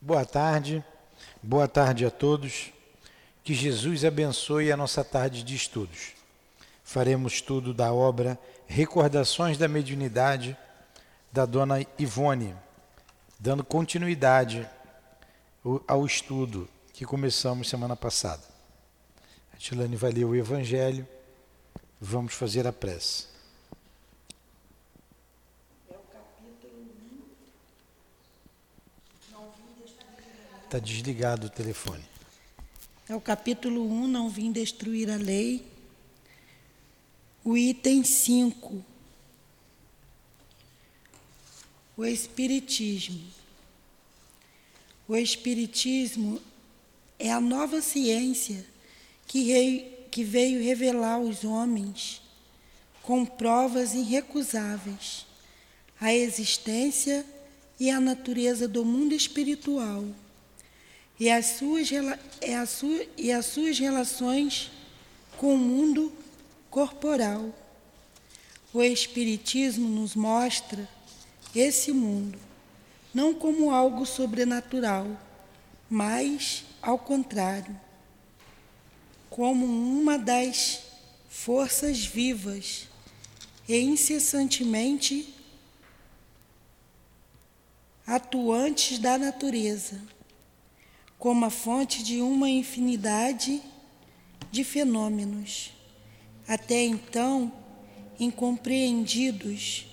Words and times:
Boa 0.00 0.24
tarde, 0.24 0.84
boa 1.42 1.66
tarde 1.66 2.06
a 2.06 2.10
todos. 2.10 2.72
Que 3.42 3.52
Jesus 3.52 4.04
abençoe 4.04 4.70
a 4.70 4.76
nossa 4.76 5.02
tarde 5.02 5.42
de 5.42 5.56
estudos. 5.56 6.12
Faremos 6.84 7.32
estudo 7.32 7.74
da 7.74 7.92
obra 7.92 8.38
Recordações 8.68 9.58
da 9.58 9.66
Mediunidade 9.66 10.56
da 11.32 11.44
dona 11.44 11.84
Ivone, 11.98 12.54
dando 13.40 13.64
continuidade 13.64 14.68
ao 15.88 16.06
estudo 16.06 16.68
que 16.92 17.04
começamos 17.04 17.68
semana 17.68 17.96
passada. 17.96 18.42
A 19.52 19.56
Tilane 19.56 19.96
vai 19.96 20.12
ler 20.12 20.26
o 20.26 20.36
Evangelho, 20.36 21.08
vamos 22.00 22.34
fazer 22.34 22.68
a 22.68 22.72
prece. 22.72 23.26
Está 30.68 30.78
desligado 30.78 31.46
o 31.46 31.50
telefone. 31.50 32.04
É 33.08 33.16
o 33.16 33.20
capítulo 33.22 33.90
1, 33.90 34.06
Não 34.06 34.28
Vim 34.28 34.52
Destruir 34.52 35.10
a 35.10 35.16
Lei. 35.16 35.64
O 37.42 37.56
item 37.56 38.04
5. 38.04 38.84
O 41.96 42.04
Espiritismo. 42.04 43.18
O 45.08 45.16
Espiritismo 45.16 46.38
é 47.18 47.32
a 47.32 47.40
nova 47.40 47.80
ciência 47.80 48.62
que, 49.26 50.06
que 50.10 50.22
veio 50.22 50.62
revelar 50.62 51.14
aos 51.14 51.44
homens, 51.44 52.20
com 53.02 53.24
provas 53.24 53.94
irrecusáveis, 53.94 55.24
a 55.98 56.12
existência 56.12 57.24
e 57.80 57.90
a 57.90 57.98
natureza 57.98 58.68
do 58.68 58.84
mundo 58.84 59.14
espiritual 59.14 60.04
e 61.18 61.30
as 61.30 61.46
suas, 61.46 61.88
as 62.60 62.70
suas, 62.70 63.08
e 63.16 63.32
as 63.32 63.46
suas 63.46 63.78
relações 63.78 64.70
com 65.36 65.54
o 65.54 65.58
mundo 65.58 66.12
corporal. 66.70 67.52
O 68.72 68.82
Espiritismo 68.82 69.88
nos 69.88 70.14
mostra 70.14 70.88
esse 71.54 71.92
mundo 71.92 72.38
não 73.12 73.34
como 73.34 73.70
algo 73.70 74.04
sobrenatural, 74.04 75.06
mas, 75.88 76.64
ao 76.82 76.98
contrário, 76.98 77.78
como 79.30 79.64
uma 79.64 80.18
das 80.18 80.82
forças 81.28 82.04
vivas 82.04 82.86
e 83.66 83.76
incessantemente 83.78 85.34
atuantes 88.06 88.98
da 88.98 89.18
natureza 89.18 90.00
como 91.18 91.44
a 91.44 91.50
fonte 91.50 92.02
de 92.02 92.20
uma 92.20 92.48
infinidade 92.48 93.60
de 94.50 94.62
fenômenos, 94.64 95.72
até 96.46 96.84
então 96.84 97.52
incompreendidos 98.18 99.86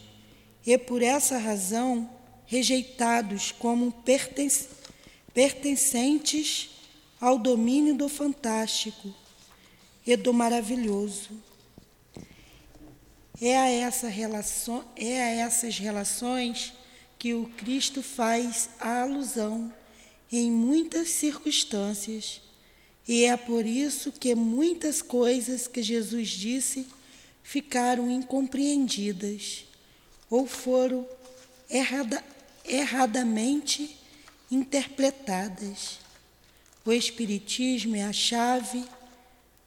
e 0.65 0.77
por 0.77 1.01
essa 1.01 1.37
razão 1.37 2.09
rejeitados 2.45 3.51
como 3.51 3.91
pertencentes 5.33 6.69
ao 7.19 7.39
domínio 7.39 7.95
do 7.95 8.07
fantástico 8.07 9.13
e 10.05 10.15
do 10.15 10.31
maravilhoso. 10.33 11.31
É 13.41 13.57
a, 13.57 13.69
essa 13.69 14.07
relação, 14.07 14.85
é 14.95 15.21
a 15.21 15.29
essas 15.45 15.77
relações 15.77 16.73
que 17.17 17.33
o 17.33 17.47
Cristo 17.57 18.01
faz 18.01 18.69
a 18.79 19.01
alusão 19.01 19.73
em 20.37 20.51
muitas 20.51 21.09
circunstâncias, 21.09 22.41
e 23.07 23.25
é 23.25 23.37
por 23.37 23.65
isso 23.65 24.11
que 24.11 24.33
muitas 24.33 25.01
coisas 25.01 25.67
que 25.67 25.83
Jesus 25.83 26.29
disse 26.29 26.87
ficaram 27.43 28.09
incompreendidas 28.09 29.65
ou 30.29 30.47
foram 30.47 31.07
errada, 31.69 32.23
erradamente 32.65 33.95
interpretadas. 34.49 35.99
O 36.83 36.91
Espiritismo 36.91 37.95
é 37.95 38.03
a 38.03 38.13
chave 38.13 38.83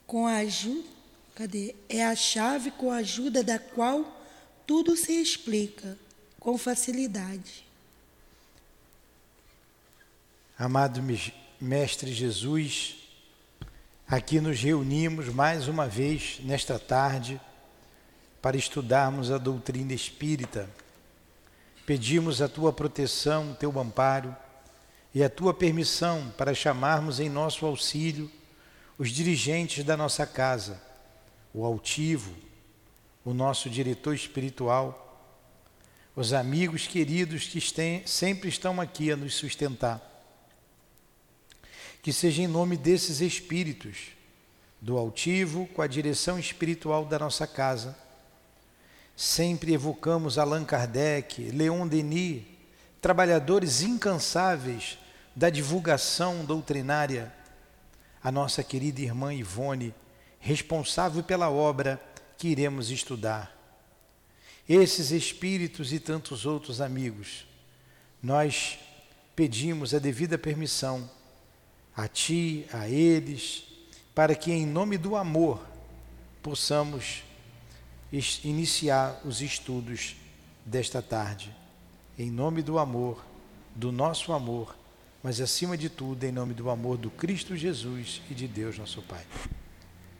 com 0.05 0.27
a 0.27 0.37
ajuda, 0.37 0.87
cadê? 1.35 1.75
É 1.87 2.05
a 2.05 2.15
chave 2.15 2.71
com 2.71 2.91
a 2.91 2.97
ajuda 2.97 3.41
da 3.41 3.57
qual 3.57 4.19
tudo 4.67 4.95
se 4.97 5.13
explica 5.13 5.97
com 6.39 6.57
facilidade. 6.57 7.68
Amado 10.61 11.01
Mestre 11.61 12.11
Jesus, 12.11 12.97
aqui 14.05 14.41
nos 14.41 14.59
reunimos 14.59 15.29
mais 15.29 15.69
uma 15.69 15.87
vez 15.87 16.41
nesta 16.43 16.77
tarde 16.77 17.39
para 18.41 18.57
estudarmos 18.57 19.31
a 19.31 19.37
doutrina 19.37 19.93
espírita. 19.93 20.69
Pedimos 21.85 22.41
a 22.41 22.49
tua 22.49 22.73
proteção, 22.73 23.55
teu 23.57 23.79
amparo 23.79 24.35
e 25.15 25.23
a 25.23 25.29
tua 25.29 25.53
permissão 25.53 26.29
para 26.37 26.53
chamarmos 26.53 27.21
em 27.21 27.29
nosso 27.29 27.65
auxílio 27.65 28.29
os 28.97 29.11
dirigentes 29.11 29.85
da 29.85 29.95
nossa 29.95 30.27
casa, 30.27 30.77
o 31.53 31.63
altivo, 31.63 32.35
o 33.23 33.33
nosso 33.33 33.69
diretor 33.69 34.13
espiritual, 34.13 35.23
os 36.17 36.33
amigos 36.33 36.85
queridos 36.85 37.47
que 37.47 37.61
sempre 38.05 38.49
estão 38.49 38.81
aqui 38.81 39.09
a 39.09 39.15
nos 39.15 39.35
sustentar 39.35 40.08
que 42.01 42.13
seja 42.13 42.41
em 42.41 42.47
nome 42.47 42.77
desses 42.77 43.21
espíritos, 43.21 44.09
do 44.81 44.97
altivo 44.97 45.67
com 45.67 45.81
a 45.81 45.87
direção 45.87 46.39
espiritual 46.39 47.05
da 47.05 47.19
nossa 47.19 47.45
casa. 47.45 47.97
Sempre 49.15 49.73
evocamos 49.73 50.37
Allan 50.37 50.63
Kardec, 50.63 51.51
Leon 51.51 51.87
Denis, 51.87 52.43
trabalhadores 53.01 53.81
incansáveis 53.81 54.97
da 55.35 55.49
divulgação 55.49 56.45
doutrinária, 56.45 57.33
a 58.23 58.31
nossa 58.31 58.63
querida 58.63 59.01
irmã 59.01 59.33
Ivone, 59.33 59.93
responsável 60.39 61.23
pela 61.23 61.49
obra 61.49 62.01
que 62.37 62.47
iremos 62.47 62.89
estudar. 62.89 63.55
Esses 64.67 65.11
espíritos 65.11 65.91
e 65.91 65.99
tantos 65.99 66.45
outros 66.45 66.79
amigos, 66.79 67.45
nós 68.21 68.79
pedimos 69.35 69.93
a 69.93 69.99
devida 69.99 70.37
permissão 70.37 71.09
a 71.99 72.07
ti, 72.07 72.65
a 72.71 72.87
eles, 72.87 73.65
para 74.15 74.33
que 74.33 74.53
em 74.53 74.65
nome 74.65 74.97
do 74.97 75.17
amor 75.17 75.59
possamos 76.41 77.25
iniciar 78.41 79.19
os 79.25 79.41
estudos 79.41 80.15
desta 80.65 81.01
tarde. 81.01 81.53
Em 82.17 82.31
nome 82.31 82.61
do 82.61 82.79
amor, 82.79 83.21
do 83.75 83.91
nosso 83.91 84.31
amor, 84.31 84.77
mas 85.21 85.41
acima 85.41 85.77
de 85.77 85.89
tudo, 85.89 86.23
em 86.23 86.31
nome 86.31 86.53
do 86.53 86.69
amor 86.69 86.95
do 86.97 87.11
Cristo 87.11 87.57
Jesus 87.57 88.21
e 88.31 88.33
de 88.33 88.47
Deus, 88.47 88.77
nosso 88.77 89.01
Pai. 89.01 89.25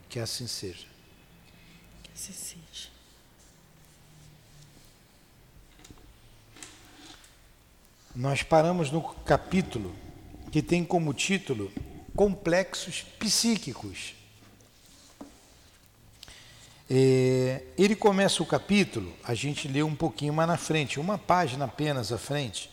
Que 0.10 0.20
assim 0.20 0.48
seja. 0.48 0.86
Que 2.04 2.12
assim 2.14 2.34
seja. 2.34 2.90
Nós 8.14 8.44
paramos 8.44 8.92
no 8.92 9.02
capítulo 9.02 9.96
que 10.52 10.62
tem 10.62 10.84
como 10.84 11.14
título 11.14 11.72
Complexos 12.16 13.02
Psíquicos. 13.20 14.16
É, 16.90 17.62
ele 17.78 17.96
começa 17.96 18.42
o 18.42 18.46
capítulo, 18.46 19.14
a 19.24 19.36
gente 19.36 19.68
lê 19.68 19.84
um 19.84 19.96
pouquinho 19.96 20.34
mais 20.34 20.50
na 20.50 20.58
frente, 20.58 21.00
uma 21.00 21.20
página 21.20 21.66
apenas 21.66 22.12
à 22.12 22.18
frente, 22.18 22.70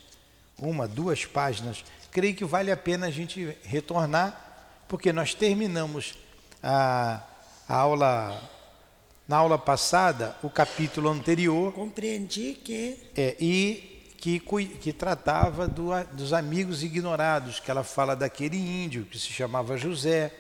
uma, 0.58 0.88
duas 0.88 1.26
páginas. 1.26 1.84
Creio 2.10 2.34
que 2.34 2.44
vale 2.44 2.72
a 2.72 2.76
pena 2.76 3.08
a 3.08 3.10
gente 3.10 3.54
retornar, 3.62 4.84
porque 4.88 5.12
nós 5.12 5.34
terminamos 5.34 6.14
a, 6.62 7.22
a 7.68 7.76
aula, 7.76 8.50
na 9.28 9.36
aula 9.36 9.58
passada, 9.58 10.34
o 10.42 10.48
capítulo 10.48 11.10
anterior. 11.10 11.72
Compreendi 11.74 12.54
que. 12.54 12.98
É, 13.14 13.36
e 13.38 13.95
que, 14.26 14.40
que 14.40 14.92
tratava 14.92 15.68
do, 15.68 15.90
dos 16.12 16.32
amigos 16.32 16.82
ignorados, 16.82 17.60
que 17.60 17.70
ela 17.70 17.84
fala 17.84 18.16
daquele 18.16 18.56
índio 18.56 19.04
que 19.04 19.16
se 19.16 19.28
chamava 19.28 19.76
José. 19.76 20.34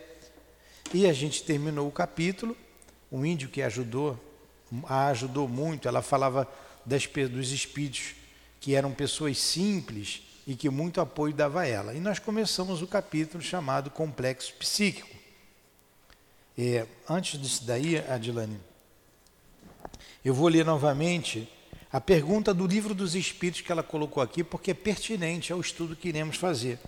E 0.92 1.06
a 1.06 1.12
gente 1.12 1.44
terminou 1.44 1.86
o 1.86 1.92
capítulo, 1.92 2.56
um 3.12 3.24
índio 3.24 3.48
que 3.48 3.62
ajudou, 3.62 4.18
a 4.88 5.06
ajudou 5.06 5.46
muito, 5.46 5.86
ela 5.86 6.02
falava 6.02 6.48
das, 6.84 7.06
dos 7.30 7.52
espíritos 7.52 8.16
que 8.58 8.74
eram 8.74 8.90
pessoas 8.90 9.38
simples 9.38 10.22
e 10.48 10.56
que 10.56 10.68
muito 10.68 11.00
apoio 11.00 11.32
dava 11.32 11.60
a 11.60 11.66
ela. 11.68 11.94
E 11.94 12.00
nós 12.00 12.18
começamos 12.18 12.82
o 12.82 12.88
capítulo 12.88 13.40
chamado 13.40 13.88
Complexo 13.88 14.52
Psíquico. 14.54 15.14
É, 16.58 16.86
antes 17.08 17.40
disso 17.40 17.64
daí, 17.64 17.98
Adilane, 17.98 18.58
eu 20.24 20.34
vou 20.34 20.48
ler 20.48 20.64
novamente 20.64 21.48
a 21.96 22.00
pergunta 22.00 22.52
do 22.52 22.66
livro 22.66 22.94
dos 22.94 23.14
Espíritos 23.14 23.62
que 23.62 23.72
ela 23.72 23.82
colocou 23.82 24.22
aqui, 24.22 24.44
porque 24.44 24.72
é 24.72 24.74
pertinente 24.74 25.50
ao 25.50 25.58
estudo 25.62 25.96
que 25.96 26.08
iremos 26.08 26.36
fazer. 26.36 26.78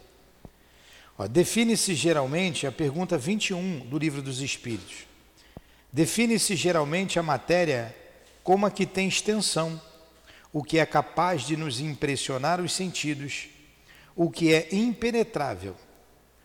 Define-se 1.30 1.94
geralmente 1.94 2.66
a 2.66 2.70
pergunta 2.70 3.16
21 3.16 3.86
do 3.88 3.96
Livro 3.96 4.20
dos 4.20 4.42
Espíritos. 4.42 5.06
Define-se 5.90 6.54
geralmente 6.54 7.18
a 7.18 7.22
matéria 7.22 7.96
como 8.44 8.66
a 8.66 8.70
que 8.70 8.84
tem 8.84 9.08
extensão, 9.08 9.80
o 10.52 10.62
que 10.62 10.78
é 10.78 10.84
capaz 10.84 11.46
de 11.46 11.56
nos 11.56 11.80
impressionar 11.80 12.60
os 12.60 12.74
sentidos, 12.74 13.48
o 14.14 14.30
que 14.30 14.52
é 14.52 14.68
impenetrável. 14.72 15.74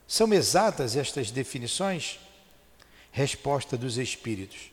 São 0.07 0.33
exatas 0.33 0.95
estas 0.95 1.31
definições? 1.31 2.17
Resposta 3.11 3.75
dos 3.75 3.97
Espíritos. 3.97 4.71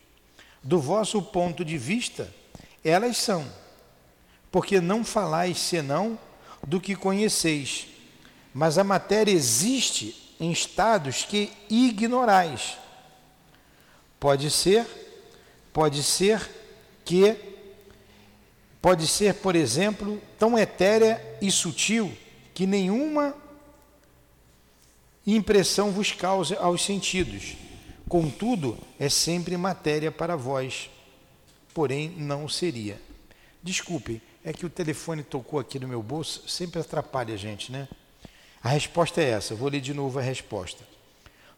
Do 0.62 0.80
vosso 0.80 1.20
ponto 1.20 1.64
de 1.64 1.76
vista, 1.76 2.32
elas 2.84 3.16
são, 3.16 3.44
porque 4.50 4.80
não 4.80 5.04
falais 5.04 5.58
senão 5.58 6.18
do 6.66 6.80
que 6.80 6.94
conheceis 6.94 7.90
mas 8.52 8.78
a 8.78 8.84
matéria 8.84 9.32
existe 9.32 10.34
em 10.38 10.50
estados 10.50 11.24
que 11.24 11.52
ignorais. 11.68 12.78
Pode 14.18 14.50
ser, 14.50 14.86
pode 15.72 16.02
ser 16.02 16.48
que 17.04 17.36
pode 18.82 19.06
ser, 19.06 19.34
por 19.34 19.54
exemplo, 19.54 20.20
tão 20.38 20.58
etérea 20.58 21.38
e 21.40 21.50
sutil 21.50 22.12
que 22.54 22.66
nenhuma 22.66 23.34
impressão 25.26 25.92
vos 25.92 26.12
cause 26.12 26.54
aos 26.56 26.82
sentidos. 26.82 27.56
Contudo, 28.08 28.76
é 28.98 29.08
sempre 29.08 29.56
matéria 29.56 30.10
para 30.10 30.34
vós, 30.34 30.90
porém 31.72 32.08
não 32.10 32.48
seria. 32.48 33.00
Desculpe, 33.62 34.20
é 34.44 34.52
que 34.52 34.64
o 34.64 34.70
telefone 34.70 35.22
tocou 35.22 35.60
aqui 35.60 35.78
no 35.78 35.88
meu 35.88 36.02
bolso, 36.02 36.48
sempre 36.48 36.80
atrapalha 36.80 37.34
a 37.34 37.36
gente, 37.36 37.70
né? 37.70 37.88
A 38.62 38.68
resposta 38.68 39.20
é 39.20 39.30
essa, 39.30 39.54
vou 39.54 39.68
ler 39.68 39.80
de 39.80 39.94
novo 39.94 40.18
a 40.18 40.22
resposta. 40.22 40.84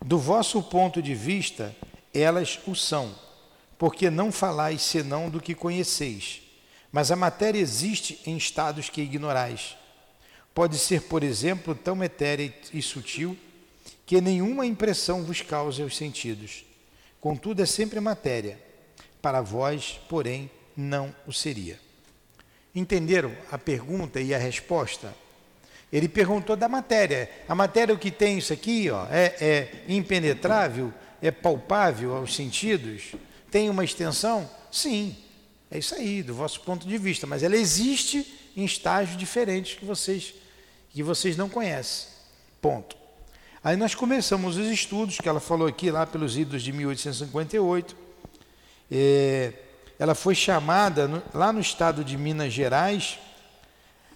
Do 0.04 0.18
vosso 0.18 0.62
ponto 0.62 1.00
de 1.00 1.14
vista, 1.14 1.74
elas 2.12 2.58
o 2.66 2.74
são, 2.74 3.14
porque 3.78 4.10
não 4.10 4.32
falais 4.32 4.82
senão 4.82 5.30
do 5.30 5.40
que 5.40 5.54
conheceis. 5.54 6.42
Mas 6.90 7.10
a 7.10 7.16
matéria 7.16 7.58
existe 7.58 8.20
em 8.26 8.36
estados 8.36 8.90
que 8.90 9.00
ignorais. 9.00 9.76
Pode 10.54 10.76
ser, 10.76 11.02
por 11.02 11.22
exemplo, 11.22 11.74
tão 11.74 12.02
etérea 12.04 12.52
e 12.72 12.82
sutil 12.82 13.36
que 14.04 14.20
nenhuma 14.20 14.66
impressão 14.66 15.24
vos 15.24 15.40
cause 15.40 15.82
aos 15.82 15.96
sentidos. 15.96 16.64
Contudo, 17.20 17.62
é 17.62 17.66
sempre 17.66 17.98
matéria. 18.00 18.58
Para 19.22 19.40
vós, 19.40 20.00
porém, 20.08 20.50
não 20.76 21.14
o 21.26 21.32
seria. 21.32 21.80
Entenderam 22.74 23.32
a 23.50 23.58
pergunta 23.58 24.20
e 24.20 24.34
a 24.34 24.38
resposta? 24.38 25.14
Ele 25.92 26.08
perguntou 26.08 26.56
da 26.56 26.68
matéria. 26.68 27.30
A 27.46 27.54
matéria 27.54 27.94
o 27.94 27.98
que 27.98 28.10
tem 28.10 28.38
isso 28.38 28.52
aqui, 28.52 28.90
ó, 28.90 29.06
é, 29.10 29.36
é 29.40 29.84
impenetrável, 29.88 30.92
é 31.20 31.30
palpável 31.30 32.16
aos 32.16 32.34
sentidos, 32.34 33.12
tem 33.50 33.68
uma 33.68 33.84
extensão? 33.84 34.48
Sim, 34.70 35.14
é 35.70 35.78
isso 35.78 35.94
aí, 35.94 36.22
do 36.22 36.34
vosso 36.34 36.60
ponto 36.60 36.88
de 36.88 36.96
vista, 36.96 37.26
mas 37.26 37.42
ela 37.42 37.56
existe 37.56 38.50
em 38.56 38.64
estágios 38.64 39.16
diferentes 39.16 39.78
que 39.78 39.84
vocês, 39.84 40.34
que 40.90 41.02
vocês 41.02 41.36
não 41.36 41.48
conhecem. 41.48 42.08
Ponto. 42.60 42.96
Aí 43.62 43.76
nós 43.76 43.94
começamos 43.94 44.56
os 44.56 44.68
estudos 44.68 45.18
que 45.18 45.28
ela 45.28 45.40
falou 45.40 45.68
aqui, 45.68 45.90
lá 45.90 46.06
pelos 46.06 46.36
idos 46.36 46.62
de 46.62 46.72
1858. 46.72 47.96
É, 48.90 49.52
ela 49.98 50.14
foi 50.14 50.34
chamada 50.34 51.06
no, 51.06 51.22
lá 51.34 51.52
no 51.52 51.60
estado 51.60 52.04
de 52.04 52.16
Minas 52.16 52.52
Gerais 52.52 53.18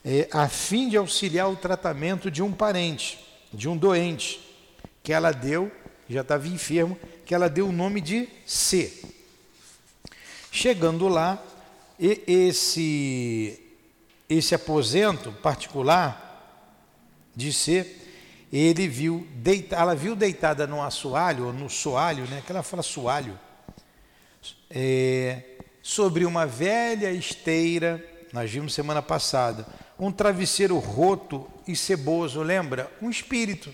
é, 0.08 0.28
a 0.30 0.48
fim 0.48 0.88
de 0.88 0.96
auxiliar 0.96 1.50
o 1.50 1.56
tratamento 1.56 2.30
de 2.30 2.40
um 2.40 2.52
parente, 2.52 3.18
de 3.52 3.68
um 3.68 3.76
doente, 3.76 4.40
que 5.02 5.12
ela 5.12 5.32
deu, 5.32 5.70
já 6.08 6.20
estava 6.20 6.46
enfermo, 6.46 6.96
que 7.24 7.34
ela 7.34 7.48
deu 7.48 7.68
o 7.68 7.72
nome 7.72 8.00
de 8.00 8.28
C. 8.46 9.02
Chegando 10.52 11.08
lá, 11.08 11.42
esse, 11.98 13.60
esse 14.28 14.54
aposento 14.54 15.32
particular 15.32 16.22
de 17.34 17.52
C, 17.52 17.96
ele 18.52 18.86
viu, 18.86 19.26
deita, 19.34 19.74
ela 19.74 19.96
viu 19.96 20.14
deitada 20.14 20.68
no 20.68 20.80
assoalho, 20.80 21.46
ou 21.46 21.52
no 21.52 21.68
soalho, 21.68 22.24
né, 22.28 22.44
que 22.46 22.52
ela 22.52 22.62
fala 22.62 22.82
soalho, 22.82 23.36
é, 24.70 25.55
sobre 25.86 26.26
uma 26.26 26.44
velha 26.44 27.12
esteira, 27.12 28.04
nós 28.32 28.50
vimos 28.50 28.74
semana 28.74 29.00
passada, 29.00 29.64
um 29.96 30.10
travesseiro 30.10 30.76
roto 30.80 31.48
e 31.64 31.76
ceboso, 31.76 32.42
lembra? 32.42 32.92
Um 33.00 33.08
espírito. 33.08 33.72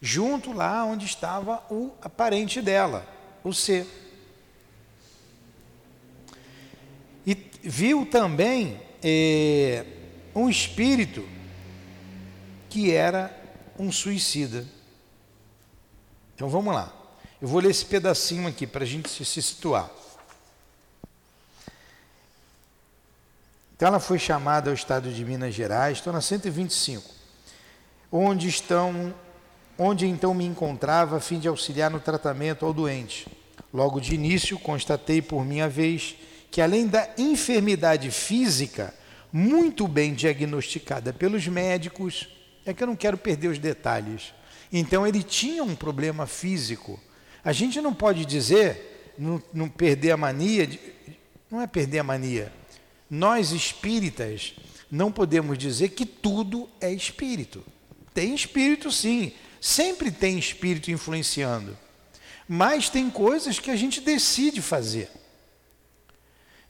Junto 0.00 0.52
lá 0.52 0.84
onde 0.84 1.06
estava 1.06 1.64
o 1.68 1.88
parente 2.16 2.62
dela, 2.62 3.04
o 3.42 3.52
C. 3.52 3.84
E 7.26 7.36
viu 7.60 8.06
também 8.06 8.80
é, 9.02 9.84
um 10.36 10.48
espírito 10.48 11.28
que 12.70 12.92
era 12.92 13.36
um 13.76 13.90
suicida. 13.90 14.64
Então 16.36 16.48
vamos 16.48 16.72
lá. 16.72 16.92
Eu 17.40 17.48
vou 17.48 17.60
ler 17.60 17.72
esse 17.72 17.84
pedacinho 17.84 18.46
aqui 18.46 18.68
para 18.68 18.84
a 18.84 18.86
gente 18.86 19.08
se, 19.08 19.24
se 19.24 19.42
situar. 19.42 19.90
Então 23.82 23.88
ela 23.88 23.98
foi 23.98 24.16
chamada 24.16 24.70
ao 24.70 24.74
estado 24.74 25.10
de 25.10 25.24
Minas 25.24 25.52
Gerais, 25.52 25.98
estou 25.98 26.12
na 26.12 26.20
125, 26.20 27.02
onde 28.12 28.46
estão, 28.46 29.12
onde 29.76 30.06
então 30.06 30.32
me 30.32 30.44
encontrava 30.44 31.16
a 31.16 31.20
fim 31.20 31.40
de 31.40 31.48
auxiliar 31.48 31.90
no 31.90 31.98
tratamento 31.98 32.64
ao 32.64 32.72
doente. 32.72 33.26
Logo 33.74 34.00
de 34.00 34.14
início, 34.14 34.56
constatei 34.56 35.20
por 35.20 35.44
minha 35.44 35.68
vez 35.68 36.14
que 36.48 36.60
além 36.60 36.86
da 36.86 37.08
enfermidade 37.18 38.08
física, 38.12 38.94
muito 39.32 39.88
bem 39.88 40.14
diagnosticada 40.14 41.12
pelos 41.12 41.48
médicos, 41.48 42.28
é 42.64 42.72
que 42.72 42.84
eu 42.84 42.86
não 42.86 42.94
quero 42.94 43.18
perder 43.18 43.48
os 43.48 43.58
detalhes. 43.58 44.32
Então 44.72 45.04
ele 45.04 45.24
tinha 45.24 45.64
um 45.64 45.74
problema 45.74 46.24
físico. 46.24 47.00
A 47.44 47.50
gente 47.52 47.80
não 47.80 47.92
pode 47.92 48.24
dizer, 48.26 49.12
não, 49.18 49.42
não 49.52 49.68
perder 49.68 50.12
a 50.12 50.16
mania, 50.16 50.68
de, 50.68 50.78
não 51.50 51.60
é 51.60 51.66
perder 51.66 51.98
a 51.98 52.04
mania, 52.04 52.52
nós 53.12 53.52
espíritas 53.52 54.54
não 54.90 55.12
podemos 55.12 55.58
dizer 55.58 55.90
que 55.90 56.06
tudo 56.06 56.66
é 56.80 56.90
espírito. 56.90 57.62
Tem 58.14 58.34
espírito 58.34 58.90
sim, 58.90 59.34
sempre 59.60 60.10
tem 60.10 60.38
espírito 60.38 60.90
influenciando. 60.90 61.76
Mas 62.48 62.88
tem 62.88 63.10
coisas 63.10 63.58
que 63.58 63.70
a 63.70 63.76
gente 63.76 64.00
decide 64.00 64.62
fazer. 64.62 65.10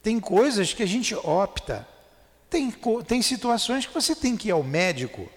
Tem 0.03 0.19
coisas 0.19 0.75
que 0.75 0.83
a 0.83 0.87
gente 0.87 1.15
opta. 1.15 1.87
Tem, 2.51 2.75
tem 3.07 3.23
situações 3.23 3.87
que 3.87 3.95
você 3.95 4.13
tem 4.13 4.37
que 4.37 4.49
ir 4.49 4.51
ao 4.51 4.65
médico. 4.65 5.31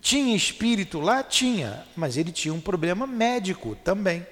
Tinha 0.00 0.34
espírito 0.34 0.98
lá? 0.98 1.22
Tinha, 1.22 1.86
mas 1.94 2.16
ele 2.16 2.32
tinha 2.32 2.52
um 2.52 2.60
problema 2.60 3.06
médico 3.06 3.76
também. 3.76 4.26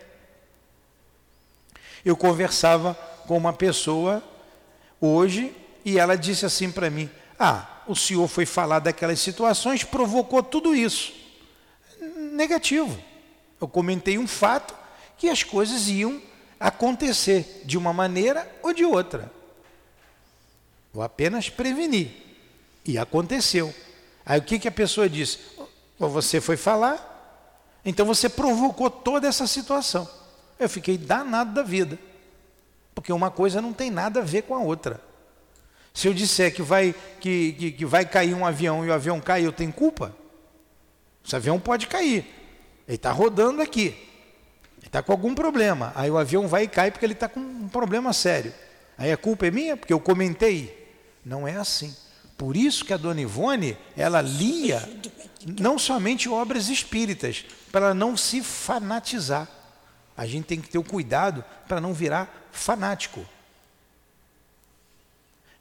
Eu 2.04 2.16
conversava 2.16 2.94
com 3.28 3.36
uma 3.36 3.52
pessoa 3.52 4.20
hoje 5.00 5.54
e 5.84 5.98
ela 5.98 6.16
disse 6.16 6.46
assim 6.46 6.70
para 6.70 6.90
mim: 6.90 7.10
Ah, 7.38 7.82
o 7.86 7.94
senhor 7.94 8.26
foi 8.28 8.46
falar 8.46 8.78
daquelas 8.78 9.20
situações, 9.20 9.84
provocou 9.84 10.42
tudo 10.42 10.74
isso. 10.74 11.12
Negativo. 12.32 12.98
Eu 13.60 13.68
comentei 13.68 14.18
um 14.18 14.26
fato 14.26 14.74
que 15.16 15.28
as 15.28 15.42
coisas 15.42 15.88
iam 15.88 16.20
acontecer 16.58 17.62
de 17.64 17.76
uma 17.76 17.92
maneira 17.92 18.50
ou 18.62 18.72
de 18.72 18.84
outra. 18.84 19.30
Eu 20.94 21.02
apenas 21.02 21.48
preveni. 21.48 22.22
E 22.84 22.98
aconteceu. 22.98 23.74
Aí 24.24 24.38
o 24.38 24.42
que, 24.42 24.58
que 24.58 24.68
a 24.68 24.72
pessoa 24.72 25.08
disse? 25.08 25.38
Você 25.98 26.40
foi 26.40 26.56
falar, 26.56 27.14
então 27.84 28.04
você 28.04 28.28
provocou 28.28 28.90
toda 28.90 29.26
essa 29.26 29.46
situação. 29.46 30.08
Eu 30.58 30.68
fiquei 30.68 30.98
danado 30.98 31.52
da 31.52 31.62
vida. 31.62 31.98
Porque 32.94 33.12
uma 33.12 33.30
coisa 33.30 33.60
não 33.60 33.72
tem 33.72 33.90
nada 33.90 34.20
a 34.20 34.24
ver 34.24 34.42
com 34.42 34.54
a 34.54 34.60
outra. 34.60 35.00
Se 35.94 36.08
eu 36.08 36.12
disser 36.12 36.52
que 36.52 36.60
vai, 36.60 36.92
que, 37.20 37.52
que, 37.52 37.72
que 37.72 37.86
vai 37.86 38.04
cair 38.04 38.34
um 38.34 38.44
avião 38.44 38.84
e 38.84 38.88
o 38.88 38.92
avião 38.92 39.20
cai, 39.20 39.46
eu 39.46 39.52
tenho 39.52 39.72
culpa? 39.72 40.14
Esse 41.24 41.36
avião 41.36 41.58
pode 41.58 41.86
cair. 41.86 42.26
Ele 42.86 42.96
está 42.96 43.12
rodando 43.12 43.62
aqui. 43.62 43.96
Ele 44.78 44.86
está 44.86 45.00
com 45.02 45.12
algum 45.12 45.34
problema. 45.34 45.92
Aí 45.94 46.10
o 46.10 46.18
avião 46.18 46.48
vai 46.48 46.64
e 46.64 46.68
cai 46.68 46.90
porque 46.90 47.06
ele 47.06 47.12
está 47.12 47.28
com 47.28 47.38
um 47.38 47.68
problema 47.68 48.12
sério. 48.12 48.52
Aí 48.98 49.12
a 49.12 49.16
culpa 49.16 49.46
é 49.46 49.50
minha, 49.52 49.76
porque 49.76 49.92
eu 49.92 50.00
comentei. 50.00 50.92
Não 51.24 51.46
é 51.46 51.56
assim. 51.56 51.96
Por 52.36 52.56
isso 52.56 52.84
que 52.84 52.92
a 52.92 52.96
dona 52.96 53.20
Ivone, 53.20 53.78
ela 53.96 54.20
lia 54.20 54.82
não 55.60 55.78
somente 55.78 56.28
obras 56.28 56.68
espíritas, 56.68 57.44
para 57.70 57.94
não 57.94 58.16
se 58.16 58.42
fanatizar. 58.42 59.48
A 60.16 60.26
gente 60.26 60.46
tem 60.46 60.60
que 60.60 60.68
ter 60.68 60.78
o 60.78 60.84
cuidado 60.84 61.44
para 61.68 61.80
não 61.80 61.94
virar 61.94 62.48
fanático. 62.50 63.24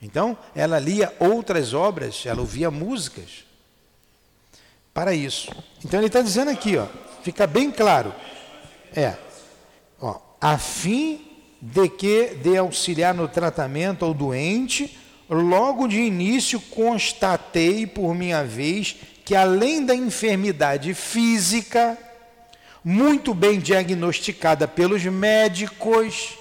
Então, 0.04 0.38
ela 0.54 0.78
lia 0.80 1.14
outras 1.18 1.74
obras, 1.74 2.26
ela 2.26 2.42
ouvia 2.42 2.70
músicas. 2.70 3.46
para 4.94 5.12
isso. 5.14 5.50
Então 5.84 6.00
ele 6.00 6.06
está 6.06 6.22
dizendo 6.22 6.52
aqui, 6.52 6.78
ó, 6.78 6.86
fica 7.24 7.48
bem 7.48 7.72
claro. 7.72 8.14
É, 8.96 9.16
ó, 10.00 10.20
a 10.40 10.58
fim 10.60 11.26
de 11.60 11.90
que 11.90 12.36
de 12.36 12.56
auxiliar 12.58 13.14
no 13.16 13.28
tratamento 13.28 14.06
ao 14.06 14.14
doente, 14.14 14.96
logo 15.28 15.88
de 15.88 16.00
início 16.00 16.60
constatei 16.60 17.88
por 17.88 18.14
minha 18.14 18.44
vez 18.44 18.98
que 19.26 19.36
além 19.36 19.84
da 19.84 19.96
enfermidade 19.96 20.94
física, 20.94 21.98
muito 22.84 23.34
bem 23.34 23.58
diagnosticada 23.58 24.68
pelos 24.68 25.04
médicos, 25.06 26.38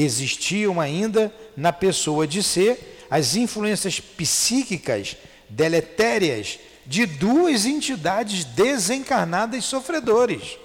existiam 0.00 0.80
ainda 0.80 1.32
na 1.56 1.72
pessoa 1.72 2.26
de 2.26 2.42
ser 2.42 3.06
as 3.10 3.36
influências 3.36 4.00
psíquicas 4.00 5.16
deletérias 5.48 6.58
de 6.86 7.06
duas 7.06 7.64
entidades 7.64 8.44
desencarnadas 8.44 9.64
sofredores. 9.64 10.58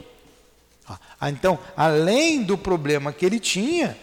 Ah, 1.19 1.29
então, 1.29 1.57
além 1.75 2.43
do 2.43 2.57
problema 2.57 3.13
que 3.13 3.25
ele 3.25 3.39
tinha, 3.39 3.97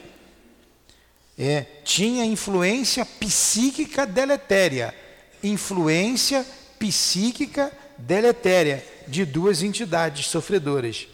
é, 1.39 1.65
tinha 1.85 2.25
influência 2.25 3.05
psíquica 3.05 4.07
deletéria. 4.07 4.95
Influência 5.43 6.47
psíquica 6.79 7.73
deletéria 7.97 8.85
de 9.07 9.25
duas 9.25 9.63
entidades 9.63 10.27
sofredoras, 10.27 11.09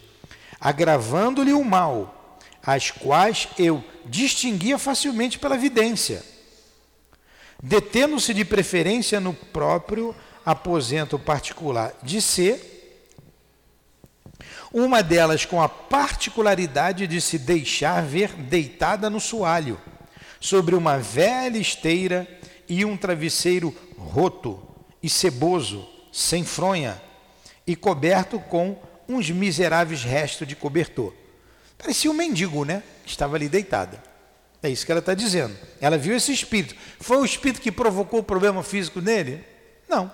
agravando-lhe 0.60 1.52
o 1.52 1.64
mal, 1.64 2.15
as 2.66 2.90
quais 2.90 3.46
eu 3.56 3.82
distinguia 4.04 4.76
facilmente 4.76 5.38
pela 5.38 5.56
vidência, 5.56 6.24
detendo-se 7.62 8.34
de 8.34 8.44
preferência 8.44 9.20
no 9.20 9.32
próprio 9.32 10.14
aposento 10.44 11.18
particular 11.18 11.94
de 12.02 12.20
ser 12.20 12.74
uma 14.72 15.02
delas 15.02 15.44
com 15.44 15.62
a 15.62 15.68
particularidade 15.68 17.06
de 17.06 17.20
se 17.20 17.38
deixar 17.38 18.02
ver 18.02 18.32
deitada 18.34 19.08
no 19.08 19.20
soalho, 19.20 19.80
sobre 20.40 20.74
uma 20.74 20.98
velha 20.98 21.56
esteira 21.56 22.28
e 22.68 22.84
um 22.84 22.96
travesseiro 22.96 23.74
roto 23.96 24.60
e 25.02 25.08
ceboso, 25.08 25.88
sem 26.12 26.44
fronha, 26.44 27.00
e 27.66 27.74
coberto 27.74 28.38
com 28.38 28.78
uns 29.08 29.30
miseráveis 29.30 30.02
restos 30.02 30.46
de 30.46 30.56
cobertor. 30.56 31.14
Parecia 31.78 32.10
um 32.10 32.14
mendigo, 32.14 32.64
né? 32.64 32.82
Estava 33.04 33.36
ali 33.36 33.48
deitada. 33.48 34.02
É 34.62 34.68
isso 34.68 34.84
que 34.84 34.90
ela 34.90 35.00
está 35.00 35.14
dizendo. 35.14 35.56
Ela 35.80 35.98
viu 35.98 36.16
esse 36.16 36.32
espírito. 36.32 36.74
Foi 37.00 37.18
o 37.18 37.24
espírito 37.24 37.60
que 37.60 37.70
provocou 37.70 38.20
o 38.20 38.22
problema 38.22 38.62
físico 38.62 39.00
nele? 39.00 39.44
Não. 39.88 40.10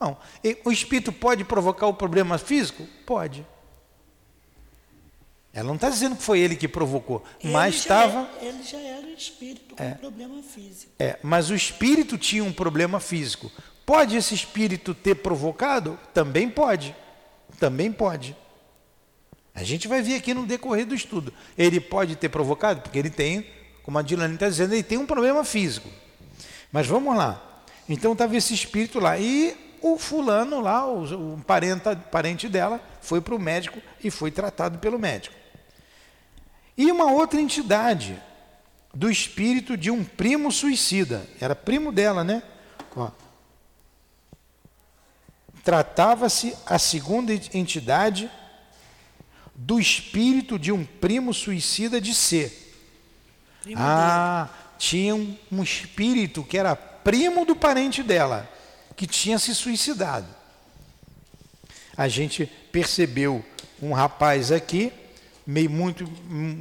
Não. 0.00 0.16
E 0.42 0.58
o 0.64 0.72
espírito 0.72 1.12
pode 1.12 1.44
provocar 1.44 1.86
o 1.86 1.94
problema 1.94 2.38
físico? 2.38 2.86
Pode. 3.04 3.46
Ela 5.52 5.66
não 5.66 5.74
está 5.74 5.90
dizendo 5.90 6.16
que 6.16 6.22
foi 6.22 6.38
ele 6.38 6.54
que 6.54 6.68
provocou, 6.68 7.24
ele 7.42 7.52
mas 7.52 7.74
estava. 7.74 8.30
É, 8.40 8.46
ele 8.46 8.62
já 8.62 8.78
era 8.78 9.04
o 9.04 9.10
espírito 9.10 9.74
com 9.74 9.82
é, 9.82 9.94
problema 9.94 10.42
físico. 10.42 10.92
É, 10.96 11.18
mas 11.22 11.50
o 11.50 11.54
espírito 11.54 12.16
tinha 12.16 12.44
um 12.44 12.52
problema 12.52 13.00
físico. 13.00 13.50
Pode 13.84 14.16
esse 14.16 14.32
espírito 14.32 14.94
ter 14.94 15.16
provocado? 15.16 15.98
Também 16.14 16.48
pode. 16.48 16.94
Também 17.58 17.90
pode. 17.90 18.36
A 19.54 19.62
gente 19.62 19.88
vai 19.88 20.02
ver 20.02 20.16
aqui 20.16 20.32
no 20.32 20.46
decorrer 20.46 20.86
do 20.86 20.94
estudo. 20.94 21.32
Ele 21.56 21.80
pode 21.80 22.16
ter 22.16 22.28
provocado, 22.28 22.80
porque 22.80 22.98
ele 22.98 23.10
tem, 23.10 23.46
como 23.82 23.98
a 23.98 24.02
Dilane 24.02 24.34
está 24.34 24.48
dizendo, 24.48 24.74
ele 24.74 24.82
tem 24.82 24.98
um 24.98 25.06
problema 25.06 25.44
físico. 25.44 25.88
Mas 26.72 26.86
vamos 26.86 27.16
lá. 27.16 27.62
Então 27.88 28.12
estava 28.12 28.36
esse 28.36 28.54
espírito 28.54 29.00
lá. 29.00 29.18
E 29.18 29.56
o 29.82 29.98
fulano 29.98 30.60
lá, 30.60 30.86
o, 30.86 31.34
o 31.34 31.44
parenta, 31.44 31.96
parente 31.96 32.48
dela, 32.48 32.80
foi 33.00 33.20
para 33.20 33.34
o 33.34 33.38
médico 33.38 33.80
e 34.02 34.10
foi 34.10 34.30
tratado 34.30 34.78
pelo 34.78 34.98
médico. 34.98 35.34
E 36.76 36.90
uma 36.90 37.10
outra 37.10 37.40
entidade 37.40 38.20
do 38.94 39.10
espírito 39.10 39.76
de 39.76 39.90
um 39.90 40.04
primo 40.04 40.50
suicida, 40.50 41.26
era 41.40 41.54
primo 41.54 41.92
dela, 41.92 42.24
né? 42.24 42.42
Tratava-se 45.62 46.56
a 46.66 46.78
segunda 46.78 47.32
entidade 47.32 48.30
do 49.62 49.78
espírito 49.78 50.58
de 50.58 50.72
um 50.72 50.86
primo 50.86 51.34
suicida 51.34 52.00
de 52.00 52.14
ser. 52.14 52.72
Primo 53.62 53.76
ah, 53.78 54.48
dele. 54.48 54.74
tinha 54.78 55.14
um, 55.14 55.36
um 55.52 55.62
espírito 55.62 56.42
que 56.42 56.56
era 56.56 56.74
primo 56.74 57.44
do 57.44 57.54
parente 57.54 58.02
dela 58.02 58.50
que 58.96 59.06
tinha 59.06 59.38
se 59.38 59.54
suicidado. 59.54 60.26
A 61.94 62.08
gente 62.08 62.50
percebeu 62.72 63.44
um 63.82 63.92
rapaz 63.92 64.50
aqui, 64.50 64.90
meio 65.46 65.68
muito 65.68 66.10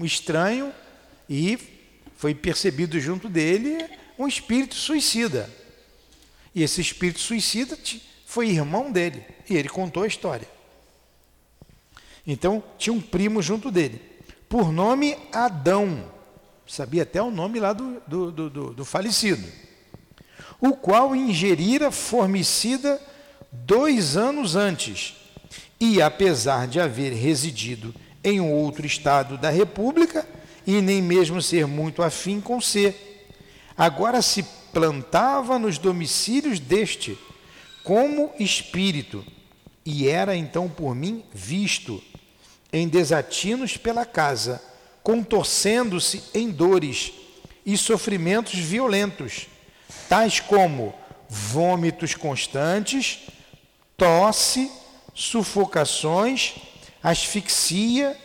estranho, 0.03 0.73
e 1.29 1.57
foi 2.17 2.35
percebido 2.35 2.99
junto 2.99 3.29
dele 3.29 3.77
um 4.17 4.27
espírito 4.27 4.75
suicida. 4.75 5.49
E 6.53 6.63
esse 6.63 6.81
espírito 6.81 7.21
suicida 7.21 7.79
foi 8.25 8.49
irmão 8.49 8.91
dele, 8.91 9.23
e 9.49 9.55
ele 9.55 9.69
contou 9.69 10.03
a 10.03 10.07
história. 10.07 10.58
Então, 12.25 12.63
tinha 12.77 12.93
um 12.93 13.01
primo 13.01 13.41
junto 13.41 13.71
dele, 13.71 14.01
por 14.47 14.71
nome 14.71 15.15
Adão, 15.31 16.03
sabia 16.67 17.03
até 17.03 17.21
o 17.21 17.31
nome 17.31 17.59
lá 17.59 17.73
do, 17.73 18.01
do, 18.07 18.31
do, 18.31 18.73
do 18.73 18.85
falecido. 18.85 19.47
O 20.59 20.73
qual 20.73 21.15
ingerira 21.15 21.91
formicida 21.91 23.01
dois 23.51 24.17
anos 24.17 24.55
antes, 24.55 25.15
e 25.79 26.01
apesar 26.01 26.67
de 26.67 26.79
haver 26.79 27.13
residido 27.13 27.93
em 28.23 28.41
outro 28.41 28.85
estado 28.85 29.37
da 29.37 29.49
República, 29.49 30.27
e 30.67 30.81
nem 30.81 31.01
mesmo 31.01 31.41
ser 31.41 31.65
muito 31.65 32.03
afim 32.03 32.41
com 32.41 32.59
ser, 32.59 33.27
agora 33.77 34.21
se 34.21 34.43
plantava 34.73 35.57
nos 35.57 35.77
domicílios 35.77 36.59
deste 36.59 37.17
como 37.83 38.31
espírito, 38.39 39.25
e 39.85 40.07
era 40.07 40.35
então 40.35 40.69
por 40.69 40.93
mim 40.93 41.23
visto 41.33 42.03
em 42.71 42.87
desatinos 42.87 43.77
pela 43.77 44.05
casa, 44.05 44.61
contorcendo-se 45.03 46.23
em 46.33 46.49
dores 46.49 47.11
e 47.65 47.77
sofrimentos 47.77 48.53
violentos 48.53 49.47
tais 50.07 50.39
como 50.39 50.93
vômitos 51.27 52.15
constantes, 52.15 53.27
tosse, 53.95 54.71
sufocações, 55.13 56.55
asfixia, 57.01 58.17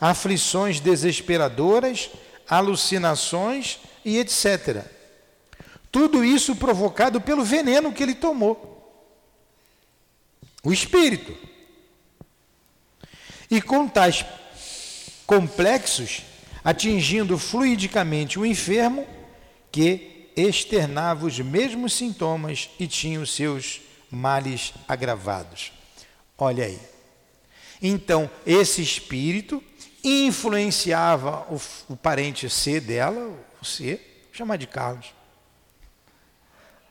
aflições 0.00 0.80
desesperadoras, 0.80 2.10
alucinações 2.48 3.78
e 4.04 4.18
etc. 4.18 4.84
Tudo 5.90 6.24
isso 6.24 6.56
provocado 6.56 7.20
pelo 7.20 7.44
veneno 7.44 7.92
que 7.92 8.02
ele 8.02 8.14
tomou. 8.14 8.70
O 10.62 10.72
espírito. 10.72 11.36
E 13.52 13.60
com 13.60 13.86
tais 13.86 14.24
complexos, 15.26 16.22
atingindo 16.64 17.36
fluidicamente 17.36 18.38
o 18.38 18.46
enfermo, 18.46 19.06
que 19.70 20.30
externava 20.34 21.26
os 21.26 21.38
mesmos 21.38 21.92
sintomas 21.92 22.70
e 22.80 22.86
tinha 22.86 23.20
os 23.20 23.34
seus 23.34 23.82
males 24.10 24.72
agravados. 24.88 25.70
Olha 26.38 26.64
aí. 26.64 26.80
Então, 27.82 28.30
esse 28.46 28.80
espírito 28.80 29.62
influenciava 30.02 31.46
o, 31.50 31.60
o 31.92 31.96
parente 31.96 32.48
C 32.48 32.80
dela, 32.80 33.38
o 33.60 33.64
C, 33.66 34.00
vou 34.28 34.32
chamar 34.32 34.56
de 34.56 34.66
Carlos. 34.66 35.12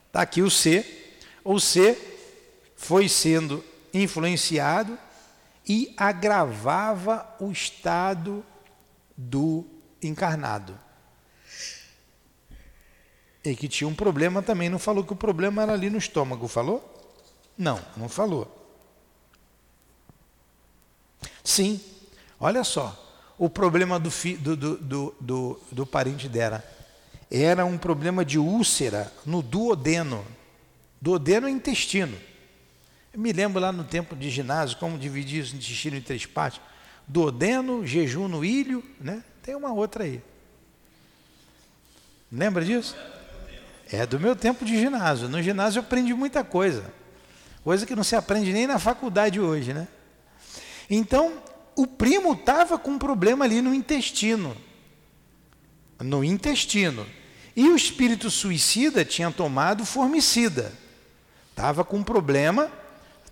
Está 0.06 0.22
aqui 0.22 0.44
o 0.44 0.52
C. 0.52 0.86
O 1.44 1.60
C 1.60 1.98
foi 2.76 3.10
sendo 3.10 3.66
influenciado 3.92 4.96
e 5.68 5.94
agravava 5.98 7.36
o 7.40 7.52
estado 7.52 8.46
do 9.16 9.66
encarnado. 10.02 10.78
E 13.44 13.56
que 13.56 13.68
tinha 13.68 13.88
um 13.88 13.96
problema 13.96 14.42
também, 14.42 14.70
não 14.70 14.80
falou 14.80 15.04
que 15.04 15.14
o 15.14 15.16
problema 15.16 15.64
era 15.64 15.74
ali 15.74 15.90
no 15.90 15.98
estômago, 15.98 16.48
falou? 16.48 16.88
Não, 17.58 17.80
não 17.98 18.08
falou. 18.08 18.58
Sim, 21.44 21.82
olha 22.40 22.64
só, 22.64 22.98
o 23.38 23.50
problema 23.50 24.00
do, 24.00 24.12
fi, 24.12 24.38
do, 24.38 24.56
do, 24.56 25.16
do, 25.20 25.60
do, 25.72 25.86
parente 25.86 26.30
dela 26.30 26.64
era 27.30 27.66
um 27.66 27.78
problema 27.78 28.24
de 28.24 28.38
úlcera 28.38 29.12
no 29.26 29.42
duodeno. 29.42 30.26
Duodeno 31.02 31.48
é 31.48 31.52
intestino. 31.52 32.18
Eu 33.14 33.20
me 33.20 33.34
lembro 33.34 33.62
lá 33.62 33.72
no 33.72 33.84
tempo 33.84 34.16
de 34.16 34.30
ginásio, 34.30 34.78
como 34.78 34.98
dividir 34.98 35.44
o 35.44 35.48
intestino 35.48 35.98
em 35.98 36.02
três 36.02 36.26
partes. 36.26 36.62
Duodeno, 37.08 37.86
jejum 37.86 38.28
no 38.28 38.46
ilho, 38.46 38.84
né? 39.00 39.22
Tem 39.44 39.54
uma 39.54 39.74
outra 39.74 40.06
aí. 40.06 40.22
Lembra 42.32 42.64
disso? 42.64 42.96
É 43.92 44.06
do 44.06 44.18
meu 44.18 44.34
tempo 44.36 44.64
de 44.64 44.80
ginásio. 44.80 45.28
No 45.28 45.42
ginásio 45.42 45.80
eu 45.80 45.84
aprendi 45.84 46.14
muita 46.14 46.44
coisa. 46.44 46.94
Coisa 47.64 47.86
que 47.86 47.96
não 47.96 48.04
se 48.04 48.16
aprende 48.16 48.54
nem 48.54 48.66
na 48.66 48.80
faculdade 48.80 49.40
hoje, 49.40 49.74
né? 49.74 49.88
Então, 50.90 51.44
o 51.76 51.86
primo 51.86 52.34
estava 52.34 52.78
com 52.78 52.92
um 52.92 53.00
problema 53.00 53.44
ali 53.44 53.62
no 53.62 53.74
intestino. 53.74 54.56
No 56.00 56.24
intestino. 56.24 57.06
E 57.56 57.68
o 57.68 57.76
espírito 57.76 58.32
suicida 58.32 59.04
tinha 59.04 59.30
tomado 59.30 59.86
formicida. 59.86 60.72
Estava 61.50 61.84
com 61.84 61.98
um 61.98 62.04
problema 62.04 62.72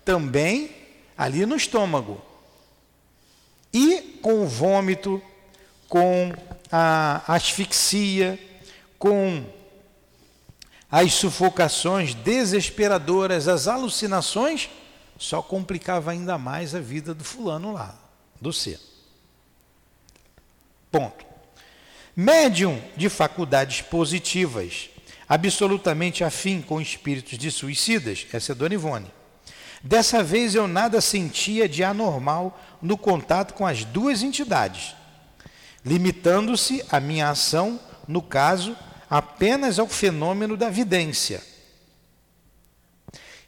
também 0.04 0.70
ali 1.16 1.44
no 1.44 1.56
estômago. 1.56 2.20
E 3.72 4.18
com 4.22 4.42
o 4.42 4.46
vômito, 4.46 5.22
com 5.88 6.32
a 6.70 7.22
asfixia, 7.26 8.38
com 8.98 9.44
as 10.90 11.14
sufocações 11.14 12.14
desesperadoras, 12.14 13.46
as 13.46 13.68
alucinações, 13.68 14.68
só 15.18 15.42
complicava 15.42 16.10
ainda 16.10 16.38
mais 16.38 16.74
a 16.74 16.80
vida 16.80 17.14
do 17.14 17.22
fulano 17.22 17.72
lá, 17.72 17.94
do 18.40 18.52
C. 18.52 18.78
Ponto. 20.90 21.24
Médium 22.16 22.82
de 22.96 23.08
faculdades 23.08 23.82
positivas, 23.82 24.90
absolutamente 25.28 26.24
afim 26.24 26.60
com 26.60 26.80
espíritos 26.80 27.38
de 27.38 27.50
suicidas, 27.50 28.26
essa 28.32 28.52
é 28.52 28.54
Dona 28.54 28.74
Ivone. 28.74 29.19
Dessa 29.82 30.22
vez 30.22 30.54
eu 30.54 30.68
nada 30.68 31.00
sentia 31.00 31.68
de 31.68 31.82
anormal 31.82 32.60
no 32.82 32.98
contato 32.98 33.54
com 33.54 33.66
as 33.66 33.84
duas 33.84 34.22
entidades, 34.22 34.94
limitando-se 35.84 36.84
a 36.90 37.00
minha 37.00 37.30
ação, 37.30 37.80
no 38.06 38.20
caso, 38.20 38.76
apenas 39.08 39.78
ao 39.78 39.88
fenômeno 39.88 40.56
da 40.56 40.68
vidência. 40.68 41.42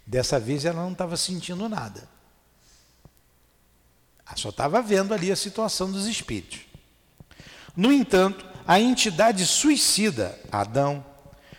Dessa 0.06 0.40
vez 0.40 0.64
ela 0.64 0.82
não 0.82 0.92
estava 0.92 1.16
sentindo 1.16 1.68
nada. 1.68 2.08
Ela 4.26 4.36
só 4.36 4.48
estava 4.48 4.80
vendo 4.80 5.12
ali 5.12 5.30
a 5.30 5.36
situação 5.36 5.92
dos 5.92 6.06
espíritos. 6.06 6.60
No 7.76 7.92
entanto, 7.92 8.44
a 8.66 8.80
entidade 8.80 9.46
suicida, 9.46 10.38
Adão, 10.50 11.04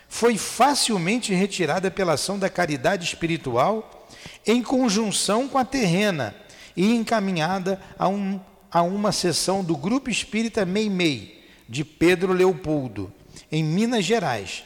foi 0.10 0.38
facilmente 0.38 1.34
retirada 1.34 1.90
pela 1.90 2.14
ação 2.14 2.38
da 2.38 2.50
caridade 2.50 3.06
espiritual 3.06 4.03
em 4.46 4.62
conjunção 4.62 5.48
com 5.48 5.58
a 5.58 5.66
terrena 5.66 6.36
e 6.76 6.94
encaminhada 6.94 7.80
a, 7.98 8.08
um, 8.08 8.40
a 8.72 8.82
uma 8.82 9.12
sessão 9.12 9.64
do 9.64 9.76
Grupo 9.76 10.10
Espírita 10.10 10.66
Meimei, 10.66 11.44
de 11.68 11.84
Pedro 11.84 12.34
Leopoldo, 12.34 13.12
em 13.52 13.64
Minas 13.64 14.06
Gerais, 14.06 14.64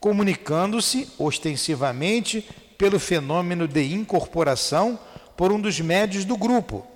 comunicando-se 0.00 1.08
ostensivamente 1.18 2.48
pelo 2.76 2.98
fenômeno 2.98 3.68
de 3.68 3.94
incorporação 3.94 4.98
por 5.36 5.52
um 5.52 5.60
dos 5.60 5.80
médios 5.80 6.24
do 6.24 6.36
grupo, 6.36 6.86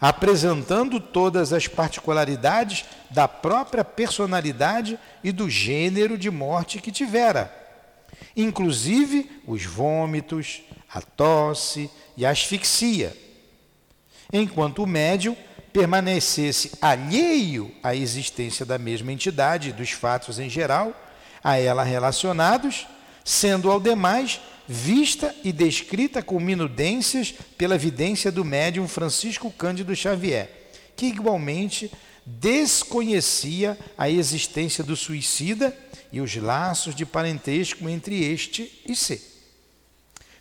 apresentando 0.00 1.00
todas 1.00 1.52
as 1.52 1.66
particularidades 1.66 2.84
da 3.10 3.26
própria 3.26 3.84
personalidade 3.84 4.98
e 5.22 5.32
do 5.32 5.48
gênero 5.48 6.18
de 6.18 6.30
morte 6.30 6.80
que 6.80 6.92
tivera, 6.92 7.52
inclusive 8.36 9.30
os 9.46 9.64
vômitos, 9.64 10.62
a 10.94 11.00
tosse 11.00 11.90
e 12.16 12.24
a 12.24 12.30
asfixia, 12.30 13.16
enquanto 14.32 14.84
o 14.84 14.86
médium 14.86 15.36
permanecesse 15.72 16.70
alheio 16.80 17.74
à 17.82 17.96
existência 17.96 18.64
da 18.64 18.78
mesma 18.78 19.12
entidade 19.12 19.70
e 19.70 19.72
dos 19.72 19.90
fatos 19.90 20.38
em 20.38 20.48
geral, 20.48 20.94
a 21.42 21.58
ela 21.58 21.82
relacionados, 21.82 22.86
sendo 23.24 23.70
ao 23.72 23.80
demais 23.80 24.40
vista 24.68 25.34
e 25.42 25.52
descrita 25.52 26.22
com 26.22 26.38
minudências 26.38 27.34
pela 27.58 27.76
vidência 27.76 28.30
do 28.30 28.44
médium 28.44 28.86
Francisco 28.86 29.50
Cândido 29.50 29.96
Xavier, 29.96 30.48
que 30.94 31.06
igualmente 31.06 31.90
desconhecia 32.24 33.76
a 33.98 34.08
existência 34.08 34.84
do 34.84 34.96
suicida 34.96 35.76
e 36.12 36.20
os 36.20 36.36
laços 36.36 36.94
de 36.94 37.04
parentesco 37.04 37.88
entre 37.88 38.24
este 38.24 38.80
e 38.86 38.94
C. 38.94 39.33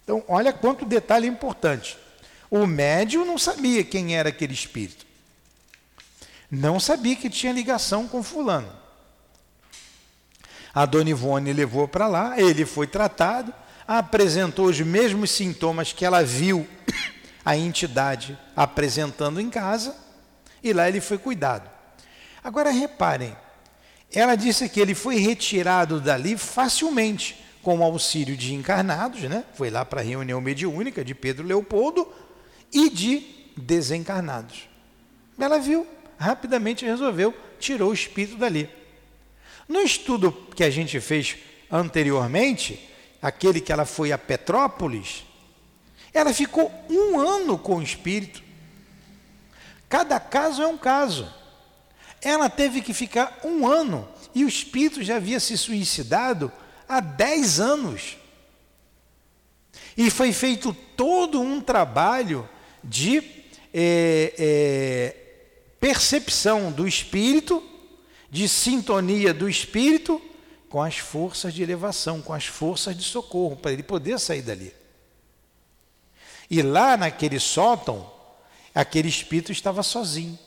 Então, 0.03 0.23
olha 0.27 0.51
quanto 0.51 0.85
detalhe 0.85 1.27
importante. 1.27 1.97
O 2.49 2.67
médium 2.67 3.25
não 3.25 3.37
sabia 3.37 3.83
quem 3.83 4.15
era 4.15 4.29
aquele 4.29 4.53
espírito. 4.53 5.05
Não 6.51 6.79
sabia 6.79 7.15
que 7.15 7.29
tinha 7.29 7.51
ligação 7.51 8.07
com 8.07 8.21
fulano. 8.21 8.71
A 10.73 10.85
dona 10.85 11.09
Ivone 11.09 11.53
levou 11.53 11.87
para 11.87 12.07
lá, 12.07 12.39
ele 12.39 12.65
foi 12.65 12.87
tratado, 12.87 13.53
apresentou 13.87 14.65
os 14.65 14.79
mesmos 14.79 15.31
sintomas 15.31 15.93
que 15.93 16.05
ela 16.05 16.23
viu 16.23 16.67
a 17.45 17.55
entidade 17.55 18.37
apresentando 18.55 19.39
em 19.39 19.49
casa, 19.49 19.95
e 20.63 20.73
lá 20.73 20.87
ele 20.87 21.01
foi 21.01 21.17
cuidado. 21.17 21.69
Agora 22.43 22.71
reparem, 22.71 23.35
ela 24.11 24.35
disse 24.35 24.67
que 24.67 24.79
ele 24.79 24.93
foi 24.93 25.15
retirado 25.15 25.99
dali 25.99 26.37
facilmente, 26.37 27.43
com 27.63 27.79
o 27.79 27.83
auxílio 27.83 28.35
de 28.35 28.53
encarnados, 28.53 29.21
né? 29.23 29.45
foi 29.55 29.69
lá 29.69 29.85
para 29.85 30.01
a 30.01 30.03
reunião 30.03 30.41
mediúnica 30.41 31.03
de 31.03 31.15
Pedro 31.15 31.47
Leopoldo, 31.47 32.07
e 32.73 32.89
de 32.89 33.25
desencarnados. 33.55 34.67
Ela 35.39 35.59
viu, 35.59 35.87
rapidamente 36.17 36.85
resolveu, 36.85 37.33
tirou 37.59 37.91
o 37.91 37.93
espírito 37.93 38.37
dali. 38.37 38.69
No 39.67 39.79
estudo 39.79 40.31
que 40.55 40.63
a 40.63 40.69
gente 40.69 40.99
fez 40.99 41.37
anteriormente, 41.71 42.89
aquele 43.21 43.61
que 43.61 43.71
ela 43.71 43.85
foi 43.85 44.11
a 44.11 44.17
Petrópolis, 44.17 45.23
ela 46.13 46.33
ficou 46.33 46.71
um 46.89 47.19
ano 47.19 47.57
com 47.57 47.77
o 47.77 47.83
espírito. 47.83 48.43
Cada 49.87 50.19
caso 50.19 50.61
é 50.61 50.67
um 50.67 50.77
caso. 50.77 51.31
Ela 52.21 52.49
teve 52.49 52.81
que 52.81 52.93
ficar 52.93 53.39
um 53.43 53.67
ano 53.67 54.07
e 54.33 54.43
o 54.43 54.47
espírito 54.47 55.03
já 55.03 55.17
havia 55.17 55.39
se 55.39 55.57
suicidado 55.57 56.51
há 56.87 56.99
dez 56.99 57.59
anos. 57.59 58.17
E 59.95 60.09
foi 60.09 60.33
feito 60.33 60.73
todo 60.95 61.39
um 61.39 61.61
trabalho 61.61 62.47
de 62.83 63.19
é, 63.73 64.33
é, 64.37 65.15
percepção 65.79 66.71
do 66.71 66.87
espírito, 66.87 67.63
de 68.29 68.47
sintonia 68.49 69.33
do 69.33 69.49
espírito 69.49 70.21
com 70.69 70.81
as 70.81 70.97
forças 70.97 71.53
de 71.53 71.61
elevação, 71.61 72.21
com 72.21 72.33
as 72.33 72.45
forças 72.45 72.97
de 72.97 73.03
socorro, 73.03 73.55
para 73.55 73.71
ele 73.71 73.83
poder 73.83 74.19
sair 74.19 74.41
dali. 74.41 74.73
E 76.49 76.61
lá 76.63 76.97
naquele 76.97 77.39
sótão, 77.39 78.11
aquele 78.73 79.07
espírito 79.07 79.51
estava 79.51 79.83
sozinho. 79.83 80.37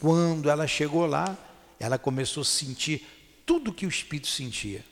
Quando 0.00 0.48
ela 0.48 0.66
chegou 0.66 1.04
lá, 1.06 1.36
ela 1.78 1.98
começou 1.98 2.40
a 2.40 2.44
sentir 2.44 3.06
tudo 3.44 3.72
que 3.72 3.84
o 3.84 3.88
espírito 3.88 4.28
sentia. 4.28 4.82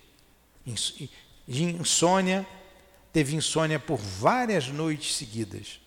Insônia, 0.66 2.46
teve 3.12 3.36
insônia 3.36 3.78
por 3.78 3.98
várias 3.98 4.68
noites 4.68 5.14
seguidas. 5.14 5.80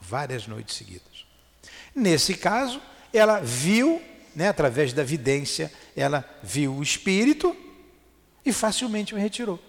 Várias 0.00 0.46
noites 0.46 0.76
seguidas. 0.76 1.26
Nesse 1.94 2.34
caso, 2.34 2.80
ela 3.12 3.40
viu, 3.40 4.02
né, 4.34 4.48
através 4.48 4.92
da 4.92 5.02
vidência, 5.02 5.72
ela 5.96 6.24
viu 6.42 6.74
o 6.74 6.82
espírito 6.82 7.56
e 8.44 8.52
facilmente 8.52 9.14
o 9.14 9.18
retirou. 9.18 9.60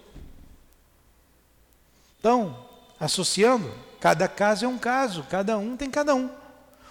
Então, 2.18 2.68
associando, 2.98 3.74
cada 3.98 4.28
caso 4.28 4.64
é 4.64 4.68
um 4.68 4.78
caso, 4.78 5.24
cada 5.24 5.58
um 5.58 5.76
tem 5.76 5.90
cada 5.90 6.14
um. 6.14 6.30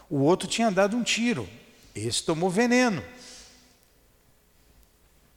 O 0.09 0.19
outro 0.19 0.47
tinha 0.47 0.71
dado 0.71 0.97
um 0.97 1.03
tiro, 1.03 1.47
esse 1.95 2.23
tomou 2.23 2.49
veneno. 2.49 3.03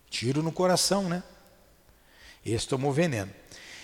Tiro 0.09 0.43
no 0.43 0.53
coração, 0.53 1.09
né? 1.09 1.23
Esse 2.45 2.67
tomou 2.67 2.93
veneno. 2.93 3.33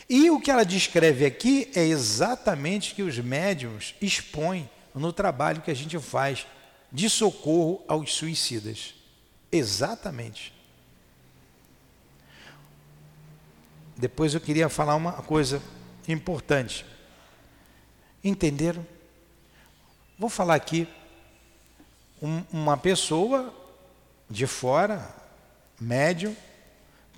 E 0.08 0.30
o 0.30 0.40
que 0.40 0.50
ela 0.50 0.64
descreve 0.64 1.26
aqui 1.26 1.70
é 1.74 1.84
exatamente 1.84 2.94
que 2.94 3.02
os 3.02 3.18
médiums 3.18 3.94
expõem 4.00 4.68
no 4.94 5.12
trabalho 5.12 5.60
que 5.60 5.70
a 5.70 5.74
gente 5.74 5.98
faz 5.98 6.46
de 6.90 7.10
socorro 7.10 7.84
aos 7.86 8.14
suicidas. 8.14 8.94
Exatamente. 9.52 10.52
Depois 13.96 14.32
eu 14.32 14.40
queria 14.40 14.68
falar 14.68 14.94
uma 14.96 15.12
coisa 15.12 15.62
importante. 16.06 16.86
Entenderam? 18.24 18.86
Vou 20.18 20.30
falar 20.30 20.54
aqui 20.54 20.88
um, 22.22 22.42
uma 22.52 22.76
pessoa 22.76 23.54
de 24.28 24.46
fora, 24.46 25.14
médium, 25.80 26.34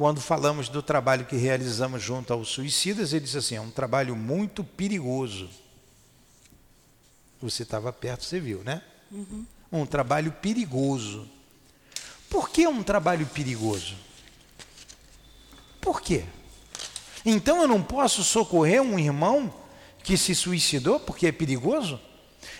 quando 0.01 0.19
falamos 0.19 0.71
do 0.71 0.81
trabalho 0.81 1.27
que 1.27 1.37
realizamos 1.37 2.03
junto 2.03 2.33
aos 2.33 2.49
suicidas, 2.49 3.13
ele 3.13 3.27
disse 3.27 3.37
assim: 3.37 3.57
é 3.57 3.61
um 3.61 3.71
trabalho 3.71 4.17
muito 4.17 4.65
perigoso. 4.65 5.51
Você 7.43 7.65
estava 7.65 7.93
perto, 7.93 8.25
você 8.25 8.41
viu, 8.41 8.63
né? 8.65 8.81
Uhum. 9.13 9.45
Um 9.71 9.85
trabalho 9.85 10.33
perigoso. 10.33 11.29
Por 12.31 12.49
que 12.49 12.67
um 12.67 12.83
trabalho 12.83 13.27
perigoso? 13.27 13.95
Por 15.83 16.01
quê? 16.01 16.25
Então 17.23 17.61
eu 17.61 17.69
não 17.69 17.83
posso 17.83 18.25
socorrer 18.25 18.81
um 18.81 18.99
irmão 18.99 19.53
que 20.03 20.17
se 20.17 20.35
suicidou 20.35 20.99
porque 20.99 21.27
é 21.27 21.33
perigoso? 21.33 22.01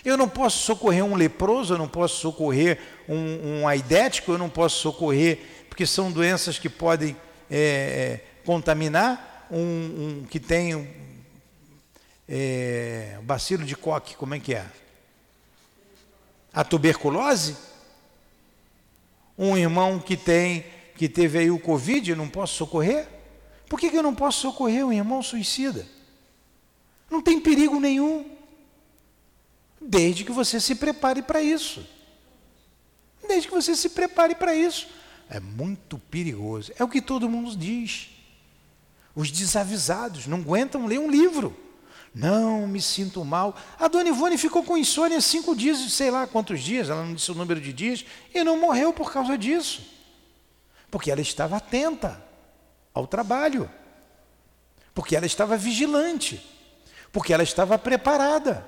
Eu 0.05 0.19
não 0.19 0.29
posso 0.29 0.59
socorrer 0.59 1.03
um 1.03 1.15
leproso, 1.17 1.73
eu 1.73 1.79
não 1.79 1.89
posso 1.89 2.21
socorrer 2.21 2.79
um, 3.09 3.61
um 3.63 3.67
aidético, 3.67 4.31
eu 4.31 4.37
não 4.37 4.51
posso 4.51 4.79
socorrer, 4.79 5.39
porque 5.71 5.87
são 5.87 6.13
doenças 6.13 6.59
que 6.59 6.69
podem 6.69 7.17
é, 7.51 7.57
é, 7.59 8.25
contaminar, 8.45 9.49
um, 9.51 9.59
um, 9.59 10.27
que 10.31 10.39
tem 10.39 10.89
é, 12.29 13.19
bacilo 13.23 13.65
de 13.65 13.75
coque, 13.75 14.15
como 14.15 14.35
é 14.35 14.39
que 14.39 14.55
é? 14.55 14.65
A 16.53 16.63
tuberculose? 16.63 17.57
Um 19.37 19.57
irmão 19.57 19.99
que 19.99 20.17
tem, 20.17 20.65
que 20.97 21.09
teve 21.09 21.39
aí 21.39 21.51
o 21.51 21.59
Covid, 21.59 22.11
eu 22.11 22.17
não 22.17 22.29
posso 22.29 22.55
socorrer? 22.55 23.09
Por 23.69 23.81
que, 23.81 23.91
que 23.91 23.97
eu 23.97 24.03
não 24.03 24.15
posso 24.15 24.41
socorrer 24.41 24.87
um 24.87 24.93
irmão 24.93 25.23
suicida? 25.23 25.87
Não 27.11 27.21
tem 27.21 27.41
perigo 27.41 27.81
nenhum 27.81 28.37
desde 29.81 30.25
que 30.25 30.33
você 30.33 30.61
se 30.61 30.75
prepare 30.75 31.23
para 31.23 31.41
isso. 31.41 31.85
Desde 33.27 33.49
que 33.49 33.55
você 33.55 33.75
se 33.75 33.91
prepare 33.91 34.35
para 34.35 34.55
isso. 34.55 34.89
É 35.31 35.39
muito 35.39 35.97
perigoso. 36.11 36.73
É 36.77 36.83
o 36.83 36.89
que 36.89 37.01
todo 37.01 37.29
mundo 37.29 37.57
diz. 37.57 38.11
Os 39.15 39.31
desavisados 39.31 40.27
não 40.27 40.39
aguentam 40.39 40.87
ler 40.87 40.99
um 40.99 41.09
livro. 41.09 41.57
Não, 42.13 42.67
me 42.67 42.83
sinto 42.83 43.25
mal. 43.25 43.57
A 43.79 43.87
dona 43.87 44.09
Ivone 44.09 44.37
ficou 44.37 44.65
com 44.65 44.77
insônia 44.77 45.21
cinco 45.21 45.55
dias, 45.55 45.79
sei 45.93 46.11
lá 46.11 46.27
quantos 46.27 46.61
dias, 46.61 46.91
ela 46.91 47.05
não 47.05 47.15
disse 47.15 47.31
o 47.31 47.35
número 47.37 47.61
de 47.61 47.73
dias, 47.73 48.05
e 48.35 48.43
não 48.43 48.59
morreu 48.61 48.93
por 48.93 49.13
causa 49.13 49.39
disso. 49.39 49.83
Porque 50.91 51.11
ela 51.11 51.21
estava 51.21 51.59
atenta 51.59 52.21
ao 52.93 53.07
trabalho. 53.07 53.71
Porque 54.93 55.15
ela 55.15 55.27
estava 55.27 55.57
vigilante. 55.57 56.45
Porque 57.13 57.33
ela 57.33 57.45
estava 57.45 57.79
preparada. 57.79 58.67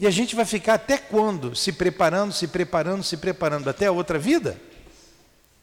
E 0.00 0.06
a 0.06 0.10
gente 0.10 0.34
vai 0.34 0.46
ficar 0.46 0.74
até 0.74 0.96
quando? 0.96 1.54
Se 1.54 1.74
preparando, 1.74 2.32
se 2.32 2.48
preparando, 2.48 3.04
se 3.04 3.18
preparando 3.18 3.68
até 3.68 3.84
a 3.84 3.92
outra 3.92 4.18
vida? 4.18 4.58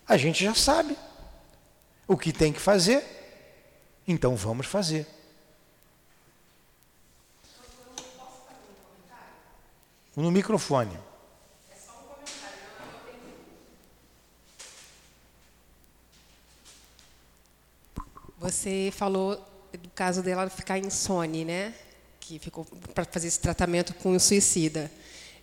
A 0.07 0.15
gente 0.15 0.43
já 0.43 0.53
sabe 0.53 0.95
o 2.07 2.15
que 2.15 2.31
tem 2.31 2.53
que 2.53 2.59
fazer, 2.59 3.03
então 4.07 4.35
vamos 4.35 4.67
fazer. 4.67 5.07
No 10.15 10.29
microfone. 10.29 10.99
Você 18.37 18.91
falou 18.93 19.43
do 19.73 19.89
caso 19.89 20.21
dela 20.21 20.47
ficar 20.47 20.77
insone, 20.77 21.43
né? 21.43 21.73
Que 22.27 22.39
ficou 22.39 22.65
para 22.93 23.05
fazer 23.05 23.29
esse 23.29 23.39
tratamento 23.39 23.93
com 23.93 24.13
o 24.13 24.19
suicida. 24.19 24.91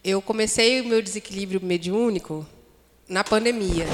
Eu 0.05 0.20
comecei 0.20 0.83
o 0.83 0.85
meu 0.85 1.01
desequilíbrio 1.01 1.59
mediúnico 1.62 2.47
na 3.09 3.25
pandemia, 3.25 3.87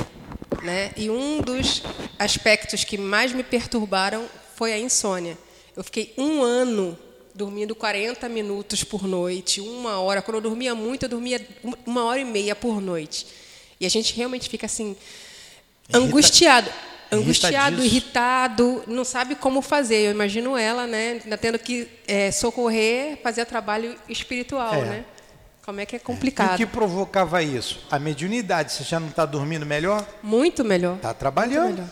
né? 0.64 0.92
E 0.96 1.09
um 1.09 1.40
dos 1.40 1.85
aspectos 2.18 2.83
que 2.83 2.98
mais 2.98 3.33
me 3.33 3.44
perturbaram 3.44 4.29
foi 4.57 4.72
a 4.72 4.79
insônia. 4.79 5.38
Eu 5.76 5.85
fiquei 5.85 6.12
um 6.18 6.42
ano 6.42 6.98
dormindo 7.33 7.76
40 7.76 8.29
minutos 8.29 8.83
por 8.83 9.07
noite, 9.07 9.61
uma 9.61 10.00
hora. 10.00 10.20
Quando 10.20 10.38
eu 10.38 10.42
dormia 10.42 10.74
muito, 10.74 11.05
eu 11.05 11.09
dormia 11.09 11.46
uma 11.87 12.05
hora 12.05 12.18
e 12.18 12.24
meia 12.24 12.57
por 12.57 12.81
noite. 12.81 13.24
E 13.79 13.87
a 13.87 13.88
gente 13.88 14.16
realmente 14.16 14.48
fica 14.48 14.66
assim 14.66 14.96
angustiado 15.94 16.68
angustiado, 17.12 17.83
irritado, 17.83 18.83
não 18.87 19.05
sabe 19.05 19.35
como 19.35 19.61
fazer. 19.62 20.07
Eu 20.07 20.11
imagino 20.12 20.57
ela, 20.57 20.87
né, 20.87 21.20
ainda 21.23 21.37
tendo 21.37 21.59
que 21.59 21.88
é, 22.07 22.31
socorrer, 22.31 23.20
fazer 23.23 23.44
trabalho 23.46 23.96
espiritual, 24.09 24.75
é. 24.75 24.85
né? 24.85 25.05
Como 25.62 25.79
é 25.81 25.87
que 25.87 25.94
é 25.94 25.99
complicado. 25.99 26.53
E 26.53 26.55
o 26.55 26.57
que 26.57 26.66
provocava 26.66 27.42
isso? 27.42 27.87
A 27.90 27.99
mediunidade. 27.99 28.73
Você 28.73 28.83
já 28.83 28.99
não 28.99 29.09
está 29.09 29.25
dormindo 29.25 29.64
melhor? 29.64 30.05
Muito 30.23 30.64
melhor. 30.64 30.96
Está 30.96 31.14
trabalhando. 31.14 31.83
Melhor. 31.83 31.90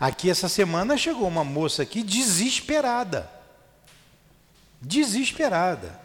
Aqui 0.00 0.30
essa 0.30 0.48
semana 0.48 0.96
chegou 0.96 1.28
uma 1.28 1.44
moça 1.44 1.82
aqui 1.82 2.02
desesperada. 2.02 3.30
Desesperada. 4.80 6.00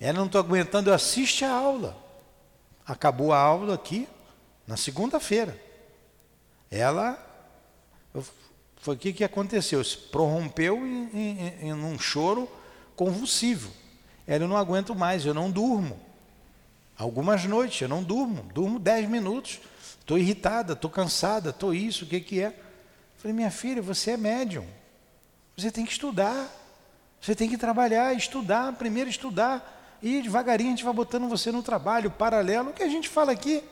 Ela 0.00 0.18
não 0.18 0.26
estou 0.26 0.38
aguentando, 0.38 0.90
eu 0.90 0.94
assiste 0.94 1.44
a 1.44 1.50
aula. 1.50 1.96
Acabou 2.86 3.32
a 3.32 3.38
aula 3.38 3.74
aqui 3.74 4.08
na 4.66 4.76
segunda-feira. 4.76 5.58
Ela 6.70 7.18
foi 8.76 8.96
o 8.96 8.98
que, 8.98 9.12
que 9.12 9.24
aconteceu? 9.24 9.82
Se 9.82 9.96
prorrompeu 9.96 10.76
em, 10.86 11.10
em, 11.14 11.68
em 11.68 11.72
um 11.72 11.98
choro 11.98 12.48
convulsivo. 12.96 13.70
Ela, 14.26 14.44
eu 14.44 14.48
não 14.48 14.56
aguento 14.56 14.94
mais, 14.94 15.24
eu 15.24 15.32
não 15.32 15.50
durmo. 15.50 15.98
Algumas 16.96 17.44
noites 17.44 17.80
eu 17.80 17.88
não 17.88 18.02
durmo, 18.02 18.42
durmo 18.52 18.78
dez 18.78 19.08
minutos. 19.08 19.60
Estou 20.00 20.18
irritada, 20.18 20.72
estou 20.72 20.90
cansada, 20.90 21.50
estou 21.50 21.72
isso, 21.72 22.04
o 22.04 22.08
que, 22.08 22.20
que 22.20 22.40
é? 22.40 22.54
Falei, 23.18 23.34
minha 23.34 23.50
filha, 23.50 23.80
você 23.80 24.12
é 24.12 24.16
médium. 24.16 24.66
Você 25.56 25.70
tem 25.70 25.84
que 25.84 25.92
estudar. 25.92 26.48
Você 27.20 27.36
tem 27.36 27.48
que 27.48 27.56
trabalhar, 27.56 28.14
estudar, 28.14 28.72
primeiro 28.72 29.08
estudar. 29.08 29.98
E 30.02 30.20
devagarinho 30.20 30.70
a 30.70 30.72
gente 30.72 30.84
vai 30.84 30.92
botando 30.92 31.28
você 31.28 31.52
no 31.52 31.62
trabalho, 31.62 32.10
paralelo, 32.10 32.70
o 32.70 32.72
que 32.72 32.82
a 32.82 32.88
gente 32.88 33.08
fala 33.08 33.30
aqui. 33.30 33.62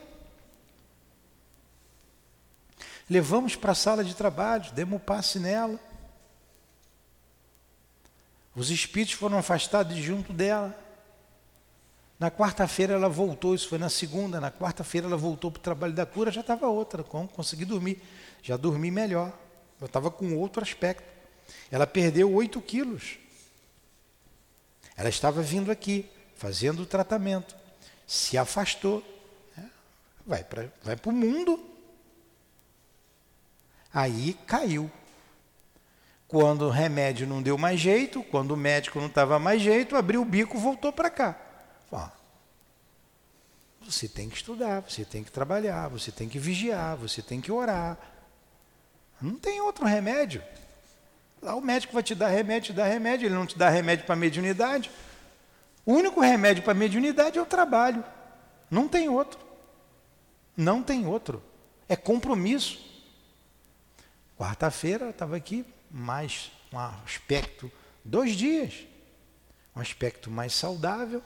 Levamos 3.09 3.55
para 3.55 3.71
a 3.71 3.75
sala 3.75 4.03
de 4.03 4.15
trabalho, 4.15 4.71
demos 4.73 5.01
passe 5.01 5.39
nela. 5.39 5.79
Os 8.55 8.69
espíritos 8.69 9.15
foram 9.15 9.37
afastados 9.37 9.95
de 9.95 10.01
junto 10.01 10.33
dela. 10.33 10.77
Na 12.19 12.29
quarta-feira 12.29 12.93
ela 12.93 13.09
voltou, 13.09 13.55
isso 13.55 13.67
foi 13.67 13.79
na 13.79 13.89
segunda, 13.89 14.39
na 14.39 14.51
quarta-feira 14.51 15.07
ela 15.07 15.17
voltou 15.17 15.49
para 15.49 15.59
o 15.59 15.63
trabalho 15.63 15.93
da 15.93 16.05
cura, 16.05 16.29
já 16.29 16.41
estava 16.41 16.67
outra, 16.67 17.03
consegui 17.03 17.65
dormir, 17.65 17.99
já 18.43 18.55
dormi 18.55 18.91
melhor, 18.91 19.33
eu 19.79 19.87
estava 19.87 20.11
com 20.11 20.37
outro 20.37 20.61
aspecto. 20.61 21.03
Ela 21.71 21.87
perdeu 21.87 22.31
8 22.31 22.61
quilos. 22.61 23.17
Ela 24.95 25.09
estava 25.09 25.41
vindo 25.41 25.71
aqui, 25.71 26.07
fazendo 26.35 26.83
o 26.83 26.85
tratamento, 26.85 27.55
se 28.05 28.37
afastou, 28.37 29.03
né? 29.57 29.71
vai 30.23 30.43
para 30.43 30.71
vai 30.83 30.95
o 31.03 31.11
mundo, 31.11 31.59
Aí 33.93 34.33
caiu. 34.45 34.89
Quando 36.27 36.63
o 36.63 36.69
remédio 36.69 37.27
não 37.27 37.41
deu 37.41 37.57
mais 37.57 37.79
jeito, 37.79 38.23
quando 38.23 38.51
o 38.51 38.57
médico 38.57 38.99
não 38.99 39.07
estava 39.07 39.37
mais 39.37 39.61
jeito, 39.61 39.95
abriu 39.95 40.21
o 40.21 40.25
bico 40.25 40.57
e 40.57 40.61
voltou 40.61 40.93
para 40.93 41.09
cá. 41.09 41.37
Você 43.91 44.07
tem 44.07 44.29
que 44.29 44.37
estudar, 44.37 44.81
você 44.81 45.03
tem 45.03 45.23
que 45.23 45.31
trabalhar, 45.31 45.89
você 45.89 46.11
tem 46.11 46.29
que 46.29 46.39
vigiar, 46.39 46.95
você 46.95 47.21
tem 47.21 47.41
que 47.41 47.51
orar. 47.51 47.97
Não 49.21 49.35
tem 49.35 49.59
outro 49.59 49.85
remédio. 49.85 50.41
Lá 51.41 51.55
o 51.55 51.61
médico 51.61 51.93
vai 51.93 52.03
te 52.03 52.15
dar 52.15 52.29
remédio, 52.29 52.67
te 52.67 52.73
dar 52.73 52.85
remédio, 52.85 53.25
ele 53.25 53.35
não 53.35 53.45
te 53.45 53.57
dá 53.57 53.69
remédio 53.69 54.05
para 54.05 54.15
mediunidade. 54.15 54.91
O 55.85 55.93
único 55.93 56.21
remédio 56.21 56.63
para 56.63 56.73
mediunidade 56.73 57.37
é 57.37 57.41
o 57.41 57.45
trabalho. 57.45 58.03
Não 58.69 58.87
tem 58.87 59.09
outro. 59.09 59.39
Não 60.55 60.83
tem 60.83 61.05
outro. 61.05 61.43
É 61.89 61.95
compromisso. 61.95 62.90
Quarta-feira 64.41 65.11
estava 65.11 65.35
aqui, 65.35 65.63
mais 65.91 66.51
um 66.73 66.79
aspecto, 66.79 67.71
dois 68.03 68.35
dias, 68.35 68.87
um 69.75 69.79
aspecto 69.79 70.31
mais 70.31 70.51
saudável. 70.51 71.21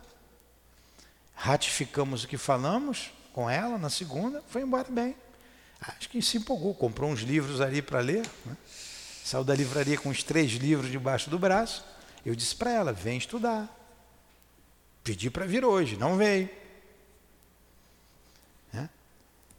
Ratificamos 1.33 2.25
o 2.25 2.27
que 2.27 2.37
falamos 2.37 3.13
com 3.31 3.49
ela 3.49 3.77
na 3.77 3.89
segunda, 3.89 4.43
foi 4.49 4.63
embora 4.63 4.91
bem. 4.91 5.15
Acho 5.79 6.09
que 6.09 6.21
se 6.21 6.39
empolgou, 6.39 6.75
comprou 6.75 7.09
uns 7.09 7.21
livros 7.21 7.61
ali 7.61 7.81
para 7.81 8.01
ler. 8.01 8.29
Né? 8.45 8.57
Saiu 9.23 9.45
da 9.45 9.55
livraria 9.55 9.97
com 9.97 10.09
os 10.09 10.21
três 10.21 10.51
livros 10.51 10.91
debaixo 10.91 11.29
do 11.29 11.39
braço. 11.39 11.85
Eu 12.25 12.35
disse 12.35 12.57
para 12.57 12.71
ela: 12.71 12.91
vem 12.91 13.17
estudar. 13.17 13.73
Pedi 15.05 15.29
para 15.29 15.45
vir 15.45 15.63
hoje, 15.63 15.95
não 15.95 16.17
veio. 16.17 16.49
Né? 18.73 18.89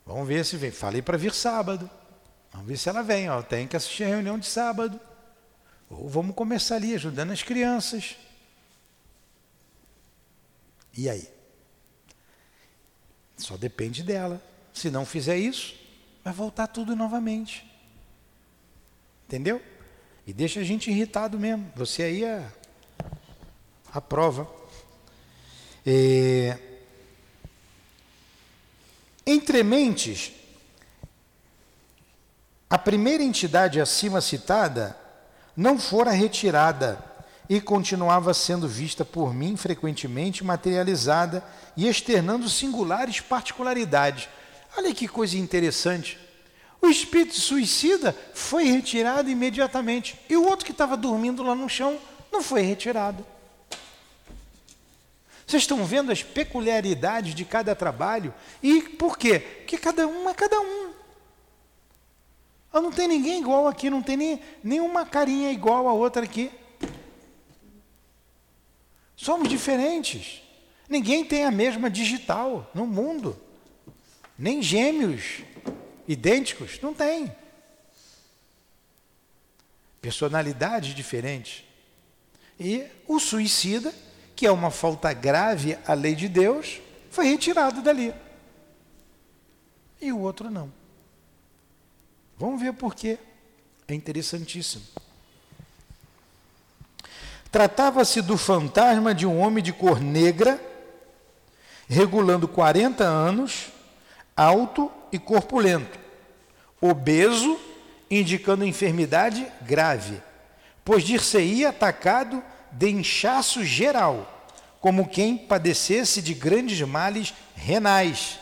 Vamos 0.04 0.28
ver 0.28 0.44
se 0.44 0.58
vem. 0.58 0.70
Falei 0.70 1.00
para 1.00 1.16
vir 1.16 1.32
sábado. 1.32 1.90
Vamos 2.56 2.68
ver 2.68 2.78
se 2.78 2.88
ela 2.88 3.02
vem. 3.02 3.28
Ó. 3.28 3.42
Tem 3.42 3.68
que 3.68 3.76
assistir 3.76 4.04
a 4.04 4.08
reunião 4.08 4.38
de 4.38 4.46
sábado. 4.46 4.98
Ou 5.90 6.08
vamos 6.08 6.34
começar 6.34 6.76
ali 6.76 6.94
ajudando 6.94 7.30
as 7.30 7.42
crianças. 7.42 8.16
E 10.96 11.10
aí? 11.10 11.28
Só 13.36 13.58
depende 13.58 14.02
dela. 14.02 14.42
Se 14.72 14.90
não 14.90 15.04
fizer 15.04 15.36
isso, 15.36 15.76
vai 16.24 16.32
voltar 16.32 16.66
tudo 16.66 16.96
novamente. 16.96 17.70
Entendeu? 19.26 19.62
E 20.26 20.32
deixa 20.32 20.60
a 20.60 20.64
gente 20.64 20.90
irritado 20.90 21.38
mesmo. 21.38 21.70
Você 21.76 22.04
aí 22.04 22.24
é 22.24 22.50
a 23.92 24.00
prova. 24.00 24.50
É... 25.84 26.58
Entre 29.26 29.62
mentes, 29.62 30.32
a 32.68 32.76
primeira 32.76 33.22
entidade 33.22 33.80
acima 33.80 34.20
citada 34.20 34.96
não 35.56 35.78
fora 35.78 36.10
retirada 36.10 36.98
e 37.48 37.60
continuava 37.60 38.34
sendo 38.34 38.66
vista 38.66 39.04
por 39.04 39.32
mim 39.32 39.56
frequentemente 39.56 40.42
materializada 40.42 41.44
e 41.76 41.86
externando 41.86 42.48
singulares 42.48 43.20
particularidades. 43.20 44.28
Olha 44.76 44.92
que 44.92 45.06
coisa 45.06 45.38
interessante. 45.38 46.18
O 46.82 46.88
espírito 46.88 47.36
suicida 47.36 48.14
foi 48.34 48.64
retirado 48.64 49.30
imediatamente 49.30 50.18
e 50.28 50.36
o 50.36 50.44
outro 50.44 50.66
que 50.66 50.72
estava 50.72 50.96
dormindo 50.96 51.42
lá 51.44 51.54
no 51.54 51.68
chão 51.68 51.98
não 52.32 52.42
foi 52.42 52.62
retirado. 52.62 53.24
Vocês 55.46 55.62
estão 55.62 55.84
vendo 55.84 56.10
as 56.10 56.24
peculiaridades 56.24 57.32
de 57.32 57.44
cada 57.44 57.76
trabalho? 57.76 58.34
E 58.60 58.82
por 58.82 59.16
quê? 59.16 59.38
Porque 59.38 59.78
cada 59.78 60.06
um 60.06 60.28
é 60.28 60.34
cada 60.34 60.60
um. 60.60 60.92
Ah, 62.72 62.80
não 62.80 62.90
tem 62.90 63.08
ninguém 63.08 63.40
igual 63.40 63.66
aqui, 63.66 63.88
não 63.88 64.02
tem 64.02 64.16
nem, 64.16 64.40
nenhuma 64.62 65.06
carinha 65.06 65.50
igual 65.50 65.88
a 65.88 65.92
outra 65.92 66.24
aqui. 66.24 66.50
Somos 69.16 69.48
diferentes. 69.48 70.42
Ninguém 70.88 71.24
tem 71.24 71.44
a 71.44 71.50
mesma 71.50 71.90
digital 71.90 72.70
no 72.74 72.86
mundo. 72.86 73.40
Nem 74.38 74.62
gêmeos 74.62 75.42
idênticos, 76.06 76.78
não 76.80 76.92
tem. 76.92 77.34
Personalidades 80.00 80.94
diferentes. 80.94 81.64
E 82.60 82.86
o 83.08 83.18
suicida, 83.18 83.92
que 84.34 84.46
é 84.46 84.50
uma 84.50 84.70
falta 84.70 85.12
grave 85.12 85.76
à 85.86 85.94
lei 85.94 86.14
de 86.14 86.28
Deus, 86.28 86.80
foi 87.10 87.26
retirado 87.26 87.82
dali. 87.82 88.14
E 90.00 90.12
o 90.12 90.20
outro 90.20 90.50
não. 90.50 90.72
Vamos 92.38 92.60
ver 92.60 92.72
por 92.74 92.94
quê. 92.94 93.18
É 93.88 93.94
interessantíssimo. 93.94 94.84
Tratava-se 97.50 98.20
do 98.20 98.36
fantasma 98.36 99.14
de 99.14 99.26
um 99.26 99.38
homem 99.38 99.62
de 99.62 99.72
cor 99.72 100.00
negra, 100.00 100.60
regulando 101.88 102.46
40 102.46 103.04
anos, 103.04 103.68
alto 104.36 104.90
e 105.10 105.18
corpulento, 105.18 105.98
obeso, 106.80 107.58
indicando 108.10 108.64
enfermidade 108.64 109.46
grave, 109.62 110.20
pois 110.84 111.02
dir-se-ia 111.02 111.70
atacado 111.70 112.42
de 112.70 112.90
inchaço 112.90 113.64
geral, 113.64 114.50
como 114.80 115.08
quem 115.08 115.38
padecesse 115.38 116.20
de 116.20 116.34
grandes 116.34 116.80
males 116.82 117.32
renais. 117.54 118.38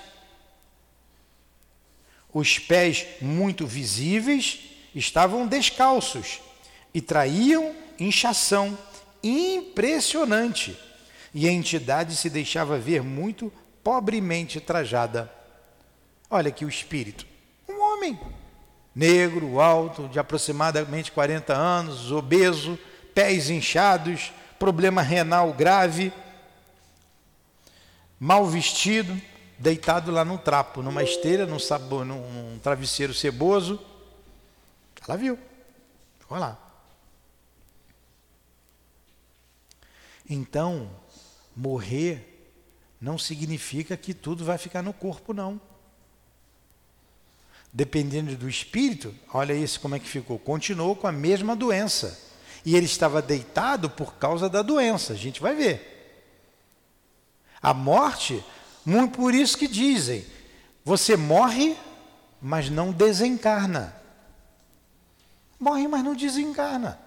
Os 2.34 2.58
pés 2.58 3.06
muito 3.20 3.64
visíveis 3.64 4.58
estavam 4.92 5.46
descalços 5.46 6.40
e 6.92 7.00
traíam 7.00 7.72
inchação 7.98 8.76
impressionante, 9.22 10.76
e 11.32 11.48
a 11.48 11.52
entidade 11.52 12.16
se 12.16 12.28
deixava 12.28 12.76
ver 12.76 13.02
muito 13.02 13.52
pobremente 13.84 14.60
trajada. 14.60 15.32
Olha 16.28 16.48
aqui 16.48 16.64
o 16.64 16.68
espírito. 16.68 17.24
Um 17.68 17.80
homem 17.80 18.18
negro, 18.94 19.60
alto, 19.60 20.08
de 20.08 20.18
aproximadamente 20.18 21.12
40 21.12 21.54
anos, 21.54 22.10
obeso, 22.10 22.78
pés 23.14 23.48
inchados, 23.48 24.32
problema 24.58 25.02
renal 25.02 25.52
grave, 25.52 26.12
mal 28.18 28.44
vestido, 28.46 29.20
deitado 29.58 30.10
lá 30.10 30.24
no 30.24 30.38
trapo, 30.38 30.82
numa 30.82 31.02
esteira, 31.02 31.46
num, 31.46 31.58
num 32.04 32.58
travesseiro 32.58 33.14
ceboso. 33.14 33.80
Ela 35.06 35.16
viu. 35.16 35.38
Olha 36.28 36.40
lá. 36.40 36.58
Então, 40.28 40.90
morrer 41.54 42.48
não 43.00 43.18
significa 43.18 43.96
que 43.96 44.14
tudo 44.14 44.44
vai 44.44 44.56
ficar 44.56 44.82
no 44.82 44.92
corpo, 44.92 45.34
não. 45.34 45.60
Dependendo 47.70 48.34
do 48.36 48.48
espírito, 48.48 49.14
olha 49.32 49.52
isso 49.52 49.80
como 49.80 49.94
é 49.94 49.98
que 49.98 50.08
ficou. 50.08 50.38
Continuou 50.38 50.96
com 50.96 51.06
a 51.06 51.12
mesma 51.12 51.54
doença. 51.54 52.18
E 52.64 52.74
ele 52.74 52.86
estava 52.86 53.20
deitado 53.20 53.90
por 53.90 54.14
causa 54.14 54.48
da 54.48 54.62
doença. 54.62 55.12
A 55.12 55.16
gente 55.16 55.40
vai 55.42 55.54
ver. 55.54 55.90
A 57.60 57.74
morte, 57.74 58.42
muito 58.84 59.18
por 59.18 59.34
isso 59.34 59.56
que 59.56 59.68
dizem: 59.68 60.24
você 60.84 61.16
morre, 61.16 61.76
mas 62.40 62.68
não 62.70 62.92
desencarna. 62.92 63.94
Morre, 65.58 65.88
mas 65.88 66.04
não 66.04 66.14
desencarna. 66.14 66.98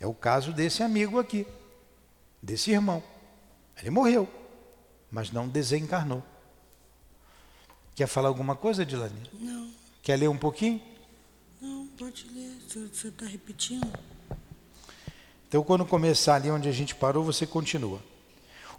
É 0.00 0.06
o 0.06 0.14
caso 0.14 0.52
desse 0.52 0.82
amigo 0.82 1.18
aqui 1.18 1.46
desse 2.42 2.72
irmão. 2.72 3.02
Ele 3.78 3.90
morreu, 3.90 4.28
mas 5.10 5.30
não 5.30 5.48
desencarnou. 5.48 6.22
Quer 7.94 8.08
falar 8.08 8.28
alguma 8.28 8.56
coisa, 8.56 8.84
Dilane? 8.84 9.30
Não. 9.32 9.70
Quer 10.02 10.16
ler 10.16 10.28
um 10.28 10.36
pouquinho? 10.36 10.82
Não, 11.60 11.86
pode 11.98 12.26
ler. 12.34 12.58
Você 12.68 13.08
está 13.08 13.26
repetindo? 13.26 13.86
Então, 15.46 15.62
quando 15.62 15.84
começar 15.84 16.36
ali 16.36 16.50
onde 16.50 16.68
a 16.68 16.72
gente 16.72 16.94
parou, 16.94 17.22
você 17.22 17.46
continua. 17.46 18.02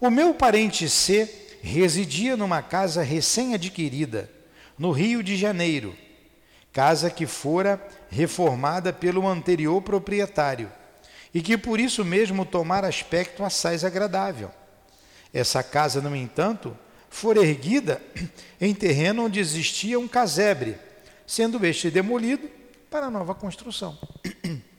O 0.01 0.09
meu 0.09 0.33
parente 0.33 0.89
C 0.89 1.42
residia 1.65 2.35
numa 2.35 2.61
casa 2.61 3.01
recém-adquirida, 3.01 4.29
no 4.77 4.91
Rio 4.91 5.23
de 5.23 5.37
Janeiro, 5.37 5.95
casa 6.73 7.09
que 7.09 7.25
fora 7.25 7.81
reformada 8.09 8.91
pelo 8.91 9.25
anterior 9.25 9.81
proprietário 9.81 10.69
e 11.33 11.41
que 11.41 11.57
por 11.57 11.79
isso 11.79 12.03
mesmo 12.03 12.45
tomara 12.45 12.87
aspecto 12.87 13.45
assaz 13.45 13.85
agradável. 13.85 14.51
Essa 15.33 15.63
casa, 15.63 16.01
no 16.01 16.13
entanto, 16.13 16.77
fora 17.09 17.39
erguida 17.39 18.01
em 18.59 18.73
terreno 18.73 19.25
onde 19.25 19.39
existia 19.39 19.97
um 19.97 20.07
casebre, 20.07 20.75
sendo 21.25 21.65
este 21.65 21.89
demolido 21.89 22.49
para 22.89 23.09
nova 23.09 23.33
construção. 23.33 23.97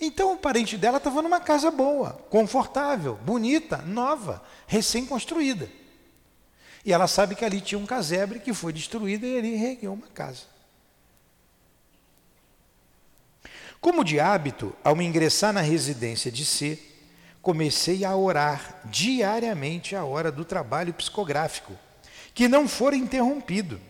Então 0.00 0.32
o 0.32 0.36
parente 0.36 0.76
dela 0.76 0.98
estava 0.98 1.22
numa 1.22 1.40
casa 1.40 1.70
boa, 1.70 2.12
confortável, 2.30 3.16
bonita, 3.16 3.78
nova, 3.78 4.42
recém-construída. 4.66 5.68
E 6.84 6.92
ela 6.92 7.08
sabe 7.08 7.34
que 7.34 7.44
ali 7.44 7.60
tinha 7.60 7.78
um 7.78 7.86
casebre 7.86 8.38
que 8.38 8.54
foi 8.54 8.72
destruído 8.72 9.26
e 9.26 9.28
ele 9.28 9.56
reergueu 9.56 9.92
uma 9.92 10.06
casa. 10.06 10.42
Como 13.80 14.04
de 14.04 14.18
hábito, 14.18 14.74
ao 14.82 15.00
ingressar 15.00 15.52
na 15.52 15.60
residência 15.60 16.30
de 16.30 16.44
C, 16.44 16.78
comecei 17.42 18.04
a 18.04 18.16
orar 18.16 18.80
diariamente 18.84 19.94
à 19.94 20.04
hora 20.04 20.30
do 20.30 20.44
trabalho 20.44 20.92
psicográfico, 20.92 21.72
que 22.34 22.48
não 22.48 22.68
fora 22.68 22.96
interrompido. 22.96 23.80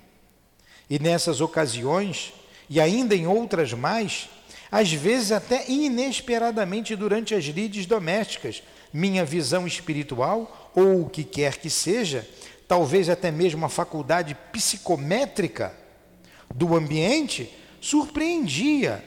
E 0.88 0.98
nessas 0.98 1.40
ocasiões, 1.40 2.32
e 2.68 2.80
ainda 2.80 3.14
em 3.14 3.26
outras 3.26 3.72
mais, 3.72 4.28
às 4.70 4.92
vezes 4.92 5.32
até 5.32 5.68
inesperadamente 5.70 6.94
durante 6.94 7.34
as 7.34 7.44
lides 7.44 7.86
domésticas, 7.86 8.62
minha 8.92 9.24
visão 9.24 9.66
espiritual, 9.66 10.70
ou 10.74 11.02
o 11.02 11.10
que 11.10 11.24
quer 11.24 11.56
que 11.56 11.70
seja, 11.70 12.28
talvez 12.66 13.08
até 13.08 13.30
mesmo 13.30 13.64
a 13.64 13.68
faculdade 13.68 14.36
psicométrica 14.52 15.74
do 16.54 16.76
ambiente, 16.76 17.52
surpreendia 17.80 19.04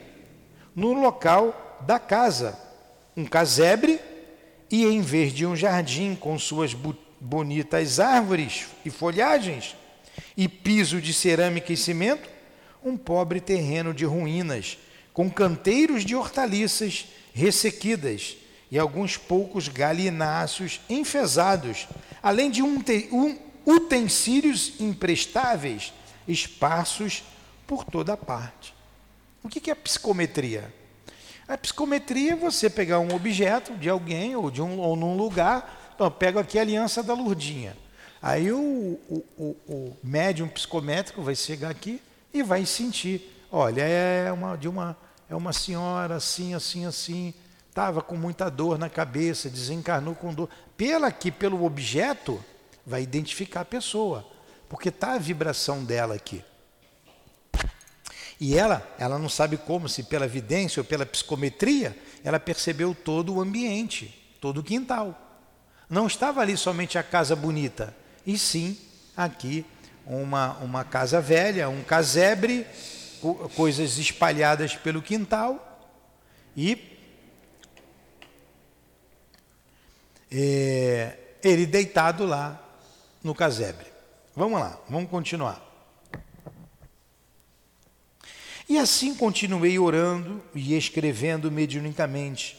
no 0.76 0.93
local 0.93 1.80
da 1.86 2.00
casa, 2.00 2.58
um 3.15 3.26
casebre, 3.26 4.00
e 4.69 4.86
em 4.86 5.02
vez 5.02 5.34
de 5.34 5.45
um 5.45 5.56
jardim 5.56 6.15
com 6.15 6.39
suas 6.39 6.74
bonitas 7.19 8.00
árvores 8.00 8.67
e 8.86 8.89
folhagens, 8.89 9.76
e 10.36 10.47
piso 10.47 11.02
de 11.02 11.13
cerâmica 11.13 11.74
e 11.74 11.78
cimento, 11.78 12.30
um 12.84 12.95
pobre 12.95 13.41
terreno 13.41 13.93
de 13.93 14.06
ruínas, 14.06 14.78
com 15.13 15.30
canteiros 15.30 16.06
de 16.06 16.15
hortaliças 16.15 17.08
ressequidas 17.34 18.38
e 18.69 18.80
alguns 18.80 19.17
poucos 19.17 19.67
galináceos 19.67 20.80
enfesados, 20.89 21.88
além 22.24 22.50
de 22.50 22.62
um, 22.62 22.82
um 23.12 23.38
utensílios 23.65 24.80
imprestáveis 24.80 25.93
esparsos 26.28 27.24
por 27.67 27.84
toda 27.84 28.15
parte. 28.15 28.74
O 29.43 29.50
que 29.50 29.69
é 29.69 29.76
psicometria? 29.76 30.74
A 31.47 31.58
psicometria 31.58 32.34
é 32.34 32.36
você 32.36 32.69
pegar 32.69 33.00
um 33.00 33.13
objeto 33.13 33.76
de 33.76 33.89
alguém 33.89 34.36
ou 34.36 34.50
de 34.50 34.62
um 34.62 34.80
ou 34.80 34.95
num 34.95 35.17
lugar. 35.17 35.91
Então, 35.93 36.10
pego 36.10 36.39
aqui 36.39 36.58
a 36.58 36.62
aliança 36.62 37.04
da 37.04 37.13
Lurdinha. 37.13 37.76
Aí 38.21 38.52
o, 38.52 39.00
o, 39.10 39.26
o, 39.38 39.56
o 39.67 39.97
médium 40.04 40.47
psicométrico 40.47 41.21
vai 41.21 41.36
chegar 41.36 41.69
aqui 41.69 42.02
e 42.34 42.41
vai 42.43 42.65
sentir. 42.65 43.40
Olha, 43.52 43.82
é 43.82 44.32
uma 44.32 44.56
de 44.56 44.70
uma 44.70 44.96
é 45.30 45.36
uma 45.36 45.54
senhora 45.54 46.16
assim, 46.16 46.54
assim, 46.54 46.86
assim, 46.86 47.34
estava 47.70 48.02
com 48.02 48.18
muita 48.18 48.50
dor 48.50 48.78
na 48.78 48.90
cabeça, 48.90 49.50
desencarnou 49.50 50.14
com 50.14 50.34
dor. 50.34 50.50
Pela 50.76 51.08
aqui, 51.08 51.32
pelo 51.32 51.64
objeto, 51.64 52.44
vai 52.86 53.02
identificar 53.02 53.62
a 53.62 53.66
pessoa, 53.66 54.28
porque 54.68 54.90
está 54.90 55.14
a 55.14 55.18
vibração 55.18 55.86
dela 55.86 56.16
aqui. 56.16 56.44
E 58.40 58.58
ela, 58.58 58.86
ela 58.98 59.18
não 59.18 59.30
sabe 59.30 59.56
como, 59.56 59.88
se 59.88 60.04
pela 60.04 60.28
vidência 60.28 60.82
ou 60.82 60.86
pela 60.86 61.06
psicometria, 61.06 61.98
ela 62.24 62.40
percebeu 62.40 62.94
todo 62.94 63.36
o 63.36 63.42
ambiente, 63.42 64.36
todo 64.42 64.60
o 64.60 64.64
quintal. 64.64 65.18
Não 65.90 66.08
estava 66.08 66.42
ali 66.42 66.58
somente 66.58 66.98
a 66.98 67.04
casa 67.04 67.36
bonita, 67.36 67.96
e 68.26 68.38
sim 68.38 68.78
aqui 69.16 69.66
uma, 70.06 70.58
uma 70.58 70.84
casa 70.84 71.22
velha, 71.22 71.70
um 71.70 71.84
casebre, 71.84 72.66
coisas 73.55 73.97
espalhadas 73.97 74.75
pelo 74.75 75.01
quintal 75.01 75.67
e 76.55 76.97
é, 80.31 81.17
ele 81.43 81.65
deitado 81.65 82.25
lá 82.25 82.62
no 83.23 83.36
casebre. 83.36 83.88
Vamos 84.36 84.60
lá, 84.60 84.79
vamos 84.89 85.10
continuar. 85.10 85.62
E 88.67 88.77
assim 88.77 89.13
continuei 89.13 89.77
orando 89.77 90.41
e 90.55 90.77
escrevendo 90.77 91.51
mediunicamente. 91.51 92.57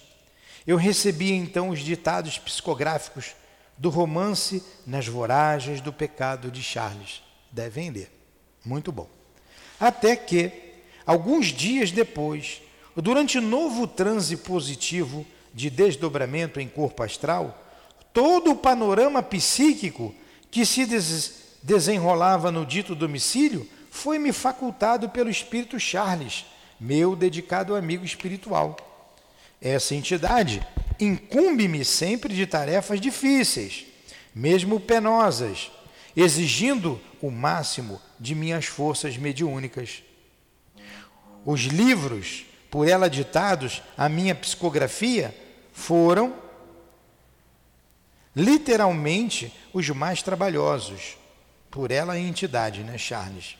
Eu 0.66 0.76
recebi 0.76 1.32
então 1.32 1.70
os 1.70 1.80
ditados 1.80 2.38
psicográficos 2.38 3.34
do 3.78 3.88
romance 3.88 4.62
Nas 4.86 5.06
Voragens 5.06 5.80
do 5.80 5.92
Pecado 5.92 6.50
de 6.50 6.62
Charles. 6.62 7.22
Devem 7.50 7.90
ler. 7.90 8.12
Muito 8.64 8.92
bom. 8.92 9.08
Até 9.82 10.14
que, 10.14 10.52
alguns 11.04 11.46
dias 11.46 11.90
depois, 11.90 12.62
durante 12.94 13.40
novo 13.40 13.84
transe 13.88 14.36
positivo 14.36 15.26
de 15.52 15.68
desdobramento 15.68 16.60
em 16.60 16.68
corpo 16.68 17.02
astral, 17.02 17.60
todo 18.12 18.52
o 18.52 18.56
panorama 18.56 19.24
psíquico 19.24 20.14
que 20.52 20.64
se 20.64 20.86
des 20.86 21.42
desenrolava 21.64 22.52
no 22.52 22.64
dito 22.64 22.94
domicílio 22.94 23.68
foi-me 23.90 24.32
facultado 24.32 25.08
pelo 25.08 25.28
Espírito 25.28 25.80
Charles, 25.80 26.44
meu 26.78 27.16
dedicado 27.16 27.74
amigo 27.74 28.04
espiritual. 28.04 28.76
Essa 29.60 29.96
entidade 29.96 30.64
incumbe-me 31.00 31.84
sempre 31.84 32.36
de 32.36 32.46
tarefas 32.46 33.00
difíceis, 33.00 33.84
mesmo 34.32 34.78
penosas, 34.78 35.72
exigindo 36.16 37.00
o 37.22 37.30
máximo 37.30 38.02
de 38.20 38.34
minhas 38.34 38.66
forças 38.66 39.16
mediúnicas. 39.16 40.02
Os 41.44 41.62
livros 41.62 42.44
por 42.70 42.88
ela 42.88 43.08
ditados, 43.08 43.82
a 43.96 44.08
minha 44.08 44.34
psicografia, 44.34 45.34
foram 45.72 46.34
literalmente 48.34 49.54
os 49.74 49.88
mais 49.90 50.22
trabalhosos, 50.22 51.18
por 51.70 51.90
ela 51.90 52.14
a 52.14 52.18
entidade, 52.18 52.82
né, 52.82 52.96
Charles? 52.96 53.58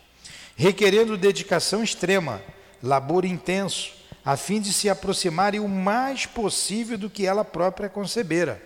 Requerendo 0.57 1.19
dedicação 1.19 1.85
extrema, 1.85 2.43
labor 2.83 3.25
intenso, 3.25 3.93
a 4.25 4.37
fim 4.37 4.61
de 4.61 4.73
se 4.73 4.89
aproximarem 4.89 5.61
o 5.61 5.69
mais 5.69 6.25
possível 6.25 6.97
do 6.97 7.11
que 7.11 7.27
ela 7.27 7.45
própria 7.45 7.89
concebera. 7.89 8.63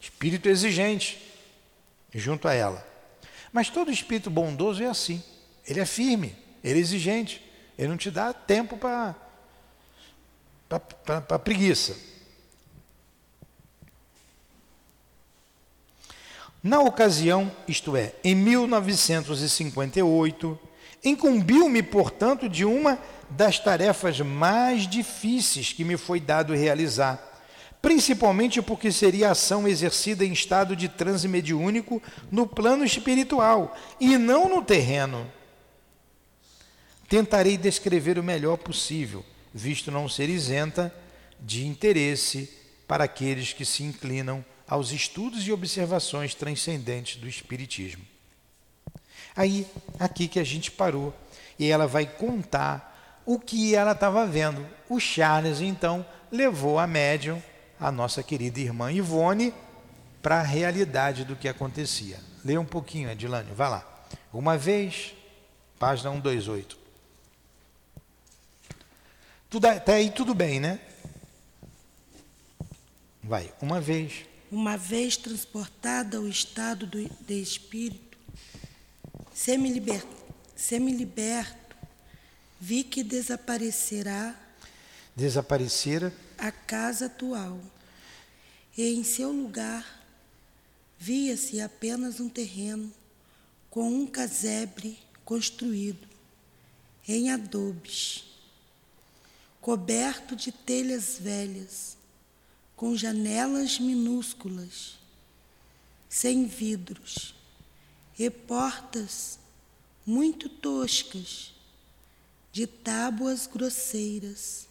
Espírito 0.00 0.48
exigente 0.48 1.32
junto 2.14 2.46
a 2.46 2.54
ela. 2.54 2.95
Mas 3.56 3.68
todo 3.70 3.90
espírito 3.90 4.28
bondoso 4.28 4.82
é 4.82 4.86
assim. 4.86 5.22
Ele 5.66 5.80
é 5.80 5.86
firme, 5.86 6.36
ele 6.62 6.78
é 6.78 6.82
exigente. 6.82 7.42
Ele 7.78 7.88
não 7.88 7.96
te 7.96 8.10
dá 8.10 8.34
tempo 8.34 8.76
para 8.76 9.14
preguiça. 11.38 11.96
Na 16.62 16.80
ocasião, 16.80 17.50
isto 17.66 17.96
é, 17.96 18.12
em 18.22 18.34
1958, 18.34 20.58
incumbiu-me, 21.02 21.82
portanto, 21.82 22.50
de 22.50 22.66
uma 22.66 22.98
das 23.30 23.58
tarefas 23.58 24.20
mais 24.20 24.86
difíceis 24.86 25.72
que 25.72 25.82
me 25.82 25.96
foi 25.96 26.20
dado 26.20 26.52
realizar, 26.52 27.35
principalmente 27.86 28.60
porque 28.60 28.90
seria 28.90 29.30
ação 29.30 29.68
exercida 29.68 30.24
em 30.24 30.32
estado 30.32 30.74
de 30.74 30.88
transe 30.88 31.28
mediúnico 31.28 32.02
no 32.32 32.44
plano 32.44 32.84
espiritual 32.84 33.78
e 34.00 34.18
não 34.18 34.48
no 34.48 34.60
terreno. 34.60 35.24
Tentarei 37.08 37.56
descrever 37.56 38.18
o 38.18 38.24
melhor 38.24 38.56
possível 38.56 39.24
visto 39.54 39.92
não 39.92 40.08
ser 40.08 40.28
isenta 40.28 40.92
de 41.38 41.64
interesse 41.64 42.52
para 42.88 43.04
aqueles 43.04 43.52
que 43.52 43.64
se 43.64 43.84
inclinam 43.84 44.44
aos 44.66 44.90
estudos 44.90 45.46
e 45.46 45.52
observações 45.52 46.34
transcendentes 46.34 47.20
do 47.20 47.28
Espiritismo. 47.28 48.02
Aí, 49.36 49.64
aqui 50.00 50.26
que 50.26 50.40
a 50.40 50.44
gente 50.44 50.72
parou, 50.72 51.14
e 51.56 51.70
ela 51.70 51.86
vai 51.86 52.04
contar 52.04 53.22
o 53.24 53.38
que 53.38 53.76
ela 53.76 53.92
estava 53.92 54.26
vendo. 54.26 54.66
O 54.88 54.98
Charles, 54.98 55.60
então, 55.60 56.04
levou 56.32 56.80
a 56.80 56.86
médium, 56.88 57.40
a 57.78 57.90
nossa 57.92 58.22
querida 58.22 58.60
irmã 58.60 58.92
Ivone, 58.92 59.52
para 60.22 60.40
a 60.40 60.42
realidade 60.42 61.24
do 61.24 61.36
que 61.36 61.48
acontecia. 61.48 62.18
Lê 62.44 62.58
um 62.58 62.64
pouquinho, 62.64 63.10
Edilane, 63.10 63.52
vai 63.52 63.70
lá. 63.70 64.06
Uma 64.32 64.56
vez, 64.58 65.14
página 65.78 66.10
128. 66.10 66.76
Tudo, 69.48 69.66
até 69.66 69.94
aí 69.94 70.10
tudo 70.10 70.34
bem, 70.34 70.58
né? 70.58 70.80
Vai, 73.22 73.52
uma 73.60 73.80
vez. 73.80 74.24
Uma 74.50 74.76
vez 74.76 75.16
transportada 75.16 76.18
ao 76.18 76.26
estado 76.26 76.86
do, 76.86 77.08
de 77.26 77.40
espírito, 77.40 78.18
semi-liberto, 79.34 80.16
semi-liberto, 80.54 81.76
vi 82.60 82.84
que 82.84 83.02
desaparecerá 83.02 84.34
desaparecera 85.16 86.12
a 86.38 86.50
casa 86.50 87.06
atual. 87.06 87.60
E 88.76 88.94
em 88.94 89.04
seu 89.04 89.32
lugar 89.32 90.04
via-se 90.98 91.60
apenas 91.60 92.20
um 92.20 92.28
terreno 92.28 92.92
com 93.70 93.88
um 93.88 94.06
casebre 94.06 94.98
construído 95.24 96.08
em 97.06 97.30
adobes 97.30 98.26
coberto 99.66 100.36
de 100.36 100.52
telhas 100.52 101.18
velhas, 101.18 101.96
com 102.76 102.94
janelas 102.94 103.80
minúsculas, 103.80 104.96
sem 106.08 106.46
vidros, 106.46 107.34
e 108.16 108.30
portas 108.30 109.40
muito 110.06 110.48
toscas, 110.48 111.52
de 112.52 112.64
tábuas 112.64 113.48
grosseiras, 113.48 114.65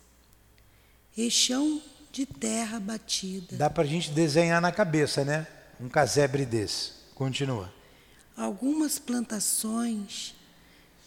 e 1.17 1.29
chão 1.31 1.81
de 2.11 2.25
terra 2.25 2.79
batida. 2.79 3.57
Dá 3.57 3.69
para 3.69 3.83
a 3.83 3.87
gente 3.87 4.11
desenhar 4.11 4.61
na 4.61 4.71
cabeça, 4.71 5.23
né? 5.25 5.47
Um 5.79 5.89
casebre 5.89 6.45
desse. 6.45 6.91
Continua. 7.13 7.73
Algumas 8.35 8.99
plantações 8.99 10.33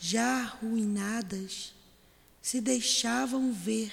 já 0.00 0.40
arruinadas 0.40 1.74
se 2.40 2.60
deixavam 2.60 3.52
ver, 3.52 3.92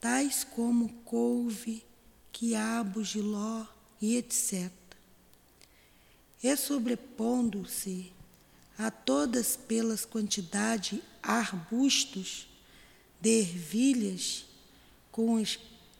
tais 0.00 0.44
como 0.44 0.88
couve, 1.04 1.84
quiabo, 2.30 3.04
giló 3.04 3.66
e 4.00 4.16
etc. 4.16 4.70
E 6.42 6.56
sobrepondo-se 6.56 8.12
a 8.78 8.90
todas 8.90 9.56
pelas 9.56 10.04
quantidade 10.04 11.02
arbustos 11.22 12.48
de 13.20 13.40
ervilhas 13.40 14.46
com, 15.12 15.40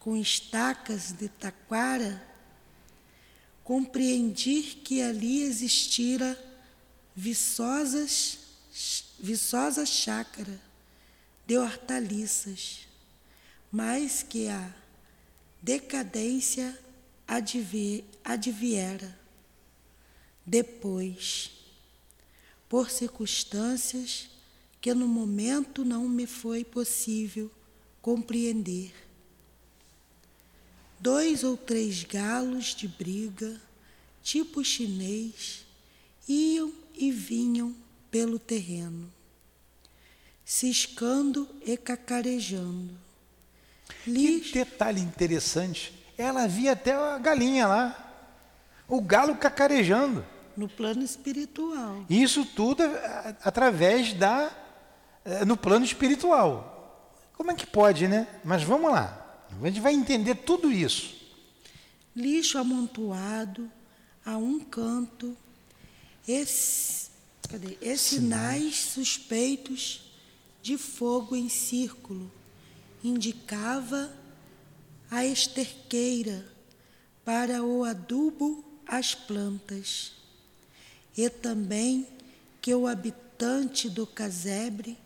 com 0.01 0.17
estacas 0.17 1.13
de 1.13 1.29
taquara, 1.29 2.21
compreendi 3.63 4.63
que 4.63 5.01
ali 5.01 5.43
existira 5.43 6.37
viçosas, 7.15 8.39
viçosa 9.21 9.87
chácara 9.87 10.59
de 11.47 11.59
hortaliças, 11.59 12.89
mas 13.71 14.23
que 14.23 14.49
a 14.49 14.75
decadência 15.63 16.77
adviera 18.25 19.19
depois, 20.45 21.51
por 22.69 22.91
circunstâncias 22.91 24.29
que 24.81 24.93
no 24.93 25.07
momento 25.07 25.85
não 25.85 26.09
me 26.09 26.27
foi 26.27 26.65
possível 26.65 27.51
compreender. 28.01 28.93
Dois 31.03 31.43
ou 31.43 31.57
três 31.57 32.05
galos 32.05 32.75
de 32.75 32.89
briga, 32.89 33.61
tipo 34.23 34.65
chinês, 34.65 35.67
iam 36.29 36.73
e 36.95 37.11
vinham 37.11 37.75
pelo 38.11 38.39
terreno 38.39 39.13
ciscando 40.53 41.49
e 41.65 41.79
cacarejando. 41.79 42.91
Que 44.05 44.53
detalhe 44.53 45.01
interessante. 45.01 45.99
Ela 46.19 46.47
via 46.47 46.73
até 46.73 46.95
a 46.95 47.19
galinha 47.19 47.67
lá, 47.67 48.13
o 48.87 49.01
galo 49.01 49.35
cacarejando. 49.37 50.25
No 50.55 50.69
plano 50.69 51.03
espiritual. 51.03 52.05
Isso 52.11 52.45
tudo 52.45 52.83
através 53.43 54.13
da, 54.13 54.51
é, 55.25 55.45
no 55.47 55.57
plano 55.57 55.87
espiritual. 55.87 57.09
Como 57.35 57.51
é 57.51 57.55
que 57.55 57.67
pode, 57.67 58.07
né? 58.07 58.27
Mas 58.45 58.63
vamos 58.63 58.93
lá. 58.93 59.22
A 59.61 59.67
gente 59.67 59.81
vai 59.81 59.95
entender 59.95 60.35
tudo 60.35 60.71
isso. 60.71 61.15
Lixo 62.15 62.59
amontoado 62.59 63.71
a 64.25 64.37
um 64.37 64.61
canto, 64.61 65.37
esse, 66.27 67.11
cadê? 67.49 67.77
E 67.81 67.97
sinais 67.97 68.77
suspeitos 68.77 70.13
de 70.63 70.77
fogo 70.79 71.35
em 71.35 71.49
círculo. 71.49 72.31
Indicava 73.03 74.13
a 75.11 75.25
esterqueira 75.25 76.47
para 77.25 77.63
o 77.63 77.85
adubo 77.85 78.65
às 78.87 79.15
plantas, 79.15 80.13
e 81.17 81.29
também 81.29 82.07
que 82.61 82.75
o 82.75 82.87
habitante 82.87 83.89
do 83.89 84.07
casebre 84.07 84.99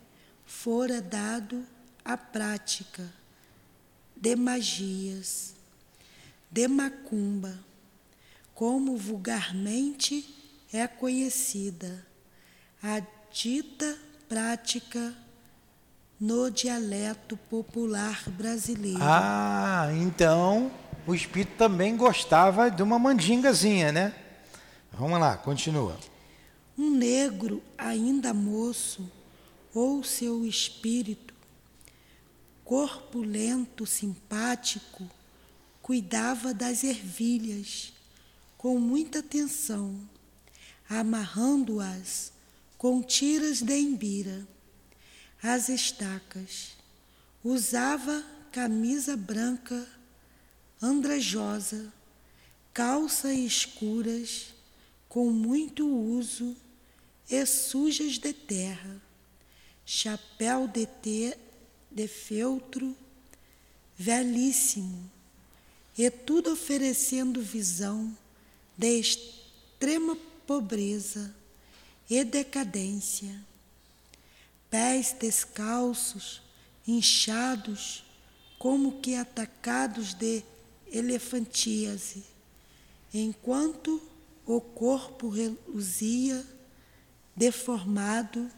fora 0.45 1.01
dado 1.01 1.65
à 2.03 2.15
prática 2.15 3.11
de 4.19 4.35
magias, 4.35 5.53
de 6.49 6.67
macumba, 6.67 7.57
como 8.53 8.97
vulgarmente 8.97 10.27
é 10.73 10.87
conhecida, 10.87 12.05
a 12.81 13.01
dita 13.31 13.97
prática 14.27 15.13
no 16.19 16.49
dialeto 16.49 17.37
popular 17.37 18.23
brasileiro. 18.31 18.99
Ah, 19.01 19.89
então 19.93 20.71
o 21.05 21.13
espírito 21.13 21.55
também 21.57 21.95
gostava 21.95 22.69
de 22.69 22.81
uma 22.81 22.97
mandingazinha, 22.97 23.91
né? 23.91 24.13
Vamos 24.91 25.19
lá, 25.19 25.37
continua. 25.37 25.95
Um 26.77 26.89
negro 26.89 27.61
ainda 27.77 28.33
moço, 28.33 29.09
ou 29.73 30.03
seu 30.03 30.45
espírito, 30.45 31.26
corpulento, 32.67 33.85
simpático, 33.85 35.09
cuidava 35.81 36.53
das 36.53 36.83
ervilhas 36.83 37.93
com 38.57 38.77
muita 38.77 39.19
atenção, 39.19 39.97
amarrando-as 40.89 42.33
com 42.77 43.01
tiras 43.01 43.61
de 43.61 43.73
embira 43.73 44.45
as 45.41 45.69
estacas. 45.69 46.75
Usava 47.41 48.21
camisa 48.51 49.15
branca 49.15 49.87
andrajosa, 50.81 51.93
calças 52.73 53.37
escuras 53.37 54.53
com 55.07 55.31
muito 55.31 55.87
uso 55.87 56.53
e 57.29 57.45
sujas 57.45 58.17
de 58.17 58.33
terra, 58.33 59.01
chapéu 59.85 60.67
de, 60.67 60.85
te, 60.85 61.46
de 61.91 62.07
feltro 62.07 62.95
velhíssimo, 63.97 65.09
e 65.97 66.09
tudo 66.11 66.53
oferecendo 66.53 67.41
visão 67.41 68.15
de 68.77 68.99
extrema 68.99 70.15
pobreza 70.45 71.33
e 72.09 72.23
decadência. 72.23 73.43
Pés 74.69 75.15
descalços, 75.19 76.41
inchados, 76.87 78.03
como 78.59 78.99
que 78.99 79.15
atacados 79.15 80.13
de 80.13 80.43
elefantíase, 80.91 82.23
enquanto 83.13 84.01
o 84.45 84.61
corpo 84.61 85.29
reluzia, 85.29 86.45
deformado 87.35 88.49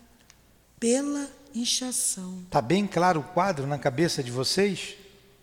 pela 0.79 1.29
inchação. 1.53 2.43
Está 2.45 2.61
bem 2.61 2.85
claro 2.85 3.19
o 3.21 3.23
quadro 3.23 3.67
na 3.67 3.77
cabeça 3.77 4.23
de 4.23 4.31
vocês? 4.31 4.95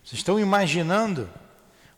Vocês 0.03 0.19
estão 0.19 0.39
imaginando 0.39 1.29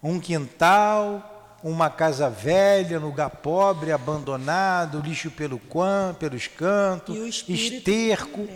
um 0.01 0.19
quintal, 0.19 1.57
uma 1.63 1.89
casa 1.89 2.29
velha, 2.29 2.99
lugar 2.99 3.29
pobre, 3.29 3.91
abandonado, 3.91 4.99
lixo 4.99 5.29
pelo 5.29 5.59
quan, 5.59 6.13
pelos 6.13 6.47
cantos, 6.47 7.43
esterco. 7.47 8.47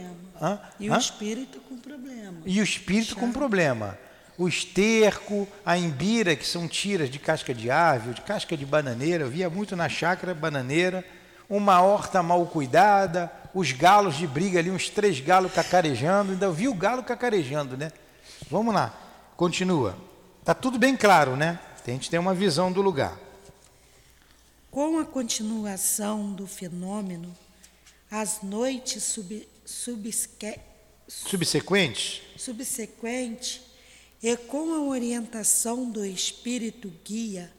Hã? 0.42 0.60
E 0.80 0.90
Hã? 0.90 0.96
o 0.96 1.00
espírito 1.00 1.60
com 1.62 1.78
problema. 1.78 2.38
E 2.46 2.60
o 2.60 2.64
espírito 2.64 3.16
com 3.16 3.32
problema. 3.32 3.98
O 4.38 4.48
esterco, 4.48 5.48
a 5.64 5.78
embira, 5.78 6.36
que 6.36 6.46
são 6.46 6.68
tiras 6.68 7.10
de 7.10 7.20
casca 7.20 7.54
de 7.54 7.70
árvore, 7.70 8.16
de 8.16 8.22
casca 8.22 8.58
de 8.58 8.66
bananeira, 8.66 9.26
eu 9.26 9.30
via 9.30 9.50
muito 9.50 9.76
na 9.76 9.88
chácara 9.88 10.34
bananeira, 10.34 11.06
uma 11.48 11.82
horta 11.82 12.24
mal 12.24 12.44
cuidada, 12.48 13.32
os 13.54 13.72
galos 13.72 14.16
de 14.16 14.26
briga 14.26 14.60
ali, 14.60 14.72
uns 14.72 14.90
três 14.90 15.20
galos 15.20 15.54
cacarejando, 15.54 16.32
ainda 16.32 16.52
vi 16.52 16.68
o 16.68 16.74
galo 16.74 17.04
cacarejando, 17.04 17.78
né? 17.78 17.92
Vamos 18.50 18.74
lá, 18.74 18.94
continua. 19.38 19.98
Tá 20.44 20.54
tudo 20.54 20.80
bem 20.80 20.96
claro, 20.96 21.36
né? 21.36 21.60
A 21.86 21.90
gente 21.90 22.10
tem 22.10 22.20
uma 22.20 22.34
visão 22.34 22.72
do 22.72 22.82
lugar. 22.82 23.18
Com 24.72 24.98
a 24.98 25.06
continuação 25.06 26.32
do 26.34 26.48
fenômeno, 26.48 27.36
as 28.10 28.42
noites 28.42 29.04
sub, 29.04 29.48
subsque, 29.66 30.60
subsequentes 31.08 32.22
subsequente, 32.38 33.62
e 34.22 34.36
com 34.36 34.74
a 34.74 34.82
orientação 34.82 35.90
do 35.90 36.06
espírito 36.06 36.92
guia 37.04 37.52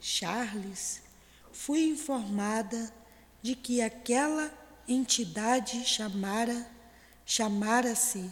Charles, 0.00 1.02
fui 1.52 1.84
informada 1.84 2.92
de 3.40 3.54
que 3.54 3.80
aquela 3.80 4.48
entidade 4.88 5.84
chamara 5.84 6.70
chamara-se 7.24 8.30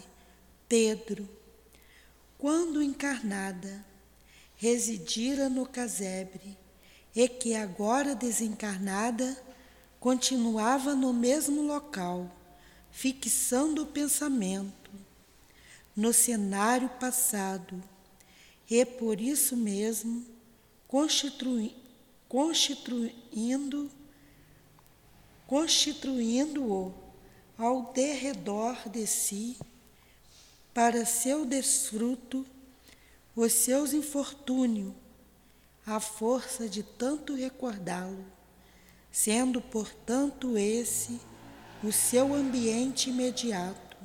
Pedro. 0.67 1.27
Quando 2.37 2.81
encarnada, 2.81 3.85
residira 4.55 5.49
no 5.49 5.65
casebre 5.65 6.57
e 7.15 7.27
que 7.27 7.55
agora 7.55 8.15
desencarnada 8.15 9.35
continuava 9.99 10.95
no 10.95 11.13
mesmo 11.13 11.61
local, 11.61 12.29
fixando 12.91 13.83
o 13.83 13.87
pensamento 13.87 14.91
no 15.95 16.13
cenário 16.13 16.89
passado 16.89 17.81
e 18.69 18.85
por 18.85 19.19
isso 19.19 19.57
mesmo 19.57 20.25
constitui, 20.87 21.75
constituindo 22.27 23.91
constituindo-o 25.51 26.93
ao 27.57 27.91
derredor 27.91 28.87
de 28.87 29.05
si 29.05 29.57
para 30.73 31.05
seu 31.05 31.45
desfruto 31.45 32.45
os 33.35 33.51
seus 33.51 33.91
infortúnios, 33.91 34.93
a 35.85 35.99
força 35.99 36.69
de 36.69 36.81
tanto 36.83 37.35
recordá-lo, 37.35 38.25
sendo, 39.11 39.59
portanto, 39.59 40.57
esse 40.57 41.19
o 41.83 41.91
seu 41.91 42.33
ambiente 42.33 43.09
imediato, 43.09 43.97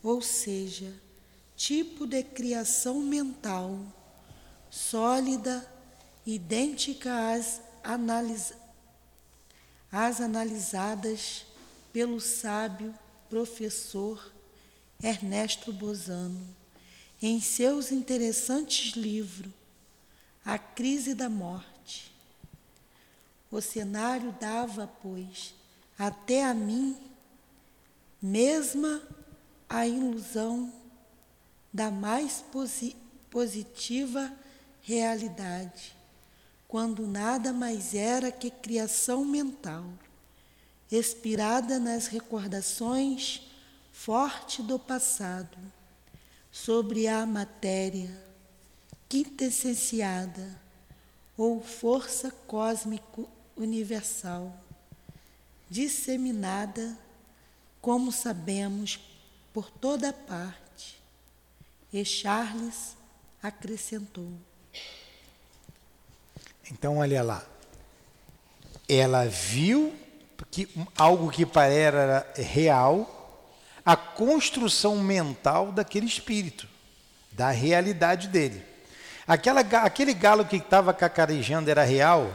ou 0.00 0.22
seja, 0.22 0.94
tipo 1.56 2.06
de 2.06 2.22
criação 2.22 3.00
mental, 3.00 3.80
sólida, 4.70 5.68
idêntica 6.24 7.32
às, 7.34 7.60
analis 7.82 8.52
às 9.90 10.20
analisadas 10.20 11.46
pelo 11.92 12.20
sábio 12.20 12.94
professor 13.28 14.32
Ernesto 15.02 15.72
Bozano 15.72 16.46
em 17.20 17.40
seus 17.40 17.90
interessantes 17.90 18.92
livros 18.94 19.52
A 20.44 20.58
Crise 20.58 21.14
da 21.14 21.28
Morte. 21.28 22.14
O 23.50 23.60
cenário 23.60 24.34
dava, 24.40 24.86
pois, 25.02 25.54
até 25.98 26.44
a 26.44 26.54
mim 26.54 26.96
mesma 28.20 29.02
a 29.68 29.86
ilusão 29.86 30.72
da 31.72 31.90
mais 31.90 32.44
posi 32.52 32.96
positiva 33.30 34.32
realidade, 34.80 35.94
quando 36.68 37.06
nada 37.06 37.50
mais 37.50 37.94
era 37.94 38.30
que 38.30 38.50
criação 38.50 39.24
mental, 39.24 39.84
inspirada 40.92 41.78
nas 41.78 42.06
recordações 42.06 43.40
forte 43.90 44.62
do 44.62 44.78
passado 44.78 45.58
sobre 46.52 47.08
a 47.08 47.24
matéria 47.24 48.10
quintessenciada 49.08 50.60
ou 51.36 51.62
força 51.62 52.30
cósmico 52.46 53.28
universal, 53.56 54.54
disseminada, 55.70 56.98
como 57.80 58.12
sabemos, 58.12 59.00
por 59.52 59.70
toda 59.70 60.12
parte. 60.12 61.00
E 61.92 62.04
Charles 62.04 62.96
acrescentou. 63.42 64.30
Então, 66.70 66.98
olha 66.98 67.22
lá. 67.22 67.42
Ela 68.88 69.26
viu 69.26 69.94
que 70.50 70.68
algo 70.96 71.30
que 71.30 71.46
era 71.56 72.26
real, 72.34 73.50
a 73.84 73.96
construção 73.96 74.96
mental 74.96 75.72
daquele 75.72 76.06
espírito, 76.06 76.66
da 77.32 77.50
realidade 77.50 78.28
dele. 78.28 78.64
Aquela, 79.26 79.60
aquele 79.60 80.14
galo 80.14 80.44
que 80.46 80.56
estava 80.56 80.94
cacarejando 80.94 81.70
era 81.70 81.84
real? 81.84 82.32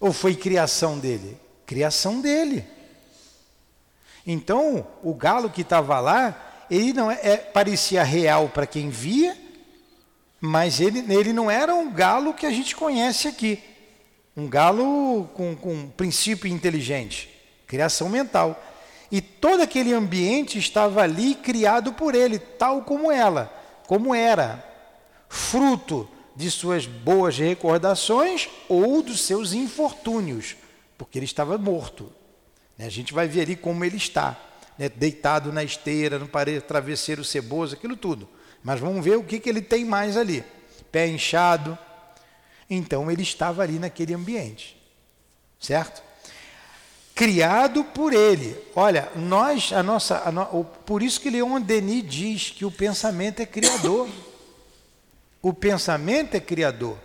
Ou 0.00 0.12
foi 0.12 0.34
criação 0.34 0.98
dele? 0.98 1.40
Criação 1.64 2.20
dele. 2.20 2.66
Então, 4.26 4.84
o 5.02 5.14
galo 5.14 5.48
que 5.48 5.62
estava 5.62 6.00
lá, 6.00 6.66
ele 6.68 6.92
não 6.92 7.08
é, 7.08 7.18
é 7.22 7.36
parecia 7.36 8.02
real 8.02 8.48
para 8.48 8.66
quem 8.66 8.90
via, 8.90 9.37
mas 10.40 10.80
ele, 10.80 11.04
ele 11.12 11.32
não 11.32 11.50
era 11.50 11.74
um 11.74 11.92
galo 11.92 12.34
que 12.34 12.46
a 12.46 12.50
gente 12.50 12.76
conhece 12.76 13.26
aqui. 13.26 13.62
Um 14.36 14.48
galo 14.48 15.28
com, 15.34 15.56
com 15.56 15.88
princípio 15.90 16.48
inteligente, 16.48 17.28
criação 17.66 18.08
mental. 18.08 18.62
E 19.10 19.20
todo 19.20 19.62
aquele 19.62 19.92
ambiente 19.92 20.58
estava 20.58 21.02
ali 21.02 21.34
criado 21.34 21.92
por 21.92 22.14
ele, 22.14 22.38
tal 22.38 22.82
como 22.82 23.10
ela, 23.10 23.52
como 23.86 24.14
era, 24.14 24.64
fruto 25.28 26.08
de 26.36 26.50
suas 26.50 26.86
boas 26.86 27.36
recordações 27.36 28.48
ou 28.68 29.02
dos 29.02 29.22
seus 29.22 29.52
infortúnios, 29.52 30.56
porque 30.96 31.18
ele 31.18 31.24
estava 31.24 31.58
morto. 31.58 32.12
Né? 32.76 32.86
A 32.86 32.90
gente 32.90 33.12
vai 33.12 33.26
ver 33.26 33.40
ali 33.40 33.56
como 33.56 33.84
ele 33.84 33.96
está, 33.96 34.38
né? 34.78 34.88
deitado 34.88 35.52
na 35.52 35.64
esteira, 35.64 36.16
no 36.16 36.28
parede, 36.28 36.60
travesseiro 36.60 37.24
ceboso, 37.24 37.74
aquilo 37.74 37.96
tudo. 37.96 38.28
Mas 38.62 38.80
vamos 38.80 39.04
ver 39.04 39.16
o 39.16 39.24
que, 39.24 39.38
que 39.38 39.48
ele 39.48 39.62
tem 39.62 39.84
mais 39.84 40.16
ali. 40.16 40.44
Pé 40.90 41.06
inchado. 41.06 41.78
Então 42.68 43.10
ele 43.10 43.22
estava 43.22 43.62
ali 43.62 43.78
naquele 43.78 44.14
ambiente. 44.14 44.76
Certo? 45.60 46.02
Criado 47.14 47.82
por 47.82 48.12
ele. 48.12 48.56
Olha, 48.76 49.10
nós, 49.16 49.72
a 49.72 49.82
nossa. 49.82 50.22
A 50.24 50.30
no, 50.30 50.64
por 50.64 51.02
isso 51.02 51.20
que 51.20 51.30
Leon 51.30 51.60
Denis 51.60 52.04
diz 52.08 52.50
que 52.50 52.64
o 52.64 52.70
pensamento 52.70 53.40
é 53.40 53.46
criador. 53.46 54.08
O 55.42 55.52
pensamento 55.52 56.34
é 56.36 56.40
criador. 56.40 56.98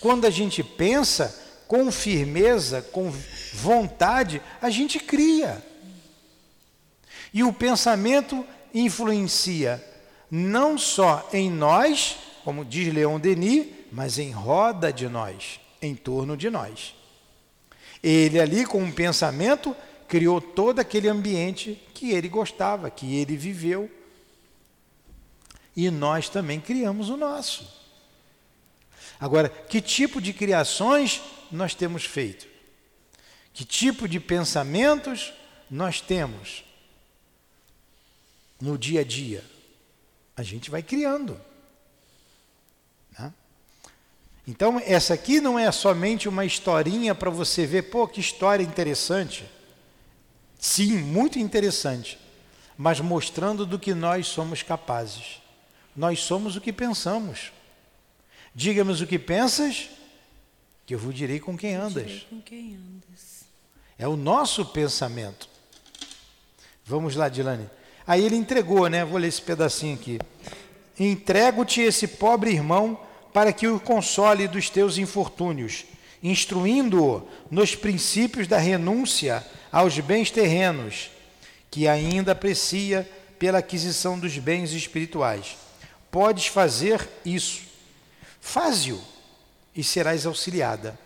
Quando 0.00 0.26
a 0.26 0.30
gente 0.30 0.62
pensa 0.62 1.38
com 1.66 1.90
firmeza, 1.92 2.80
com 2.80 3.12
vontade, 3.54 4.40
a 4.62 4.70
gente 4.70 4.98
cria. 4.98 5.62
E 7.32 7.42
o 7.42 7.52
pensamento 7.52 8.46
influencia 8.72 9.84
não 10.30 10.76
só 10.76 11.28
em 11.32 11.50
nós, 11.50 12.16
como 12.44 12.64
diz 12.64 12.92
Leon 12.92 13.18
Denis, 13.18 13.66
mas 13.90 14.18
em 14.18 14.30
roda 14.30 14.92
de 14.92 15.08
nós, 15.08 15.60
em 15.80 15.94
torno 15.94 16.36
de 16.36 16.50
nós. 16.50 16.94
Ele 18.02 18.38
ali, 18.38 18.64
com 18.64 18.82
um 18.82 18.92
pensamento, 18.92 19.74
criou 20.06 20.40
todo 20.40 20.78
aquele 20.78 21.08
ambiente 21.08 21.80
que 21.94 22.10
ele 22.12 22.28
gostava, 22.28 22.90
que 22.90 23.16
ele 23.16 23.36
viveu. 23.36 23.90
E 25.76 25.90
nós 25.90 26.28
também 26.28 26.60
criamos 26.60 27.08
o 27.08 27.16
nosso. 27.16 27.78
Agora, 29.20 29.48
que 29.48 29.80
tipo 29.80 30.20
de 30.20 30.32
criações 30.32 31.20
nós 31.50 31.74
temos 31.74 32.04
feito? 32.04 32.46
Que 33.52 33.64
tipo 33.64 34.08
de 34.08 34.20
pensamentos 34.20 35.32
nós 35.70 36.00
temos 36.00 36.64
no 38.60 38.78
dia 38.78 39.00
a 39.00 39.04
dia? 39.04 39.44
A 40.38 40.42
gente 40.44 40.70
vai 40.70 40.84
criando. 40.84 41.38
Né? 43.18 43.34
Então, 44.46 44.80
essa 44.86 45.12
aqui 45.12 45.40
não 45.40 45.58
é 45.58 45.70
somente 45.72 46.28
uma 46.28 46.44
historinha 46.44 47.12
para 47.12 47.28
você 47.28 47.66
ver, 47.66 47.90
pô, 47.90 48.06
que 48.06 48.20
história 48.20 48.62
interessante. 48.62 49.44
Sim, 50.56 50.98
muito 50.98 51.40
interessante, 51.40 52.20
mas 52.76 53.00
mostrando 53.00 53.66
do 53.66 53.80
que 53.80 53.92
nós 53.92 54.28
somos 54.28 54.62
capazes. 54.62 55.42
Nós 55.96 56.20
somos 56.20 56.54
o 56.54 56.60
que 56.60 56.72
pensamos. 56.72 57.52
Diga-me 58.54 58.92
o 58.92 59.06
que 59.08 59.18
pensas, 59.18 59.90
que 60.86 60.94
eu 60.94 61.00
vos 61.00 61.16
direi 61.16 61.40
com 61.40 61.58
quem 61.58 61.74
andas. 61.74 62.26
Com 62.30 62.40
quem 62.40 62.76
andas. 62.76 63.42
É 63.98 64.06
o 64.06 64.16
nosso 64.16 64.64
pensamento. 64.66 65.48
Vamos 66.84 67.16
lá, 67.16 67.28
Dilane. 67.28 67.68
Aí 68.08 68.24
ele 68.24 68.34
entregou, 68.34 68.88
né? 68.88 69.04
Vou 69.04 69.18
ler 69.18 69.28
esse 69.28 69.42
pedacinho 69.42 69.94
aqui. 69.94 70.18
Entrego-te 70.98 71.80
esse 71.80 72.08
pobre 72.08 72.50
irmão 72.50 72.98
para 73.32 73.52
que 73.52 73.68
o 73.68 73.78
console 73.78 74.48
dos 74.48 74.68
teus 74.68 74.98
infortúnios, 74.98 75.84
instruindo-o 76.20 77.28
nos 77.48 77.76
princípios 77.76 78.48
da 78.48 78.58
renúncia 78.58 79.46
aos 79.70 80.00
bens 80.00 80.30
terrenos, 80.30 81.10
que 81.70 81.86
ainda 81.86 82.32
aprecia 82.32 83.08
pela 83.38 83.58
aquisição 83.58 84.18
dos 84.18 84.36
bens 84.38 84.72
espirituais. 84.72 85.56
Podes 86.10 86.46
fazer 86.46 87.06
isso 87.24 87.68
Faze-o 88.48 88.98
e 89.76 89.84
serás 89.84 90.24
auxiliada. 90.24 90.98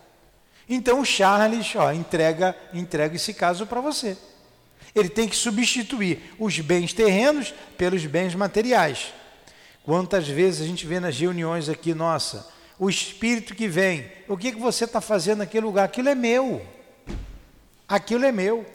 Então 0.69 1.01
o 1.01 1.05
Charles 1.05 1.75
ó, 1.75 1.91
entrega, 1.93 2.57
entrega 2.73 3.17
esse 3.17 3.35
caso 3.35 3.67
para 3.67 3.81
você. 3.81 4.17
Ele 4.95 5.09
tem 5.09 5.29
que 5.29 5.37
substituir 5.37 6.35
os 6.39 6.59
bens 6.61 6.93
terrenos 6.93 7.55
pelos 7.79 8.05
bens 8.05 8.35
materiais. 8.35 9.13
Quantas 9.83 10.29
vezes 10.29 10.61
a 10.61 10.67
gente 10.67 10.87
vê 10.87 11.01
nas 11.01 11.19
reuniões 11.19 11.69
aqui, 11.69 11.95
nossa, 11.95 12.49
o 12.79 12.89
espírito 12.89 13.55
que 13.55 13.67
vem, 13.67 14.11
o 14.29 14.37
que, 14.37 14.53
que 14.53 14.59
você 14.59 14.85
está 14.85 15.01
fazendo 15.01 15.39
naquele 15.39 15.65
lugar? 15.65 15.85
Aquilo 15.85 16.09
é 16.09 16.15
meu. 16.15 16.65
Aquilo 17.89 18.25
é 18.25 18.33
meu. 18.33 18.67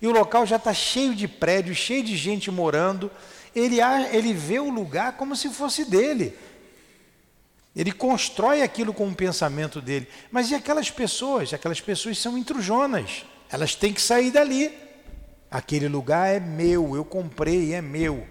E 0.00 0.06
o 0.06 0.12
local 0.12 0.46
já 0.46 0.56
está 0.56 0.72
cheio 0.72 1.14
de 1.14 1.26
prédios, 1.26 1.76
cheio 1.76 2.02
de 2.02 2.16
gente 2.16 2.50
morando. 2.50 3.10
Ele, 3.54 3.78
ele 4.12 4.32
vê 4.32 4.58
o 4.58 4.70
lugar 4.70 5.16
como 5.16 5.34
se 5.34 5.48
fosse 5.48 5.84
dele. 5.84 6.36
Ele 7.74 7.90
constrói 7.90 8.62
aquilo 8.62 8.94
com 8.94 9.08
o 9.08 9.14
pensamento 9.14 9.80
dele. 9.80 10.08
Mas 10.30 10.50
e 10.50 10.54
aquelas 10.54 10.90
pessoas? 10.90 11.52
Aquelas 11.52 11.80
pessoas 11.80 12.18
são 12.18 12.38
intrujonas. 12.38 13.24
Elas 13.50 13.74
têm 13.74 13.92
que 13.92 14.00
sair 14.00 14.30
dali. 14.30 14.83
Aquele 15.54 15.86
lugar 15.86 16.34
é 16.34 16.40
meu, 16.40 16.96
eu 16.96 17.04
comprei, 17.04 17.74
é 17.74 17.80
meu. 17.80 18.26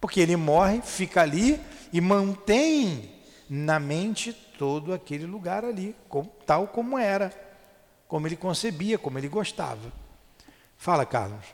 Porque 0.00 0.20
ele 0.20 0.36
morre, 0.36 0.80
fica 0.82 1.20
ali 1.20 1.60
e 1.92 2.00
mantém 2.00 3.10
na 3.50 3.80
mente 3.80 4.32
todo 4.32 4.94
aquele 4.94 5.26
lugar 5.26 5.64
ali, 5.64 5.96
tal 6.46 6.68
como 6.68 6.96
era, 6.96 7.32
como 8.06 8.28
ele 8.28 8.36
concebia, 8.36 8.96
como 8.96 9.18
ele 9.18 9.26
gostava. 9.26 9.92
Fala, 10.76 11.04
Carlos. 11.04 11.44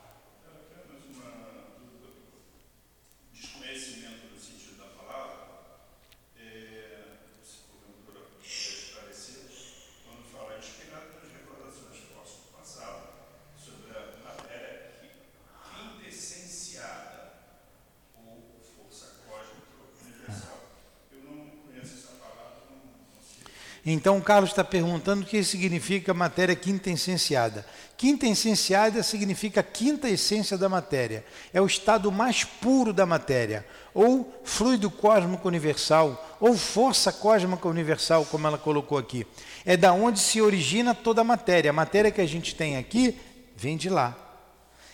Então, 23.86 24.16
o 24.16 24.22
Carlos 24.22 24.50
está 24.50 24.64
perguntando 24.64 25.22
o 25.22 25.26
que 25.26 25.44
significa 25.44 26.14
matéria 26.14 26.56
quinta 26.56 26.88
essenciada. 26.88 27.66
Quinta 27.98 28.26
essenciada 28.26 29.02
significa 29.02 29.62
quinta 29.62 30.08
essência 30.08 30.56
da 30.56 30.70
matéria. 30.70 31.22
É 31.52 31.60
o 31.60 31.66
estado 31.66 32.10
mais 32.10 32.44
puro 32.44 32.94
da 32.94 33.04
matéria, 33.04 33.66
ou 33.92 34.40
fluido 34.42 34.90
cósmico 34.90 35.46
universal, 35.46 36.38
ou 36.40 36.56
força 36.56 37.12
cósmica 37.12 37.68
universal, 37.68 38.24
como 38.24 38.46
ela 38.46 38.56
colocou 38.56 38.96
aqui. 38.96 39.26
É 39.66 39.76
da 39.76 39.92
onde 39.92 40.18
se 40.18 40.40
origina 40.40 40.94
toda 40.94 41.20
a 41.20 41.24
matéria. 41.24 41.68
A 41.68 41.74
matéria 41.74 42.10
que 42.10 42.22
a 42.22 42.26
gente 42.26 42.54
tem 42.54 42.78
aqui 42.78 43.18
vem 43.54 43.76
de 43.76 43.90
lá. 43.90 44.16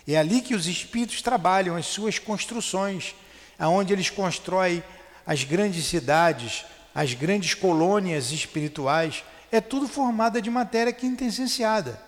É 0.07 0.17
ali 0.17 0.41
que 0.41 0.55
os 0.55 0.67
espíritos 0.67 1.23
trabalham 1.23 1.77
as 1.77 1.87
suas 1.87 2.19
construções, 2.19 3.15
aonde 3.57 3.93
eles 3.93 4.11
constroem 4.11 4.83
as 5.25 5.45
grandes 5.45 5.85
cidades, 5.85 6.65
as 6.95 7.15
grandes 7.15 7.55
colônias 7.55 8.33
espirituais, 8.33 9.25
é 9.51 9.61
tudo 9.61 9.89
formada 9.89 10.41
de 10.41 10.51
matéria 10.51 10.93
quintessenciada. 10.93 12.01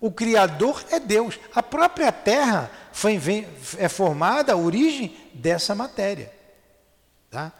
O 0.00 0.10
Criador 0.10 0.84
é 0.90 1.00
Deus. 1.00 1.38
A 1.54 1.62
própria 1.62 2.12
Terra 2.12 2.70
foi, 2.92 3.18
é 3.78 3.88
formada, 3.88 4.52
a 4.52 4.56
origem 4.56 5.16
dessa 5.34 5.74
matéria. 5.74 6.32
Tá? 7.30 7.52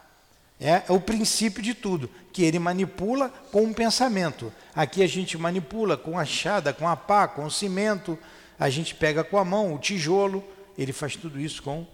É, 0.61 0.83
é 0.89 0.93
o 0.93 1.01
princípio 1.01 1.63
de 1.63 1.75
tudo, 1.75 2.11
que 2.33 2.43
ele 2.43 2.59
manipula 2.59 3.29
com 3.53 3.63
um 3.63 3.73
pensamento. 3.73 4.53
Aqui 4.75 5.03
a 5.03 5.07
gente 5.07 5.37
manipula 5.37 5.97
com 5.97 6.19
a 6.19 6.25
chada, 6.25 6.73
com 6.73 6.89
a 6.89 6.97
pá, 6.97 7.27
com 7.27 7.45
o 7.45 7.51
cimento, 7.51 8.19
a 8.59 8.69
gente 8.69 8.95
pega 8.95 9.23
com 9.23 9.39
a 9.39 9.45
mão 9.45 9.75
o 9.75 9.79
tijolo, 9.79 10.45
ele 10.77 10.93
faz 10.93 11.17
tudo 11.17 11.41
isso 11.41 11.63
com 11.63 11.87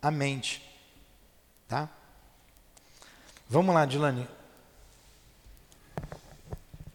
a 0.00 0.10
mente. 0.10 0.62
Tá? 1.68 1.88
Vamos 3.48 3.74
lá, 3.74 3.84
Dilane. 3.86 4.26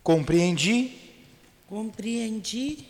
Compreendi. 0.04 0.98
Compreendi 1.68 2.88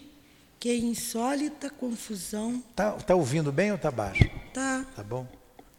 que 0.59 0.75
insólita 0.77 1.69
confusão 1.69 2.63
Tá, 2.75 2.91
tá 2.91 3.15
ouvindo 3.15 3.51
bem 3.51 3.71
ou 3.71 3.77
tá 3.77 3.91
baixo? 3.91 4.23
tá 4.53 4.85
Tá 4.95 5.03
bom? 5.03 5.27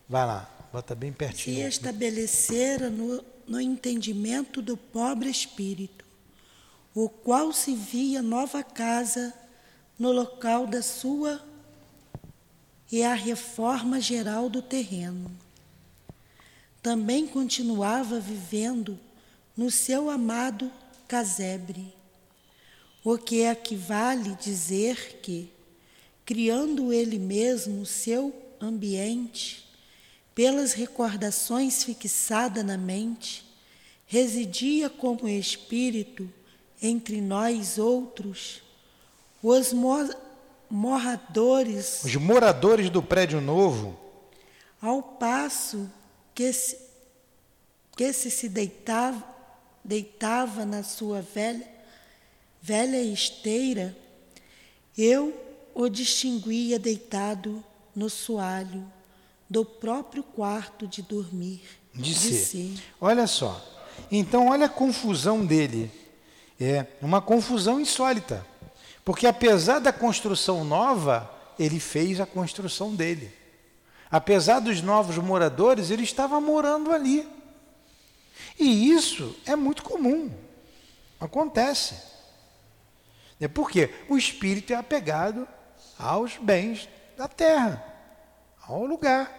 Vai 0.09 0.26
lá, 0.26 0.49
bota 0.72 0.95
bem 0.95 1.11
se 1.11 1.16
pertinho. 1.18 1.68
estabelecera 1.68 2.91
no, 2.91 3.24
no 3.47 3.61
entendimento 3.61 4.61
do 4.61 4.76
pobre 4.76 5.30
espírito, 5.30 6.05
o 6.95 7.09
qual 7.09 7.53
se 7.53 7.74
via 7.74 8.20
nova 8.22 8.62
casa 8.62 9.33
no 9.99 10.12
local 10.12 10.66
da 10.66 10.83
sua 10.83 11.41
e 12.91 13.03
a 13.03 13.14
reforma 13.14 14.01
geral 14.01 14.51
do 14.51 14.61
terreno. 14.61 15.30
Também 16.83 17.26
continuava 17.26 18.18
vivendo 18.18 18.99
no 19.57 19.70
seu 19.70 20.11
amado 20.11 20.70
casebre, 21.07 21.95
o 23.05 23.16
que 23.18 23.43
equivale 23.43 24.35
dizer 24.41 25.20
que, 25.22 25.51
criando 26.24 26.93
ele 26.93 27.18
mesmo 27.18 27.83
o 27.83 27.87
seu 27.87 28.35
ambiente, 28.61 29.64
pelas 30.35 30.72
recordações 30.72 31.85
fixadas 31.85 32.64
na 32.64 32.76
mente, 32.78 33.45
residia 34.07 34.89
como 34.89 35.28
espírito 35.28 36.28
entre 36.80 37.20
nós 37.20 37.78
outros, 37.78 38.62
os 39.43 39.72
mo- 39.72 40.14
moradores, 40.70 42.03
Os 42.05 42.16
moradores 42.16 42.89
do 42.91 43.03
prédio 43.03 43.41
novo, 43.41 43.99
ao 44.80 45.03
passo 45.03 45.89
que 46.35 46.53
se, 46.53 46.78
que 47.97 48.12
se, 48.12 48.30
se 48.30 48.49
deitava, 48.49 49.22
deitava 49.85 50.64
na 50.64 50.83
sua 50.83 51.20
velha, 51.20 51.66
velha 52.61 53.03
esteira, 53.03 53.97
eu 54.97 55.39
o 55.74 55.89
distinguia 55.89 56.78
deitado 56.78 57.64
no 57.95 58.09
soalho 58.11 58.91
do 59.49 59.64
próprio 59.64 60.22
quarto 60.22 60.87
de 60.87 61.03
dormir. 61.03 61.62
de 61.95 62.14
si. 62.14 62.45
ser. 62.45 62.83
Olha 63.01 63.26
só. 63.26 63.62
Então, 64.11 64.49
olha 64.49 64.66
a 64.66 64.68
confusão 64.68 65.45
dele. 65.45 65.91
É 66.59 66.87
uma 67.01 67.20
confusão 67.20 67.80
insólita. 67.80 68.47
Porque 69.05 69.26
apesar 69.26 69.78
da 69.78 69.93
construção 69.93 70.64
nova, 70.64 71.30
ele 71.59 71.80
fez 71.80 72.20
a 72.20 72.26
construção 72.26 72.95
dele. 72.95 73.30
Apesar 74.13 74.61
dos 74.61 74.83
novos 74.83 75.17
moradores, 75.17 75.91
ele 75.91 76.03
estava 76.03 76.39
morando 76.39 76.93
ali. 76.93 77.27
E 78.61 78.91
isso 78.91 79.35
é 79.47 79.57
muito 79.57 79.83
comum. 79.83 80.31
Acontece. 81.19 81.95
É 83.41 83.49
porque 83.49 83.89
o 84.11 84.19
espírito 84.19 84.75
é 84.75 84.77
apegado 84.77 85.49
aos 85.99 86.37
bens 86.37 86.87
da 87.17 87.27
terra, 87.27 87.83
ao 88.69 88.85
lugar, 88.85 89.33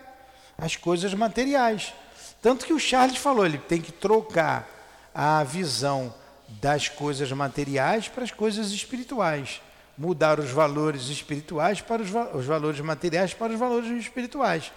às 0.57 0.75
coisas 0.75 1.13
materiais. 1.13 1.93
Tanto 2.41 2.65
que 2.65 2.73
o 2.73 2.79
Charles 2.79 3.17
falou, 3.17 3.45
ele 3.45 3.59
tem 3.59 3.79
que 3.79 3.91
trocar 3.91 4.67
a 5.13 5.43
visão 5.43 6.11
das 6.49 6.89
coisas 6.89 7.31
materiais 7.31 8.07
para 8.07 8.23
as 8.23 8.31
coisas 8.31 8.71
espirituais. 8.71 9.61
Mudar 9.97 10.39
os 10.39 10.49
valores 10.49 11.09
espirituais 11.09 11.81
para 11.81 12.01
os, 12.01 12.09
os 12.33 12.45
valores 12.45 12.79
materiais 12.79 13.33
para 13.33 13.53
os 13.53 13.59
valores 13.59 13.89
espirituais. 13.91 14.71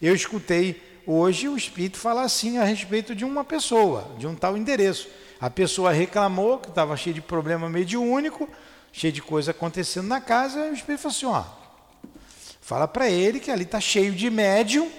Eu 0.00 0.14
escutei 0.14 0.80
hoje 1.06 1.48
o 1.48 1.56
Espírito 1.56 1.96
falar 1.96 2.22
assim 2.22 2.58
a 2.58 2.64
respeito 2.64 3.14
de 3.14 3.24
uma 3.24 3.42
pessoa, 3.42 4.14
de 4.18 4.26
um 4.26 4.34
tal 4.34 4.56
endereço. 4.56 5.08
A 5.40 5.48
pessoa 5.48 5.90
reclamou 5.90 6.58
que 6.58 6.68
estava 6.68 6.96
cheio 6.96 7.14
de 7.14 7.22
problema 7.22 7.68
mediúnico, 7.68 8.48
cheio 8.92 9.12
de 9.12 9.22
coisa 9.22 9.52
acontecendo 9.52 10.06
na 10.06 10.20
casa, 10.20 10.66
e 10.66 10.70
o 10.70 10.74
Espírito 10.74 11.00
falou 11.00 11.16
assim, 11.16 11.26
ó, 11.26 11.44
fala 12.60 12.86
para 12.86 13.08
ele 13.08 13.40
que 13.40 13.50
ali 13.50 13.64
está 13.64 13.80
cheio 13.80 14.12
de 14.12 14.28
médium, 14.28 14.90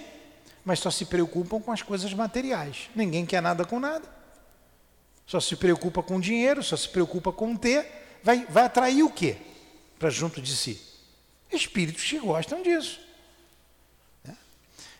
mas 0.65 0.79
só 0.79 0.89
se 0.89 1.05
preocupam 1.05 1.59
com 1.59 1.71
as 1.71 1.81
coisas 1.81 2.13
materiais. 2.13 2.89
Ninguém 2.95 3.25
quer 3.25 3.41
nada 3.41 3.63
com 3.63 3.79
nada. 3.79 4.05
Só 5.25 5.39
se 5.39 5.55
preocupa 5.55 6.01
com 6.01 6.19
dinheiro, 6.19 6.63
só 6.63 6.75
se 6.75 6.89
preocupa 6.89 7.31
com 7.31 7.55
ter. 7.55 7.85
Vai, 8.23 8.45
vai 8.49 8.65
atrair 8.65 9.03
o 9.03 9.11
quê? 9.11 9.37
Para 9.99 10.09
junto 10.09 10.41
de 10.41 10.55
si? 10.55 10.81
Espíritos 11.51 12.03
que 12.03 12.17
gostam 12.19 12.63
disso. 12.63 12.99
né? 14.23 14.35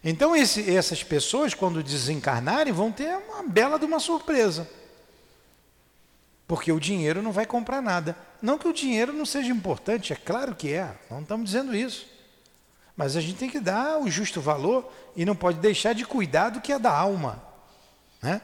Então, 0.04 0.36
esse- 0.36 0.70
essas 0.76 1.02
pessoas, 1.04 1.54
quando 1.54 1.82
desencarnarem, 1.82 2.74
vão 2.74 2.92
ter 2.92 3.16
uma 3.18 3.44
bela 3.44 3.80
de 3.80 3.86
uma 3.86 4.00
surpresa. 4.00 4.70
Porque 6.48 6.72
o 6.72 6.80
dinheiro 6.80 7.22
não 7.22 7.32
vai 7.32 7.46
comprar 7.46 7.82
nada. 7.82 8.18
Não 8.42 8.58
que 8.58 8.68
o 8.68 8.74
dinheiro 8.74 9.14
não 9.14 9.26
seja 9.26 9.52
importante, 9.52 10.12
é 10.12 10.16
claro 10.16 10.56
que 10.56 10.74
é, 10.74 10.98
não 11.10 11.22
estamos 11.22 11.46
dizendo 11.46 11.76
isso. 11.76 12.08
Mas 12.98 13.16
a 13.16 13.22
gente 13.22 13.38
tem 13.38 13.50
que 13.50 13.60
dar 13.60 14.00
o 14.00 14.10
justo 14.10 14.42
valor 14.42 14.92
e 15.16 15.24
não 15.24 15.36
pode 15.36 15.60
deixar 15.60 15.94
de 15.94 16.04
cuidar 16.06 16.50
do 16.50 16.60
que 16.60 16.74
é 16.74 16.80
da 16.80 16.92
alma. 16.92 17.42
Né? 18.22 18.42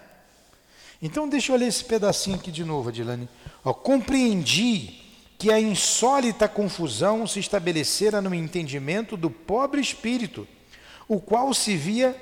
Então, 1.02 1.28
deixa 1.28 1.52
eu 1.52 1.58
ler 1.58 1.68
esse 1.68 1.84
pedacinho 1.84 2.38
aqui 2.38 2.52
de 2.52 2.64
novo, 2.64 2.90
Adilane. 2.90 3.28
Ó, 3.64 3.74
compreendi 3.74 5.02
que 5.38 5.52
a 5.52 5.60
insólita 5.60 6.48
confusão 6.48 7.28
se 7.28 7.40
estabelecera 7.40 8.22
no 8.22 8.34
entendimento 8.34 9.18
do 9.18 9.30
pobre 9.30 9.82
espírito, 9.82 10.48
o 11.08 11.20
qual 11.20 11.54
se 11.54 11.76
via 11.76 12.16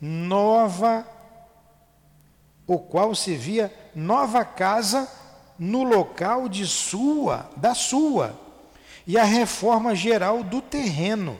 nova, 0.00 1.06
o 2.66 2.78
qual 2.78 3.14
se 3.14 3.34
via 3.36 3.72
nova 3.94 4.44
casa 4.44 5.08
no 5.58 5.84
local 5.84 6.48
de 6.48 6.66
sua, 6.66 7.48
da 7.56 7.74
sua, 7.74 8.38
e 9.06 9.16
a 9.16 9.24
reforma 9.24 9.94
geral 9.94 10.42
do 10.42 10.60
terreno. 10.60 11.38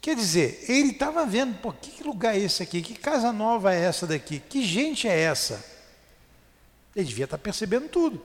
Quer 0.00 0.16
dizer, 0.16 0.64
ele 0.68 0.92
estava 0.92 1.26
vendo, 1.26 1.58
pô, 1.58 1.72
que 1.72 2.02
lugar 2.02 2.34
é 2.34 2.38
esse 2.38 2.62
aqui? 2.62 2.80
Que 2.80 2.94
casa 2.94 3.32
nova 3.32 3.74
é 3.74 3.80
essa 3.80 4.06
daqui? 4.06 4.40
Que 4.40 4.64
gente 4.64 5.06
é 5.06 5.20
essa? 5.20 5.62
Ele 6.94 7.04
devia 7.04 7.24
estar 7.24 7.38
percebendo 7.38 7.88
tudo. 7.88 8.24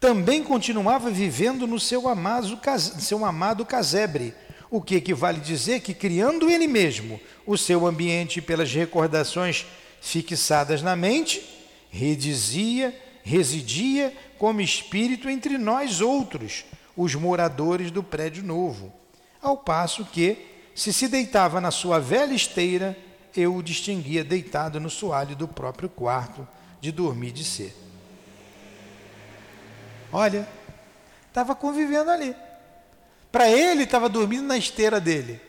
Também 0.00 0.44
continuava 0.44 1.10
vivendo 1.10 1.66
no 1.66 1.80
seu 1.80 2.08
amado, 2.08 2.56
cas- 2.58 2.94
seu 3.00 3.24
amado 3.24 3.66
casebre, 3.66 4.32
o 4.70 4.80
que 4.80 4.94
equivale 4.94 5.40
dizer 5.40 5.80
que, 5.80 5.92
criando 5.92 6.48
ele 6.48 6.68
mesmo 6.68 7.20
o 7.46 7.56
seu 7.56 7.86
ambiente 7.86 8.40
pelas 8.40 8.72
recordações 8.72 9.66
fixadas 10.00 10.82
na 10.82 10.94
mente, 10.94 11.42
redizia, 11.90 12.96
residia 13.24 14.14
como 14.38 14.60
espírito 14.60 15.28
entre 15.28 15.58
nós 15.58 16.00
outros, 16.00 16.64
os 16.96 17.14
moradores 17.14 17.90
do 17.90 18.02
prédio 18.02 18.44
novo, 18.44 18.92
ao 19.42 19.56
passo 19.56 20.04
que, 20.04 20.36
se 20.74 20.92
se 20.92 21.08
deitava 21.08 21.60
na 21.60 21.72
sua 21.72 21.98
velha 21.98 22.34
esteira, 22.34 22.96
eu 23.36 23.56
o 23.56 23.62
distinguia 23.62 24.22
deitado 24.22 24.78
no 24.78 24.90
soalho 24.90 25.34
do 25.34 25.48
próprio 25.48 25.88
quarto 25.88 26.46
de 26.80 26.92
dormir 26.92 27.32
de 27.32 27.42
ser. 27.44 27.87
Olha, 30.12 30.48
estava 31.28 31.54
convivendo 31.54 32.10
ali. 32.10 32.34
Para 33.30 33.48
ele, 33.48 33.84
estava 33.84 34.08
dormindo 34.08 34.46
na 34.46 34.56
esteira 34.56 35.00
dele. 35.00 35.40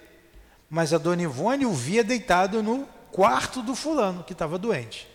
Mas 0.70 0.94
a 0.94 0.98
dona 0.98 1.22
Ivone 1.24 1.66
o 1.66 1.74
via 1.74 2.04
deitado 2.04 2.62
no 2.62 2.88
quarto 3.12 3.62
do 3.62 3.76
fulano, 3.76 4.24
que 4.24 4.34
estava 4.34 4.58
doente. 4.58 5.08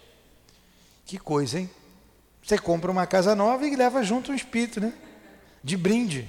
Que 1.05 1.18
coisa, 1.18 1.61
hein? 1.61 1.70
Você 2.42 2.59
compra 2.59 2.90
uma 2.90 3.07
casa 3.07 3.34
nova 3.34 3.66
e 3.66 3.76
leva 3.76 4.03
junto 4.03 4.32
um 4.32 4.34
espírito, 4.34 4.80
né? 4.80 4.92
De 5.62 5.76
brinde. 5.76 6.28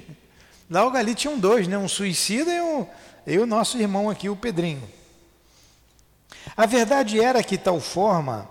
Logo 0.69 0.95
ali 0.95 1.15
tinham 1.15 1.39
dois, 1.39 1.67
né? 1.67 1.77
Um 1.77 1.87
suicida 1.87 2.51
e, 2.53 2.61
um, 2.61 2.87
e 3.25 3.37
o 3.37 3.45
nosso 3.45 3.77
irmão 3.77 4.09
aqui, 4.09 4.29
o 4.29 4.35
Pedrinho. 4.35 4.87
A 6.55 6.65
verdade 6.65 7.19
era 7.19 7.43
que 7.43 7.57
tal 7.57 7.79
forma, 7.79 8.49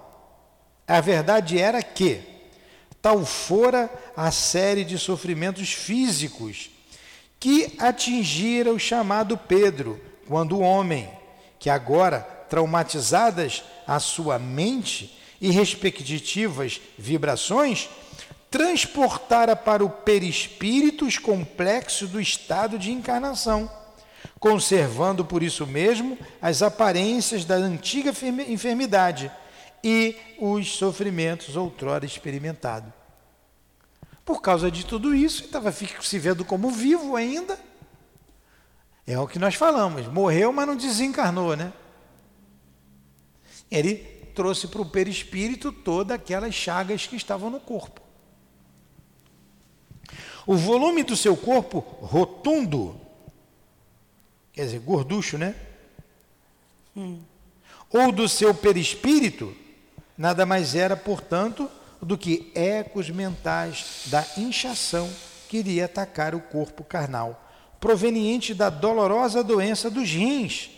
a 0.86 1.00
verdade 1.00 1.58
era 1.58 1.82
que 1.82 2.33
tal 3.04 3.22
fora 3.26 3.92
a 4.16 4.30
série 4.30 4.82
de 4.82 4.98
sofrimentos 4.98 5.74
físicos 5.74 6.70
que 7.38 7.74
atingira 7.78 8.72
o 8.72 8.78
chamado 8.78 9.36
Pedro, 9.36 10.00
quando 10.26 10.56
o 10.56 10.62
homem, 10.62 11.10
que 11.58 11.68
agora 11.68 12.20
traumatizadas 12.48 13.62
a 13.86 14.00
sua 14.00 14.38
mente 14.38 15.18
e 15.38 15.50
respectivas 15.50 16.80
vibrações, 16.96 17.90
transportara 18.50 19.54
para 19.54 19.84
o 19.84 19.90
perispírito 19.90 21.04
os 21.04 21.18
complexos 21.18 22.08
do 22.08 22.18
estado 22.18 22.78
de 22.78 22.90
encarnação, 22.90 23.70
conservando 24.40 25.26
por 25.26 25.42
isso 25.42 25.66
mesmo 25.66 26.16
as 26.40 26.62
aparências 26.62 27.44
da 27.44 27.56
antiga 27.56 28.12
enfermi- 28.12 28.50
enfermidade 28.50 29.30
e 29.84 30.16
os 30.38 30.76
sofrimentos 30.76 31.56
outrora 31.56 32.06
experimentados. 32.06 32.90
Por 34.24 34.40
causa 34.40 34.70
de 34.70 34.86
tudo 34.86 35.14
isso, 35.14 35.40
ele 35.40 35.48
estava 35.48 35.70
se 35.70 36.18
vendo 36.18 36.42
como 36.42 36.70
vivo 36.70 37.14
ainda. 37.14 37.60
É 39.06 39.18
o 39.18 39.26
que 39.26 39.38
nós 39.38 39.54
falamos, 39.54 40.06
morreu, 40.08 40.50
mas 40.50 40.66
não 40.66 40.74
desencarnou, 40.74 41.54
né? 41.54 41.70
Ele 43.70 43.96
trouxe 44.34 44.66
para 44.66 44.80
o 44.80 44.86
perispírito 44.86 45.70
todas 45.70 46.14
aquelas 46.14 46.54
chagas 46.54 47.06
que 47.06 47.16
estavam 47.16 47.50
no 47.50 47.60
corpo. 47.60 48.00
O 50.46 50.56
volume 50.56 51.02
do 51.02 51.14
seu 51.14 51.36
corpo 51.36 51.80
rotundo, 52.00 52.98
quer 54.50 54.64
dizer, 54.64 54.80
gorducho, 54.80 55.36
né? 55.36 55.54
Hum. 56.96 57.20
Ou 57.90 58.10
do 58.10 58.26
seu 58.26 58.54
perispírito, 58.54 59.54
nada 60.16 60.46
mais 60.46 60.74
era, 60.74 60.96
portanto, 60.96 61.70
do 62.00 62.18
que 62.18 62.50
ecos 62.54 63.10
mentais 63.10 64.02
da 64.06 64.24
inchação 64.36 65.10
que 65.48 65.58
iria 65.58 65.86
atacar 65.86 66.34
o 66.34 66.40
corpo 66.40 66.84
carnal, 66.84 67.40
proveniente 67.80 68.54
da 68.54 68.70
dolorosa 68.70 69.42
doença 69.42 69.90
dos 69.90 70.10
rins, 70.10 70.70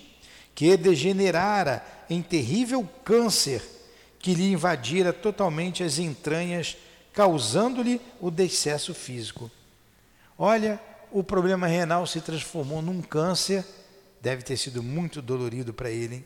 que 0.55 0.77
degenerara 0.77 1.85
em 2.09 2.23
terrível 2.23 2.89
câncer 3.05 3.63
que 4.19 4.35
lhe 4.35 4.51
invadira 4.51 5.13
totalmente 5.13 5.85
as 5.85 5.99
entranhas, 5.99 6.77
causando-lhe 7.13 8.01
o 8.21 8.29
decesso 8.31 8.93
físico. 8.93 9.49
Olha, 10.37 10.81
o 11.13 11.23
problema 11.23 11.69
renal 11.69 12.07
se 12.07 12.21
transformou 12.21 12.83
num 12.83 13.01
câncer, 13.01 13.65
deve 14.21 14.43
ter 14.43 14.57
sido 14.57 14.83
muito 14.83 15.23
dolorido 15.23 15.73
para 15.73 15.91
ele, 15.91 16.25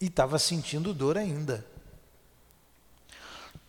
e 0.00 0.06
estava 0.06 0.40
sentindo 0.40 0.92
dor 0.92 1.16
ainda. 1.16 1.64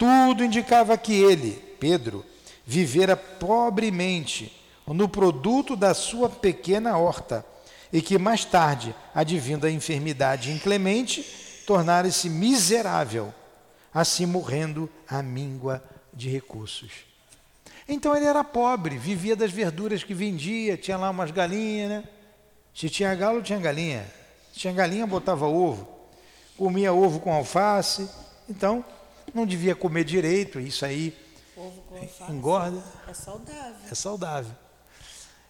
Tudo 0.01 0.43
indicava 0.43 0.97
que 0.97 1.13
ele, 1.13 1.51
Pedro, 1.79 2.25
vivera 2.65 3.15
pobremente 3.15 4.51
no 4.87 5.07
produto 5.07 5.75
da 5.75 5.93
sua 5.93 6.27
pequena 6.27 6.97
horta 6.97 7.45
e 7.93 8.01
que 8.01 8.17
mais 8.17 8.43
tarde, 8.43 8.95
advindo 9.13 9.67
a 9.67 9.69
enfermidade 9.69 10.51
inclemente, 10.51 11.23
tornara-se 11.67 12.31
miserável, 12.31 13.31
assim 13.93 14.25
morrendo 14.25 14.89
à 15.07 15.21
míngua 15.21 15.83
de 16.11 16.27
recursos. 16.27 17.05
Então 17.87 18.17
ele 18.17 18.25
era 18.25 18.43
pobre, 18.43 18.97
vivia 18.97 19.35
das 19.35 19.51
verduras 19.51 20.03
que 20.03 20.15
vendia, 20.15 20.77
tinha 20.77 20.97
lá 20.97 21.11
umas 21.11 21.29
galinhas, 21.29 21.89
né? 21.91 22.03
Se 22.73 22.89
tinha 22.89 23.13
galo, 23.13 23.43
tinha 23.43 23.59
galinha. 23.59 24.03
Se 24.51 24.61
tinha 24.61 24.73
galinha, 24.73 25.05
botava 25.05 25.45
ovo. 25.45 25.87
Comia 26.57 26.91
ovo 26.91 27.19
com 27.19 27.31
alface. 27.31 28.09
Então, 28.49 28.83
não 29.33 29.45
devia 29.45 29.75
comer 29.75 30.03
direito, 30.03 30.59
isso 30.59 30.85
aí 30.85 31.15
engorda. 32.29 32.83
É 33.07 33.13
saudável. 33.13 33.75
É 33.91 33.95
saudável. 33.95 34.55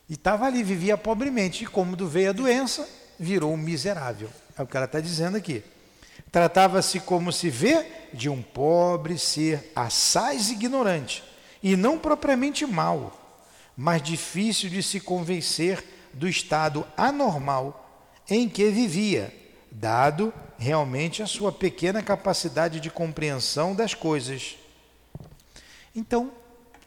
E 0.10 0.14
estava 0.14 0.46
ali, 0.46 0.64
vivia 0.64 0.98
pobremente. 0.98 1.64
E 1.64 1.68
como 1.68 1.96
veio 2.08 2.30
a 2.30 2.34
doença, 2.34 2.88
virou 3.18 3.54
um 3.54 3.58
miserável. 3.58 4.30
É 4.58 4.62
o 4.62 4.68
que 4.68 4.76
ela 4.76 4.86
está 4.86 5.00
dizendo 5.00 5.38
aqui. 5.38 5.64
Tratava-se 6.32 7.00
como 7.00 7.32
se 7.32 7.50
vê 7.50 7.86
de 8.14 8.30
um 8.30 8.42
pobre 8.42 9.18
ser 9.18 9.72
assaz 9.76 10.50
ignorante, 10.50 11.24
e 11.62 11.76
não 11.76 11.98
propriamente 11.98 12.66
mau, 12.66 13.18
mas 13.76 14.02
difícil 14.02 14.70
de 14.70 14.82
se 14.82 15.00
convencer 15.00 15.84
do 16.14 16.28
estado 16.28 16.86
anormal 16.96 18.10
em 18.30 18.48
que 18.48 18.70
vivia, 18.70 19.34
dado 19.72 20.34
realmente 20.58 21.24
a 21.24 21.28
sua 21.28 21.52
pequena 21.52 22.04
capacidade 22.04 22.80
de 22.80 22.92
compreensão 22.92 23.74
das 23.74 23.94
coisas. 23.94 24.58
Então, 25.96 26.32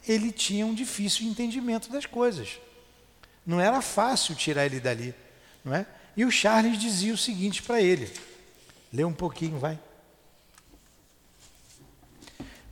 ele 0.07 0.30
tinha 0.30 0.66
um 0.66 0.74
difícil 0.74 1.26
entendimento 1.26 1.91
das 1.91 2.07
coisas. 2.07 2.61
Não 3.47 3.61
era 3.61 3.80
fácil 3.80 4.35
tirar 4.35 4.66
ele 4.66 4.80
dali, 4.80 5.14
não 5.64 5.74
é? 5.74 5.87
E 6.16 6.24
o 6.24 6.30
Charles 6.30 6.78
dizia 6.78 7.12
o 7.12 7.18
seguinte 7.18 7.62
para 7.62 7.80
ele: 7.80 8.12
lê 8.93 9.05
um 9.05 9.12
pouquinho, 9.12 9.59
vai. 9.59 9.78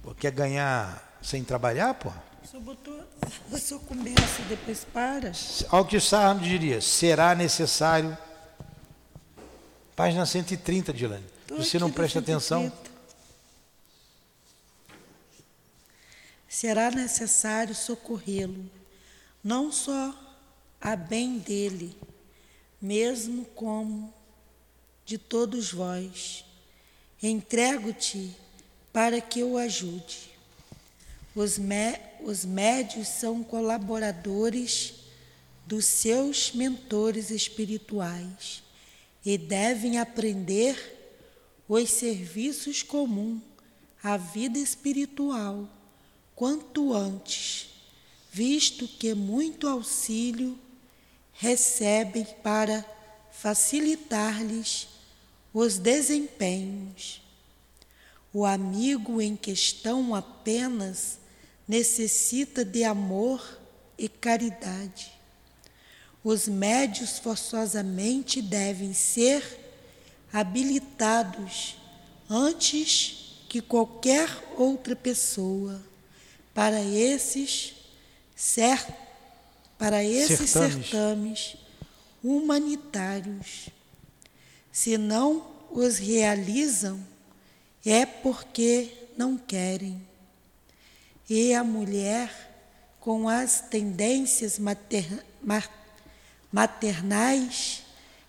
Pô, 0.03 0.15
quer 0.15 0.33
ganhar 0.33 1.19
sem 1.23 1.45
trabalhar, 1.45 1.95
pô? 1.95 2.11
Senhor 2.45 2.63
botou, 2.63 3.01
senhor 3.59 3.81
começa 3.81 4.43
e 4.43 4.45
depois 4.45 4.85
para. 4.85 5.33
Ao 5.69 5.85
que 5.85 5.97
o 5.97 6.01
Sarno 6.01 6.41
diria, 6.41 6.81
será 6.81 7.35
necessário. 7.35 8.17
Página 9.95 10.25
130, 10.25 10.91
Dilane. 10.93 11.25
Você 11.49 11.79
não 11.79 11.93
presta 11.93 12.19
atenção. 12.19 12.73
Será 16.49 16.91
necessário 16.91 17.75
socorrê-lo, 17.75 18.71
não 19.45 19.71
só 19.71 20.15
a 20.81 20.97
bem 20.97 21.39
dele, 21.39 21.95
mesmo 22.81 23.45
como 23.55 24.13
de 25.05 25.19
todos 25.19 25.73
vós. 25.73 26.45
Entrego-te 27.23 28.35
para 28.93 29.21
que 29.21 29.43
o 29.43 29.59
ajude. 29.59 30.31
Os, 31.35 31.59
mé 31.59 32.15
os 32.21 32.45
médios 32.47 33.09
são 33.09 33.45
colaboradores 33.45 34.95
dos 35.67 35.85
seus 35.85 36.53
mentores 36.53 37.31
espirituais 37.31 38.63
e 39.25 39.39
devem 39.39 39.99
aprender 39.99 40.77
os 41.69 41.91
serviços 41.91 42.83
comuns 42.83 43.41
à 44.03 44.17
vida 44.17 44.59
espiritual 44.59 45.69
quanto 46.35 46.93
antes, 46.93 47.69
visto 48.33 48.89
que 48.89 49.15
muito 49.15 49.69
auxílio 49.69 50.59
recebem 51.33 52.25
para 52.43 52.85
facilitar-lhes 53.31 54.89
os 55.55 55.79
desempenhos. 55.79 57.23
O 58.33 58.45
amigo 58.45 59.21
em 59.21 59.37
questão 59.37 60.15
apenas 60.15 61.19
necessita 61.69 62.65
de 62.65 62.83
amor 62.83 63.61
e 63.97 64.09
caridade. 64.09 65.12
Os 66.25 66.47
médios 66.47 67.19
forçosamente 67.19 68.41
devem 68.41 68.95
ser 68.95 69.43
habilitados 70.33 71.77
antes 72.31 73.45
que 73.49 73.61
qualquer 73.61 74.29
outra 74.57 74.95
pessoa 74.97 75.83
para 76.55 76.81
esses 76.81 77.75
certos 78.35 79.03
para 79.83 80.05
esses 80.05 80.49
certames. 80.49 80.91
certames 80.91 81.57
humanitários. 82.23 83.69
Se 84.71 84.97
não 84.97 85.45
os 85.73 85.99
realizam, 85.99 87.05
é 87.85 88.07
porque 88.07 88.93
não 89.17 89.37
querem. 89.37 90.01
E 91.29 91.53
a 91.53 91.65
mulher, 91.65 92.31
com 93.01 93.29
as 93.29 93.61
tendências 93.63 94.57
mater, 94.57 95.27
maternais 96.53 97.83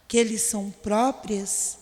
que 0.08 0.24
lhe 0.24 0.40
são 0.40 0.72
próprias, 0.72 1.80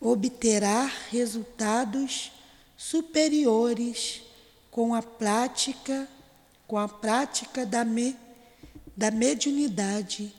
obterá 0.00 0.90
resultados 1.10 2.30
superiores 2.76 4.22
com 4.70 4.94
a 4.94 5.02
prática, 5.02 6.08
com 6.66 6.78
a 6.78 6.88
prática 6.88 7.66
da 7.66 7.84
me, 7.84 8.16
da 8.96 9.10
mediunidade 9.10 10.32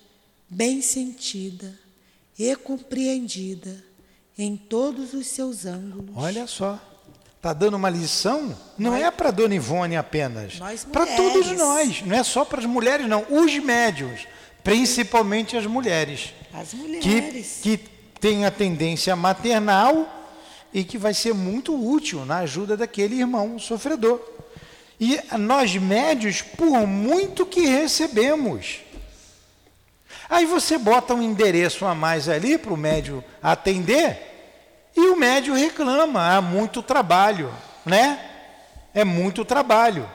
bem 0.47 0.81
sentida 0.81 1.77
e 2.37 2.55
compreendida 2.55 3.83
em 4.37 4.55
todos 4.55 5.13
os 5.13 5.27
seus 5.27 5.65
ângulos. 5.65 6.15
Olha 6.15 6.47
só, 6.47 6.79
está 7.35 7.53
dando 7.53 7.75
uma 7.75 7.89
lição, 7.89 8.57
não 8.77 8.91
nós, 8.91 9.03
é 9.03 9.11
para 9.11 9.31
Dona 9.31 9.55
Ivone 9.55 9.95
apenas, 9.95 10.59
para 10.91 11.05
todos 11.15 11.51
nós, 11.51 12.01
não 12.01 12.15
é 12.15 12.23
só 12.23 12.45
para 12.45 12.59
as 12.59 12.65
mulheres, 12.65 13.07
não, 13.07 13.25
os 13.29 13.57
médios, 13.59 14.27
principalmente 14.63 15.57
as 15.57 15.65
mulheres. 15.65 16.33
As 16.53 16.73
mulheres. 16.73 17.59
Que, 17.61 17.77
que 17.77 17.89
têm 18.19 18.45
a 18.45 18.51
tendência 18.51 19.15
maternal 19.15 20.07
e 20.73 20.83
que 20.83 20.97
vai 20.97 21.13
ser 21.13 21.33
muito 21.33 21.75
útil 21.75 22.25
na 22.25 22.39
ajuda 22.39 22.77
daquele 22.77 23.19
irmão 23.19 23.57
sofredor. 23.59 24.21
E 24.99 25.19
nós 25.37 25.75
médios, 25.75 26.41
por 26.41 26.85
muito 26.85 27.45
que 27.45 27.61
recebemos. 27.61 28.81
Aí 30.29 30.45
você 30.45 30.77
bota 30.77 31.13
um 31.13 31.21
endereço 31.21 31.85
a 31.85 31.95
mais 31.95 32.29
ali 32.29 32.57
para 32.57 32.73
o 32.73 32.77
médio 32.77 33.23
atender 33.41 34.31
e 34.95 35.09
o 35.09 35.15
médio 35.15 35.53
reclama, 35.53 36.35
há 36.35 36.41
muito 36.41 36.83
trabalho, 36.83 37.51
né? 37.85 38.19
É 38.93 39.03
muito 39.03 39.45
trabalho. 39.45 40.09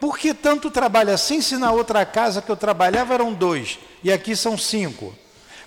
Por 0.00 0.18
que 0.18 0.32
tanto 0.32 0.70
trabalho 0.70 1.12
assim 1.12 1.42
se 1.42 1.58
na 1.58 1.70
outra 1.70 2.06
casa 2.06 2.40
que 2.40 2.50
eu 2.50 2.56
trabalhava 2.56 3.12
eram 3.12 3.34
dois 3.34 3.78
e 4.02 4.10
aqui 4.10 4.34
são 4.34 4.56
cinco? 4.56 5.14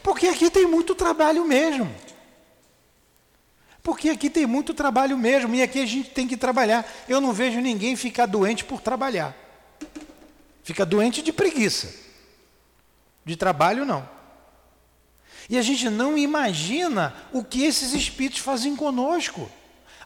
Porque 0.01 0.27
aqui 0.27 0.49
tem 0.49 0.65
muito 0.65 0.95
trabalho 0.95 1.45
mesmo. 1.45 1.93
Porque 3.83 4.09
aqui 4.09 4.31
tem 4.31 4.47
muito 4.47 4.73
trabalho 4.73 5.15
mesmo 5.17 5.53
e 5.53 5.61
aqui 5.61 5.79
a 5.79 5.85
gente 5.85 6.09
tem 6.09 6.27
que 6.27 6.35
trabalhar. 6.35 6.83
Eu 7.07 7.21
não 7.21 7.31
vejo 7.31 7.61
ninguém 7.61 7.95
ficar 7.95 8.25
doente 8.25 8.65
por 8.65 8.81
trabalhar. 8.81 9.35
Fica 10.63 10.83
doente 10.83 11.21
de 11.21 11.31
preguiça. 11.31 11.93
De 13.23 13.35
trabalho, 13.35 13.85
não. 13.85 14.09
E 15.47 15.57
a 15.57 15.61
gente 15.61 15.89
não 15.89 16.17
imagina 16.17 17.13
o 17.31 17.43
que 17.43 17.65
esses 17.65 17.93
espíritos 17.93 18.39
fazem 18.39 18.75
conosco. 18.75 19.49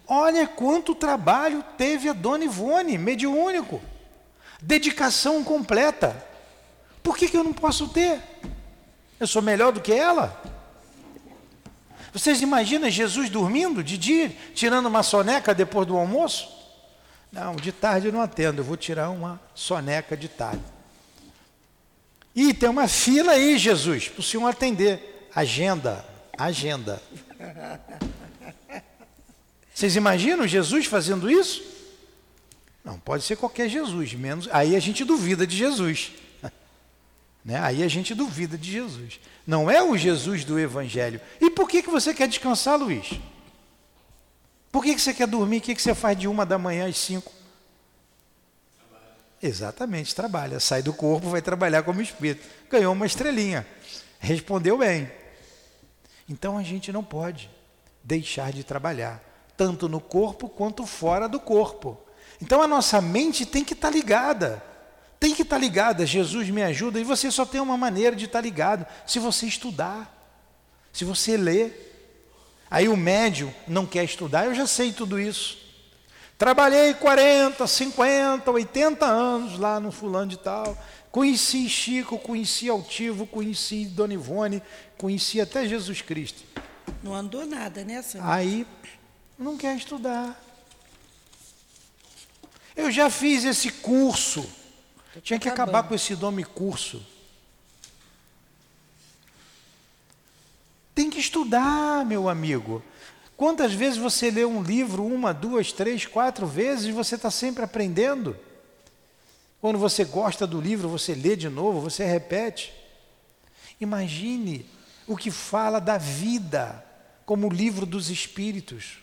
Olha 0.06 0.48
quanto 0.48 0.94
trabalho 0.94 1.64
teve 1.78 2.10
a 2.10 2.14
dona 2.14 2.44
Ivone, 2.44 2.98
mediúnico. 2.98 3.82
Dedicação 4.62 5.44
completa. 5.44 6.26
Por 7.04 7.18
que, 7.18 7.28
que 7.28 7.38
eu 7.38 7.44
não 7.44 7.54
posso 7.54 7.88
ter? 7.90 8.22
Eu 9.20 9.28
sou 9.28 9.42
melhor 9.42 9.72
do 9.72 9.82
que 9.82 9.94
ela? 9.94 10.42
Vocês 12.14 12.42
imaginam 12.42 12.90
Jesus 12.90 13.30
dormindo 13.30 13.84
de 13.84 13.98
dia, 13.98 14.36
tirando 14.54 14.88
uma 14.88 15.04
soneca 15.04 15.54
depois 15.54 15.88
do 15.88 15.98
almoço? 15.98 16.50
Não, 17.32 17.56
de 17.56 17.72
tarde 17.72 18.08
eu 18.08 18.14
não 18.14 18.22
atendo, 18.22 18.62
eu 18.62 18.66
vou 18.66 18.78
tirar 18.78 19.10
uma 19.10 19.40
soneca 19.54 20.16
de 20.16 20.28
tarde. 20.28 20.64
E 22.36 22.54
tem 22.54 22.70
uma 22.70 22.88
fila 22.88 23.34
aí, 23.34 23.58
Jesus, 23.58 24.10
para 24.10 24.20
o 24.20 24.24
senhor 24.24 24.48
atender. 24.48 25.30
Agenda, 25.36 26.06
agenda. 26.38 27.02
Vocês 29.74 29.96
imaginam 29.96 30.48
Jesus 30.48 30.86
fazendo 30.86 31.30
isso? 31.30 31.77
Não, 32.88 32.98
pode 32.98 33.26
ser 33.26 33.36
qualquer 33.36 33.68
Jesus, 33.68 34.14
menos. 34.14 34.48
Aí 34.50 34.74
a 34.74 34.80
gente 34.80 35.04
duvida 35.04 35.46
de 35.46 35.58
Jesus. 35.58 36.14
Né? 37.44 37.58
Aí 37.62 37.82
a 37.82 37.88
gente 37.88 38.14
duvida 38.14 38.58
de 38.58 38.70
Jesus. 38.70 39.22
Não 39.46 39.72
é 39.72 39.82
o 39.82 39.96
Jesus 39.96 40.44
do 40.44 40.60
Evangelho. 40.60 41.22
E 41.40 41.50
por 41.50 41.70
que, 41.70 41.82
que 41.82 41.90
você 41.90 42.14
quer 42.14 42.28
descansar, 42.28 42.78
Luiz? 42.78 43.22
Por 44.70 44.84
que, 44.84 44.94
que 44.94 45.00
você 45.00 45.14
quer 45.14 45.28
dormir? 45.28 45.60
O 45.60 45.62
que, 45.62 45.74
que 45.74 45.82
você 45.82 45.96
faz 45.96 46.20
de 46.20 46.28
uma 46.28 46.46
da 46.46 46.58
manhã 46.58 46.90
às 46.90 46.98
cinco? 46.98 47.32
Exatamente, 49.42 50.14
trabalha. 50.14 50.60
Sai 50.60 50.82
do 50.82 50.92
corpo, 50.92 51.30
vai 51.30 51.42
trabalhar 51.42 51.84
como 51.84 52.02
espírito. 52.02 52.46
Ganhou 52.70 52.92
uma 52.92 53.06
estrelinha. 53.06 53.66
Respondeu 54.20 54.78
bem. 54.78 55.10
Então 56.28 56.58
a 56.58 56.64
gente 56.64 56.92
não 56.92 57.04
pode 57.04 57.50
deixar 58.04 58.52
de 58.52 58.66
trabalhar, 58.66 59.24
tanto 59.56 59.88
no 59.88 60.02
corpo 60.02 60.50
quanto 60.50 60.86
fora 60.86 61.30
do 61.30 61.40
corpo. 61.40 61.98
Então 62.42 62.62
a 62.62 62.68
nossa 62.68 63.02
mente 63.02 63.46
tem 63.46 63.64
que 63.64 63.74
estar 63.74 63.90
ligada. 63.90 64.64
Tem 65.20 65.34
que 65.34 65.42
estar 65.42 65.58
ligada. 65.58 66.06
Jesus 66.06 66.50
me 66.50 66.64
ajuda. 66.64 67.00
E 67.00 67.04
você 67.04 67.32
só 67.32 67.46
tem 67.46 67.60
uma 67.60 67.78
maneira 67.78 68.16
de 68.16 68.26
estar 68.26 68.42
ligado: 68.42 68.86
se 69.06 69.20
você 69.20 69.46
estudar, 69.46 70.14
se 70.94 71.04
você 71.04 71.38
ler. 71.38 71.86
Aí 72.70 72.90
o 72.90 72.98
médium 72.98 73.54
não 73.66 73.86
quer 73.86 74.04
estudar, 74.04 74.46
eu 74.46 74.54
já 74.54 74.68
sei 74.68 74.92
tudo 74.92 75.18
isso. 75.18 75.58
Trabalhei 76.38 76.94
40, 76.94 77.66
50, 77.66 78.52
80 78.52 79.06
anos 79.06 79.58
lá 79.58 79.80
no 79.80 79.92
fulano 79.92 80.28
de 80.28 80.38
tal. 80.38 80.78
Conheci 81.10 81.68
Chico, 81.68 82.20
conheci 82.20 82.70
Altivo, 82.70 83.26
conheci 83.26 83.86
Dona 83.86 84.14
Ivone, 84.14 84.62
conheci 84.98 85.42
até 85.42 85.66
Jesus 85.66 86.02
Cristo. 86.02 86.44
Não 87.02 87.16
andou 87.16 87.46
nada, 87.46 87.84
né, 87.84 88.02
senhor? 88.02 88.28
Aí 88.28 88.68
não 89.40 89.58
quer 89.58 89.76
estudar. 89.76 90.40
Eu 92.78 92.92
já 92.92 93.10
fiz 93.10 93.44
esse 93.44 93.72
curso. 93.72 94.48
Tinha 95.24 95.40
que 95.40 95.50
acabar 95.50 95.84
com 95.84 95.96
esse 95.96 96.16
nome 96.16 96.44
curso. 96.44 97.04
Tem 100.94 101.10
que 101.10 101.20
estudar, 101.20 102.06
meu 102.06 102.30
amigo. 102.30 102.84
Quantas 103.36 103.74
vezes 103.74 103.98
você 103.98 104.30
lê 104.30 104.46
um 104.46 104.62
livro, 104.62 105.06
uma, 105.06 105.34
duas, 105.34 105.72
três, 105.72 106.06
quatro 106.06 106.46
vezes, 106.46 106.94
você 106.94 107.16
está 107.16 107.30
sempre 107.32 107.64
aprendendo? 107.64 108.38
Quando 109.60 109.80
você 109.80 110.06
gosta 110.06 110.46
do 110.46 110.62
livro, 110.62 110.88
você 110.88 111.16
lê 111.16 111.36
de 111.36 111.50
novo, 111.50 111.82
você 111.82 112.06
repete. 112.06 112.72
Imagine 113.82 114.66
o 115.08 115.18
que 115.18 115.32
fala 115.32 115.80
da 115.80 115.98
vida, 115.98 116.84
como 117.26 117.48
o 117.48 117.54
livro 117.54 117.86
dos 117.86 118.10
Espíritos, 118.10 119.00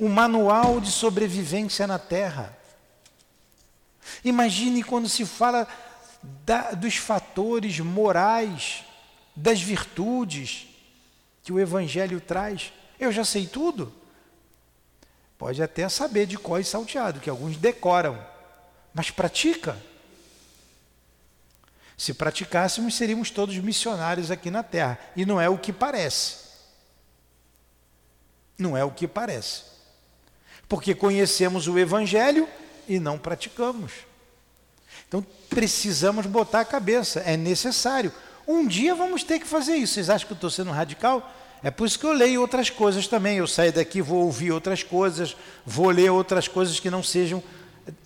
um 0.00 0.08
manual 0.08 0.80
de 0.80 0.90
sobrevivência 0.90 1.86
na 1.86 1.98
Terra. 1.98 2.57
Imagine 4.24 4.82
quando 4.82 5.08
se 5.08 5.24
fala 5.24 5.66
da, 6.22 6.72
dos 6.72 6.96
fatores 6.96 7.78
morais, 7.80 8.84
das 9.34 9.60
virtudes 9.60 10.66
que 11.42 11.52
o 11.52 11.60
Evangelho 11.60 12.20
traz. 12.20 12.72
Eu 12.98 13.12
já 13.12 13.24
sei 13.24 13.46
tudo. 13.46 13.92
Pode 15.38 15.62
até 15.62 15.88
saber 15.88 16.26
de 16.26 16.36
qual 16.36 16.58
e 16.58 16.64
salteado, 16.64 17.20
que 17.20 17.30
alguns 17.30 17.56
decoram, 17.56 18.18
mas 18.92 19.10
pratica. 19.10 19.80
Se 21.96 22.12
praticássemos, 22.12 22.96
seríamos 22.96 23.30
todos 23.30 23.56
missionários 23.56 24.30
aqui 24.30 24.50
na 24.50 24.62
terra. 24.62 24.98
E 25.16 25.24
não 25.24 25.40
é 25.40 25.48
o 25.48 25.58
que 25.58 25.72
parece. 25.72 26.48
Não 28.56 28.76
é 28.76 28.84
o 28.84 28.90
que 28.90 29.06
parece. 29.06 29.62
Porque 30.68 30.94
conhecemos 30.94 31.66
o 31.66 31.78
Evangelho 31.78 32.48
e 32.88 32.98
não 32.98 33.18
praticamos. 33.18 33.92
Então 35.06 35.24
precisamos 35.48 36.26
botar 36.26 36.60
a 36.60 36.64
cabeça, 36.64 37.20
é 37.20 37.36
necessário. 37.36 38.12
Um 38.46 38.66
dia 38.66 38.94
vamos 38.94 39.22
ter 39.22 39.38
que 39.38 39.46
fazer 39.46 39.76
isso. 39.76 39.94
Vocês 39.94 40.10
acham 40.10 40.26
que 40.26 40.32
eu 40.32 40.36
estou 40.36 40.50
sendo 40.50 40.70
radical? 40.70 41.34
É 41.62 41.70
por 41.70 41.86
isso 41.86 41.98
que 41.98 42.06
eu 42.06 42.12
leio 42.12 42.40
outras 42.40 42.70
coisas 42.70 43.06
também. 43.06 43.38
Eu 43.38 43.46
saio 43.46 43.72
daqui, 43.72 44.00
vou 44.00 44.24
ouvir 44.24 44.52
outras 44.52 44.82
coisas, 44.82 45.36
vou 45.66 45.90
ler 45.90 46.10
outras 46.10 46.48
coisas 46.48 46.78
que 46.80 46.90
não 46.90 47.02
sejam 47.02 47.42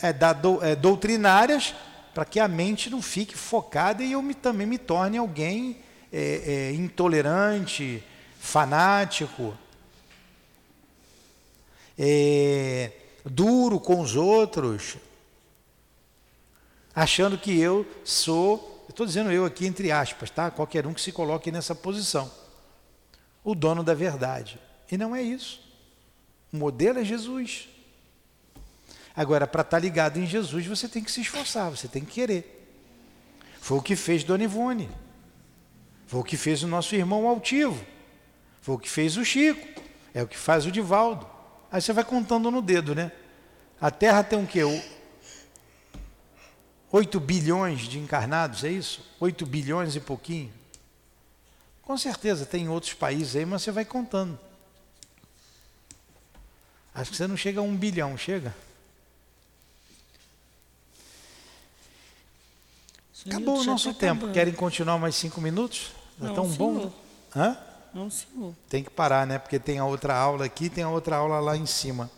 é, 0.00 0.12
da, 0.12 0.32
do, 0.32 0.62
é, 0.64 0.74
doutrinárias, 0.74 1.74
para 2.14 2.24
que 2.24 2.40
a 2.40 2.48
mente 2.48 2.90
não 2.90 3.02
fique 3.02 3.36
focada 3.36 4.02
e 4.02 4.12
eu 4.12 4.22
me, 4.22 4.34
também 4.34 4.66
me 4.66 4.78
torne 4.78 5.18
alguém 5.18 5.78
é, 6.12 6.70
é 6.70 6.72
intolerante, 6.72 8.02
fanático. 8.40 9.56
É, 11.98 12.90
duro 13.24 13.78
com 13.78 14.00
os 14.00 14.16
outros, 14.16 14.96
achando 16.94 17.38
que 17.38 17.58
eu 17.58 17.86
sou, 18.04 18.84
estou 18.88 19.06
dizendo 19.06 19.30
eu 19.30 19.44
aqui 19.44 19.66
entre 19.66 19.90
aspas, 19.90 20.30
tá? 20.30 20.50
Qualquer 20.50 20.86
um 20.86 20.94
que 20.94 21.00
se 21.00 21.12
coloque 21.12 21.50
nessa 21.50 21.74
posição, 21.74 22.30
o 23.44 23.54
dono 23.54 23.82
da 23.82 23.94
verdade. 23.94 24.58
E 24.90 24.96
não 24.96 25.16
é 25.16 25.22
isso. 25.22 25.60
O 26.52 26.56
modelo 26.56 26.98
é 26.98 27.04
Jesus. 27.04 27.68
Agora, 29.14 29.46
para 29.46 29.62
estar 29.62 29.76
tá 29.76 29.82
ligado 29.82 30.18
em 30.18 30.26
Jesus, 30.26 30.66
você 30.66 30.88
tem 30.88 31.02
que 31.02 31.10
se 31.10 31.20
esforçar, 31.20 31.70
você 31.70 31.88
tem 31.88 32.04
que 32.04 32.12
querer. 32.12 32.58
Foi 33.60 33.78
o 33.78 33.82
que 33.82 33.96
fez 33.96 34.24
Dona 34.24 34.44
Ivone. 34.44 34.90
Foi 36.06 36.20
o 36.20 36.24
que 36.24 36.36
fez 36.36 36.62
o 36.62 36.66
nosso 36.66 36.94
irmão 36.94 37.26
Altivo. 37.26 37.84
Foi 38.60 38.74
o 38.74 38.78
que 38.78 38.90
fez 38.90 39.16
o 39.16 39.24
Chico. 39.24 39.82
É 40.12 40.22
o 40.22 40.28
que 40.28 40.36
faz 40.36 40.66
o 40.66 40.70
Divaldo. 40.70 41.26
Aí 41.72 41.80
você 41.80 41.94
vai 41.94 42.04
contando 42.04 42.50
no 42.50 42.60
dedo, 42.60 42.94
né? 42.94 43.10
A 43.80 43.90
Terra 43.90 44.22
tem 44.22 44.38
o 44.38 44.46
quê? 44.46 44.60
8 46.90 47.18
bilhões 47.18 47.80
de 47.80 47.98
encarnados, 47.98 48.62
é 48.62 48.70
isso? 48.70 49.00
8 49.18 49.46
bilhões 49.46 49.96
e 49.96 50.00
pouquinho. 50.00 50.52
Com 51.80 51.96
certeza 51.96 52.44
tem 52.44 52.68
outros 52.68 52.92
países 52.92 53.34
aí, 53.34 53.46
mas 53.46 53.62
você 53.62 53.72
vai 53.72 53.86
contando. 53.86 54.38
Acho 56.94 57.10
que 57.10 57.16
você 57.16 57.26
não 57.26 57.38
chega 57.38 57.60
a 57.60 57.62
um 57.62 57.74
bilhão, 57.74 58.18
chega? 58.18 58.54
Acabou 63.26 63.60
o 63.60 63.64
nosso 63.64 63.94
tá 63.94 64.00
tempo. 64.00 64.12
Acabando. 64.16 64.34
Querem 64.34 64.52
continuar 64.52 64.98
mais 64.98 65.14
cinco 65.14 65.40
minutos? 65.40 65.92
Está 66.20 66.34
tão 66.34 66.44
senhor. 66.44 66.56
bom. 66.56 66.92
Hã? 67.34 67.56
Não, 67.94 68.10
senhor. 68.10 68.54
Tem 68.68 68.82
que 68.82 68.90
parar, 68.90 69.26
né? 69.26 69.38
Porque 69.38 69.58
tem 69.58 69.78
a 69.78 69.84
outra 69.84 70.14
aula 70.14 70.44
aqui, 70.44 70.70
tem 70.70 70.82
a 70.84 70.88
outra 70.88 71.16
aula 71.16 71.40
lá 71.40 71.56
em 71.56 71.66
cima. 71.66 72.10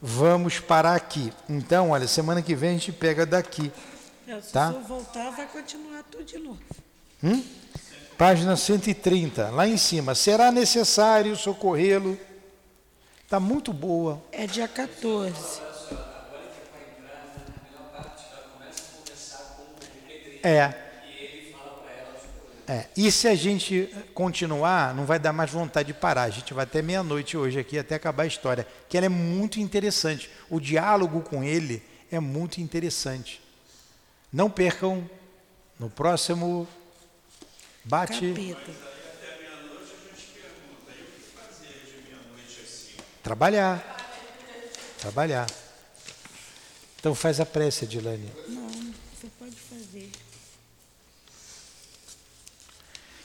Vamos 0.00 0.60
parar 0.60 0.94
aqui. 0.94 1.32
Então, 1.48 1.90
olha, 1.90 2.06
semana 2.06 2.42
que 2.42 2.54
vem 2.54 2.70
a 2.70 2.72
gente 2.74 2.92
pega 2.92 3.26
daqui. 3.26 3.72
É, 4.26 4.40
se 4.40 4.52
tá? 4.52 4.70
o 4.70 4.80
voltar, 4.82 5.30
vai 5.30 5.46
continuar 5.46 6.02
tudo 6.04 6.24
de 6.24 6.38
novo. 6.38 6.60
Hum? 7.22 7.42
Página 8.16 8.56
130, 8.56 9.50
lá 9.50 9.66
em 9.66 9.76
cima. 9.76 10.14
Será 10.14 10.52
necessário 10.52 11.36
socorrê-lo? 11.36 12.18
Está 13.24 13.40
muito 13.40 13.72
boa. 13.72 14.22
É 14.30 14.46
dia 14.46 14.68
14. 14.68 15.60
É. 20.42 20.81
É, 22.72 22.88
e 22.96 23.12
se 23.12 23.28
a 23.28 23.34
gente 23.34 23.86
continuar, 24.14 24.94
não 24.94 25.04
vai 25.04 25.18
dar 25.18 25.30
mais 25.30 25.50
vontade 25.50 25.88
de 25.88 25.92
parar. 25.92 26.22
A 26.22 26.30
gente 26.30 26.54
vai 26.54 26.64
até 26.64 26.80
meia-noite 26.80 27.36
hoje 27.36 27.58
aqui, 27.58 27.78
até 27.78 27.96
acabar 27.96 28.22
a 28.22 28.26
história. 28.26 28.66
Que 28.88 28.96
ela 28.96 29.04
é 29.04 29.10
muito 29.10 29.60
interessante. 29.60 30.30
O 30.48 30.58
diálogo 30.58 31.20
com 31.20 31.44
ele 31.44 31.82
é 32.10 32.18
muito 32.18 32.62
interessante. 32.62 33.42
Não 34.32 34.48
percam 34.48 35.06
no 35.78 35.90
próximo 35.90 36.66
bate. 37.84 38.28
Capeta. 38.28 38.72
Trabalhar. 43.22 43.96
Trabalhar. 44.98 45.46
Então 46.98 47.14
faz 47.14 47.38
a 47.38 47.44
prece, 47.44 47.86
Dilane. 47.86 48.32
Não, 48.48 48.70
você 48.70 49.26
pode 49.38 49.56
fazer. 49.56 50.10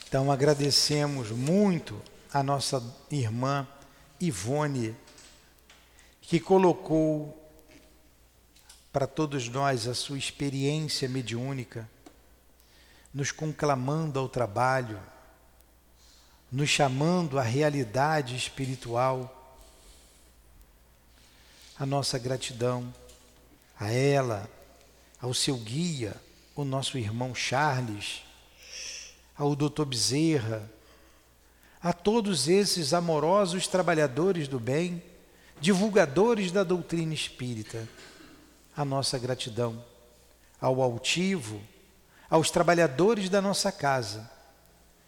Então 0.08 0.32
agradecemos 0.32 1.32
muito 1.32 2.02
a 2.34 2.42
nossa 2.42 2.82
irmã 3.12 3.68
Ivone, 4.22 4.96
que 6.22 6.40
colocou 6.40 7.38
para 8.94 9.06
todos 9.06 9.50
nós 9.50 9.86
a 9.86 9.94
sua 9.94 10.18
experiência 10.18 11.10
mediúnica, 11.10 11.90
nos 13.14 13.34
conclamando 13.34 14.18
ao 14.18 14.30
trabalho, 14.30 14.98
nos 16.50 16.70
chamando 16.70 17.38
à 17.38 17.42
realidade 17.42 18.34
espiritual. 18.34 19.60
A 21.78 21.86
nossa 21.86 22.18
gratidão 22.18 22.94
a 23.78 23.92
ela, 23.92 24.50
ao 25.22 25.34
seu 25.34 25.58
guia, 25.58 26.16
o 26.56 26.64
nosso 26.64 26.98
irmão 26.98 27.36
Charles, 27.36 28.26
ao 29.38 29.56
doutor 29.56 29.86
Bezerra, 29.86 30.70
a 31.82 31.94
todos 31.94 32.48
esses 32.48 32.94
amorosos 32.94 33.68
trabalhadores 33.68 34.48
do 34.48 34.60
bem, 34.60 35.02
divulgadores 35.62 36.52
da 36.52 36.64
doutrina 36.64 37.14
espírita, 37.14 37.88
a 38.76 38.84
nossa 38.84 39.18
gratidão 39.18 39.84
ao 40.60 40.82
altivo, 40.82 41.62
aos 42.30 42.50
trabalhadores 42.50 43.30
da 43.30 43.42
nossa 43.42 43.72
casa, 43.72 44.30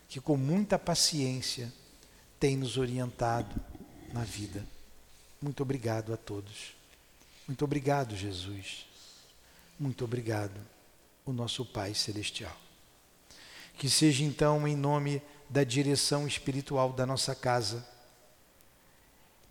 que 0.08 0.22
com 0.22 0.38
muita 0.38 0.78
paciência 0.78 1.72
têm 2.40 2.56
nos 2.56 2.78
orientado 2.78 3.60
na 4.14 4.24
vida. 4.24 4.66
Muito 5.42 5.62
obrigado 5.62 6.14
a 6.14 6.18
todos. 6.18 6.74
Muito 7.48 7.66
obrigado, 7.66 8.16
Jesus. 8.16 8.86
Muito 9.80 10.04
obrigado, 10.04 10.60
o 11.26 11.34
nosso 11.34 11.66
Pai 11.66 11.94
Celestial. 11.94 12.69
Que 13.80 13.90
seja 13.90 14.26
então 14.26 14.68
em 14.68 14.76
nome 14.76 15.22
da 15.50 15.64
direção 15.64 16.28
espiritual 16.28 16.92
da 16.92 17.06
nossa 17.06 17.34
casa, 17.34 17.88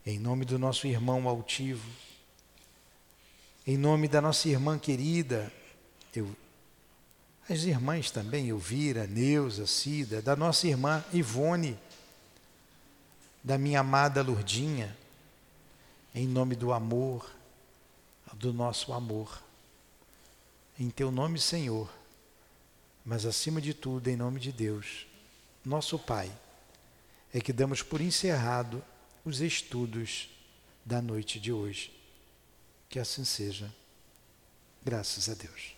em 0.04 0.18
nome 0.18 0.44
do 0.44 0.58
nosso 0.58 0.86
irmão 0.86 1.26
altivo, 1.26 1.90
em 3.66 3.78
nome 3.78 4.06
da 4.06 4.20
nossa 4.20 4.46
irmã 4.46 4.78
querida, 4.78 5.50
eu, 6.14 6.28
as 7.48 7.62
irmãs 7.62 8.10
também, 8.10 8.48
Elvira, 8.48 9.06
Neuza, 9.06 9.66
Cida, 9.66 10.20
da 10.20 10.36
nossa 10.36 10.68
irmã 10.68 11.02
Ivone, 11.10 11.78
da 13.42 13.56
minha 13.56 13.80
amada 13.80 14.22
Lurdinha, 14.22 14.94
em 16.14 16.28
nome 16.28 16.54
do 16.54 16.70
amor, 16.70 17.34
do 18.34 18.52
nosso 18.52 18.92
amor. 18.92 19.42
Em 20.78 20.90
teu 20.90 21.10
nome, 21.10 21.38
Senhor, 21.40 21.97
mas 23.08 23.24
acima 23.24 23.58
de 23.58 23.72
tudo, 23.72 24.06
em 24.08 24.16
nome 24.16 24.38
de 24.38 24.52
Deus, 24.52 25.06
nosso 25.64 25.98
Pai, 25.98 26.30
é 27.32 27.40
que 27.40 27.54
damos 27.54 27.82
por 27.82 28.02
encerrado 28.02 28.84
os 29.24 29.40
estudos 29.40 30.28
da 30.84 31.00
noite 31.00 31.40
de 31.40 31.50
hoje. 31.50 31.90
Que 32.86 32.98
assim 32.98 33.24
seja. 33.24 33.74
Graças 34.84 35.26
a 35.30 35.32
Deus. 35.32 35.74